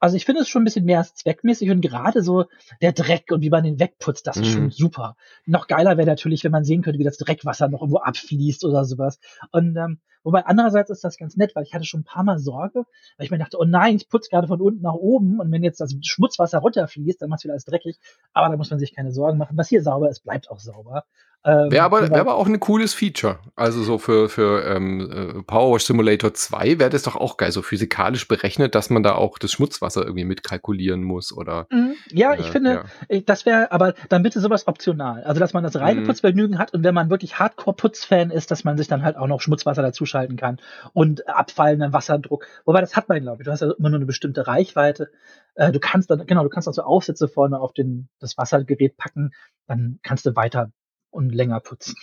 [0.05, 2.45] also ich finde es schon ein bisschen mehr als zweckmäßig und gerade so
[2.83, 4.53] der Dreck und wie man den wegputzt, das ist Mhm.
[4.53, 5.17] schon super.
[5.47, 8.85] Noch geiler wäre natürlich, wenn man sehen könnte, wie das Dreckwasser noch irgendwo abfließt oder
[8.85, 9.19] sowas.
[9.51, 12.39] Und ähm, wobei andererseits ist das ganz nett, weil ich hatte schon ein paar Mal
[12.39, 12.85] Sorge,
[13.17, 15.65] weil ich mir dachte, oh nein, ich putze gerade von unten nach oben und wenn
[15.65, 17.99] jetzt das Schmutzwasser runterfließt, dann macht es wieder alles dreckig.
[18.35, 19.57] Aber da muss man sich keine Sorgen machen.
[19.57, 21.05] Was hier sauber ist, bleibt auch sauber.
[21.47, 23.39] Ähm, Wäre aber, wär aber auch ein cooles Feature.
[23.55, 25.01] Also so für, für ähm,
[25.39, 29.03] äh, Power Wash Simulator 2 wäre das doch auch geil, so physikalisch berechnet, dass man
[29.03, 31.97] da auch das Schmutzwasser irgendwie mitkalkulieren muss oder Mhm.
[32.11, 32.85] Ja, ich äh, finde, ja.
[33.11, 35.23] ich- das wäre, aber dann bitte sowas optional.
[35.25, 36.07] Also, dass man das reine Mhm.
[36.07, 39.43] Putzvergnügen hat und wenn man wirklich Hardcore-Putzfan ist, dass man sich dann halt auch noch
[39.43, 40.59] Schmutzwasser dazuschalten kann
[40.95, 42.47] und abfallenden Wasserdruck.
[42.65, 43.45] Wobei, das hat man, glaube ich.
[43.45, 45.11] Du hast ja immer nur eine bestimmte Reichweite.
[45.57, 48.97] Äh, du kannst dann, genau, du kannst auch so Aufsätze vorne auf den, das Wassergerät
[48.97, 49.33] packen,
[49.67, 50.71] dann kannst du weiter
[51.15, 51.95] und länger putzen.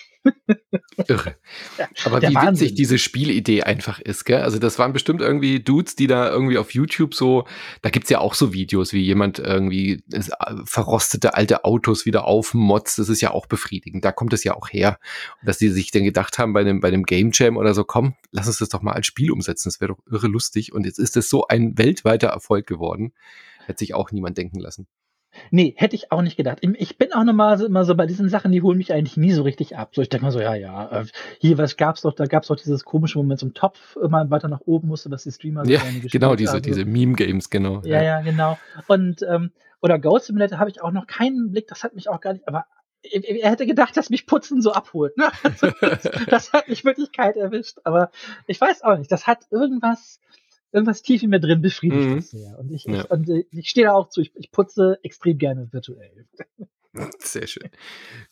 [1.08, 1.36] Irre.
[2.06, 2.54] Aber Der wie Wahnsinn.
[2.54, 4.42] witzig diese Spielidee einfach ist, gell?
[4.42, 7.46] Also das waren bestimmt irgendwie Dudes, die da irgendwie auf YouTube so,
[7.82, 10.22] da gibt's ja auch so Videos, wie jemand irgendwie äh,
[10.66, 13.00] verrostete alte Autos wieder aufmotzt.
[13.00, 14.06] Das ist ja auch befriedigend.
[14.06, 15.00] Da kommt es ja auch her.
[15.42, 17.84] Und dass die sich dann gedacht haben bei einem, bei einem Game Jam oder so,
[17.84, 19.70] komm, lass uns das doch mal als Spiel umsetzen.
[19.70, 20.72] Das wäre doch irre lustig.
[20.72, 23.14] Und jetzt ist es so ein weltweiter Erfolg geworden.
[23.66, 24.88] Hätte sich auch niemand denken lassen.
[25.50, 26.60] Nee, hätte ich auch nicht gedacht.
[26.62, 29.32] Ich bin auch nochmal so, immer so bei diesen Sachen, die holen mich eigentlich nie
[29.32, 29.92] so richtig ab.
[29.94, 31.06] So, ich denke mal so, ja, ja, äh,
[31.40, 34.62] hier, was gab's doch, da gab's doch dieses komische Moment zum Topf immer weiter nach
[34.66, 36.62] oben musste, was die Streamer so Ja, gespielt genau, diese, haben.
[36.64, 37.82] diese Meme-Games, genau.
[37.84, 38.58] Ja, ja, genau.
[38.88, 39.52] Und ähm,
[39.82, 42.48] oder Goat Simulator habe ich auch noch keinen Blick, das hat mich auch gar nicht,
[42.48, 42.66] aber
[43.04, 45.18] er hätte gedacht, dass mich Putzen so abholt.
[45.18, 45.32] Ne?
[45.44, 47.80] Also, das, das hat mich wirklich kalt erwischt.
[47.84, 48.12] Aber
[48.48, 50.20] ich weiß auch nicht, das hat irgendwas,
[50.72, 52.16] irgendwas tief in mir drin befriedigt Mhm.
[52.18, 52.58] das sehr.
[52.60, 53.02] Und ich, Ja.
[53.02, 56.26] ich, und äh, ich stehe da auch zu, ich, ich putze extrem gerne virtuell.
[57.20, 57.70] Sehr schön.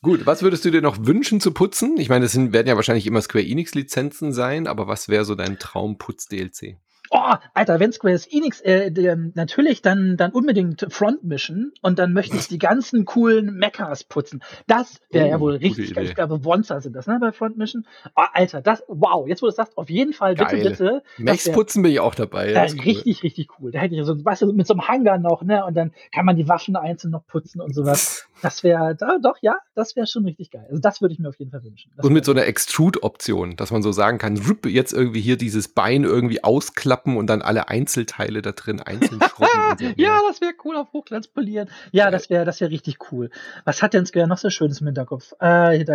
[0.01, 1.95] Gut, was würdest du dir noch wünschen zu putzen?
[1.97, 5.33] Ich meine, das sind, werden ja wahrscheinlich immer Square Enix-Lizenzen sein, aber was wäre so
[5.35, 6.75] dein Traumputz-DLC?
[7.11, 12.13] Oh, Alter, wenn Square Enix, äh, der, natürlich dann, dann unbedingt Front Mission und dann
[12.13, 14.41] möchte ich die ganzen coolen Mechas putzen.
[14.67, 16.05] Das wäre Oh, ja wohl richtig geil.
[16.05, 17.85] Ich glaube, Wonza sind das, ne, bei Front Mission.
[18.15, 20.69] Oh, Alter, das, wow, jetzt wo du es sagst, auf jeden Fall, bitte, Geil.
[20.69, 21.03] bitte.
[21.17, 22.51] Mechs wär- putzen bin ich auch dabei.
[22.51, 22.85] ja, das ist cool.
[22.85, 23.71] richtig, richtig cool.
[23.71, 26.25] Da hätte ich so, weißt du, mit so einem Hangar noch, ne, und dann kann
[26.25, 28.25] man die Waffen einzeln noch putzen und sowas.
[28.41, 30.65] Das wäre, da, doch, ja, das wäre schon richtig geil.
[30.69, 31.91] Also das würde ich mir auf jeden Fall wünschen.
[31.97, 35.67] Das Und mit so einer Extrude-Option, dass man so sagen kann, jetzt irgendwie hier dieses
[35.67, 39.93] Bein irgendwie ausklappen und dann alle Einzelteile da drin einzeln schrubben.
[39.97, 41.69] ja, das wäre cool auf Hochglanz polieren.
[41.91, 43.29] Ja, das wäre das wäre richtig cool.
[43.65, 45.33] Was hat denn Square noch so Schönes im Hinterkopf?
[45.39, 45.93] Äh, da,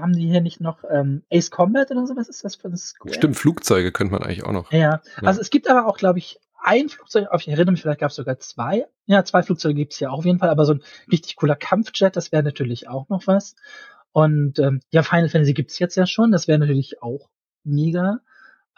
[0.00, 2.16] haben die hier nicht noch ähm, Ace Combat oder so?
[2.16, 3.14] Was ist das von Square?
[3.14, 4.72] Stimmt, Flugzeuge könnte man eigentlich auch noch.
[4.72, 5.00] Ja, Ja.
[5.22, 8.10] also es gibt aber auch, glaube ich, ein Flugzeug, auf- ich erinnere mich, vielleicht gab
[8.10, 8.86] es sogar zwei.
[9.06, 10.82] Ja, zwei Flugzeuge gibt es ja auch auf jeden Fall, aber so ein
[11.12, 13.54] richtig cooler Kampfjet, das wäre natürlich auch noch was.
[14.12, 17.28] Und ähm, ja, Final Fantasy gibt es jetzt ja schon, das wäre natürlich auch
[17.64, 18.18] mega.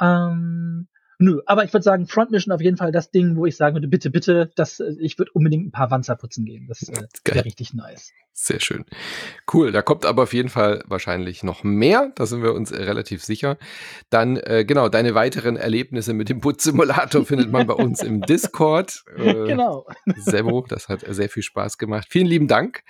[0.01, 0.89] Ähm,
[1.19, 3.77] nö, aber ich würde sagen, Front Mission auf jeden Fall das Ding, wo ich sagen
[3.77, 6.67] würde, bitte, bitte, das, äh, ich würde unbedingt ein paar Wanzer putzen gehen.
[6.69, 8.13] Das äh, wäre richtig nice.
[8.33, 8.85] Sehr schön.
[9.53, 12.83] Cool, da kommt aber auf jeden Fall wahrscheinlich noch mehr, da sind wir uns äh,
[12.85, 13.59] relativ sicher.
[14.11, 19.03] Dann, äh, genau, deine weiteren Erlebnisse mit dem Putzsimulator findet man bei uns im Discord.
[19.17, 19.87] Äh, genau.
[20.17, 22.07] Sebo, das hat sehr viel Spaß gemacht.
[22.11, 22.85] Vielen lieben Dank.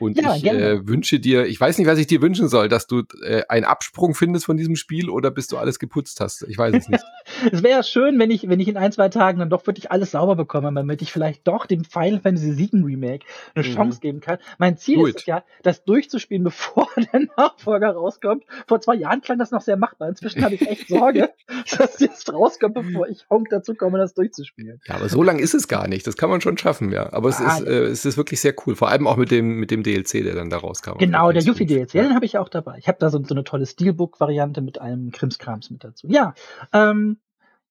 [0.00, 2.86] Und Ja, ich äh, wünsche dir, ich weiß nicht, was ich dir wünschen soll, dass
[2.86, 6.42] du äh, einen Absprung findest von diesem Spiel oder bis du alles geputzt hast.
[6.48, 7.04] Ich weiß es nicht.
[7.52, 10.10] Es wäre schön, wenn ich, wenn ich in ein, zwei Tagen dann doch wirklich alles
[10.10, 13.24] sauber bekomme, damit ich vielleicht doch dem Final Fantasy VII Remake
[13.54, 13.72] eine Mhm.
[13.74, 14.38] Chance geben kann.
[14.58, 18.44] Mein Ziel Do ist es ja, das durchzuspielen, bevor der Nachfolger rauskommt.
[18.66, 20.08] Vor zwei Jahren klang das noch sehr machbar.
[20.08, 21.30] Inzwischen habe ich echt Sorge,
[21.70, 24.80] dass das jetzt rauskommt, bevor ich Honk dazu komme, das durchzuspielen.
[24.88, 26.06] Ja, aber so lang ist es gar nicht.
[26.06, 27.12] Das kann man schon schaffen, ja.
[27.12, 27.72] Aber es, Ah, ist, ja.
[27.72, 28.74] äh, es ist wirklich sehr cool.
[28.74, 30.98] Vor allem auch mit dem, mit dem DLC, der dann da rauskam.
[30.98, 31.46] Genau, der PS5.
[31.46, 32.02] Yuffie DLC, Ja.
[32.04, 32.76] den habe ich auch dabei.
[32.78, 36.06] Ich habe da so, so eine tolle Steelbook-Variante mit einem Krimskrams mit dazu.
[36.08, 36.34] Ja,
[36.72, 37.18] ähm,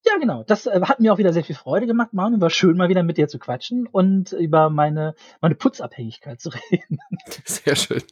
[0.06, 0.44] ja, genau.
[0.46, 2.40] Das äh, hat mir auch wieder sehr viel Freude gemacht, Manu.
[2.40, 6.98] War schön, mal wieder mit dir zu quatschen und über meine, meine Putzabhängigkeit zu reden.
[7.44, 8.02] Sehr schön.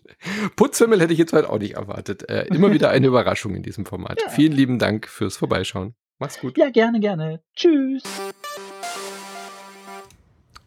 [0.55, 2.29] Putzfimmel hätte ich jetzt heute auch nicht erwartet.
[2.29, 4.21] Äh, immer wieder eine Überraschung in diesem Format.
[4.23, 4.29] Ja.
[4.29, 5.95] Vielen lieben Dank fürs Vorbeischauen.
[6.19, 6.59] Mach's gut.
[6.59, 7.41] Ja, gerne, gerne.
[7.57, 8.03] Tschüss.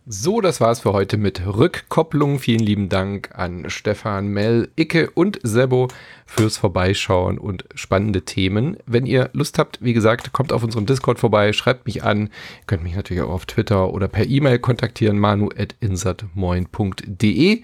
[0.08, 2.40] So, das war's für heute mit Rückkopplung.
[2.40, 5.90] Vielen lieben Dank an Stefan, Mel, Icke und Sebo
[6.26, 8.78] fürs Vorbeischauen und spannende Themen.
[8.88, 12.24] Wenn ihr Lust habt, wie gesagt, kommt auf unserem Discord vorbei, schreibt mich an.
[12.24, 12.30] Ihr
[12.66, 17.62] könnt mich natürlich auch auf Twitter oder per E-Mail kontaktieren, manu.insertmoin.de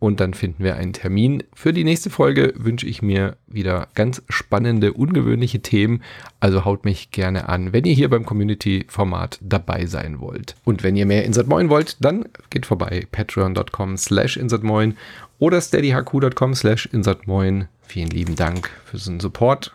[0.00, 1.44] und dann finden wir einen Termin.
[1.54, 6.02] Für die nächste Folge wünsche ich mir wieder ganz spannende, ungewöhnliche Themen.
[6.40, 10.56] Also haut mich gerne an, wenn ihr hier beim Community-Format dabei sein wollt.
[10.64, 14.96] Und wenn ihr mehr Insert Moin wollt, dann geht vorbei patreon.com slash insertmoin
[15.38, 17.68] oder steadyhq.com slash insertmoin.
[17.82, 19.72] Vielen lieben Dank für den Support.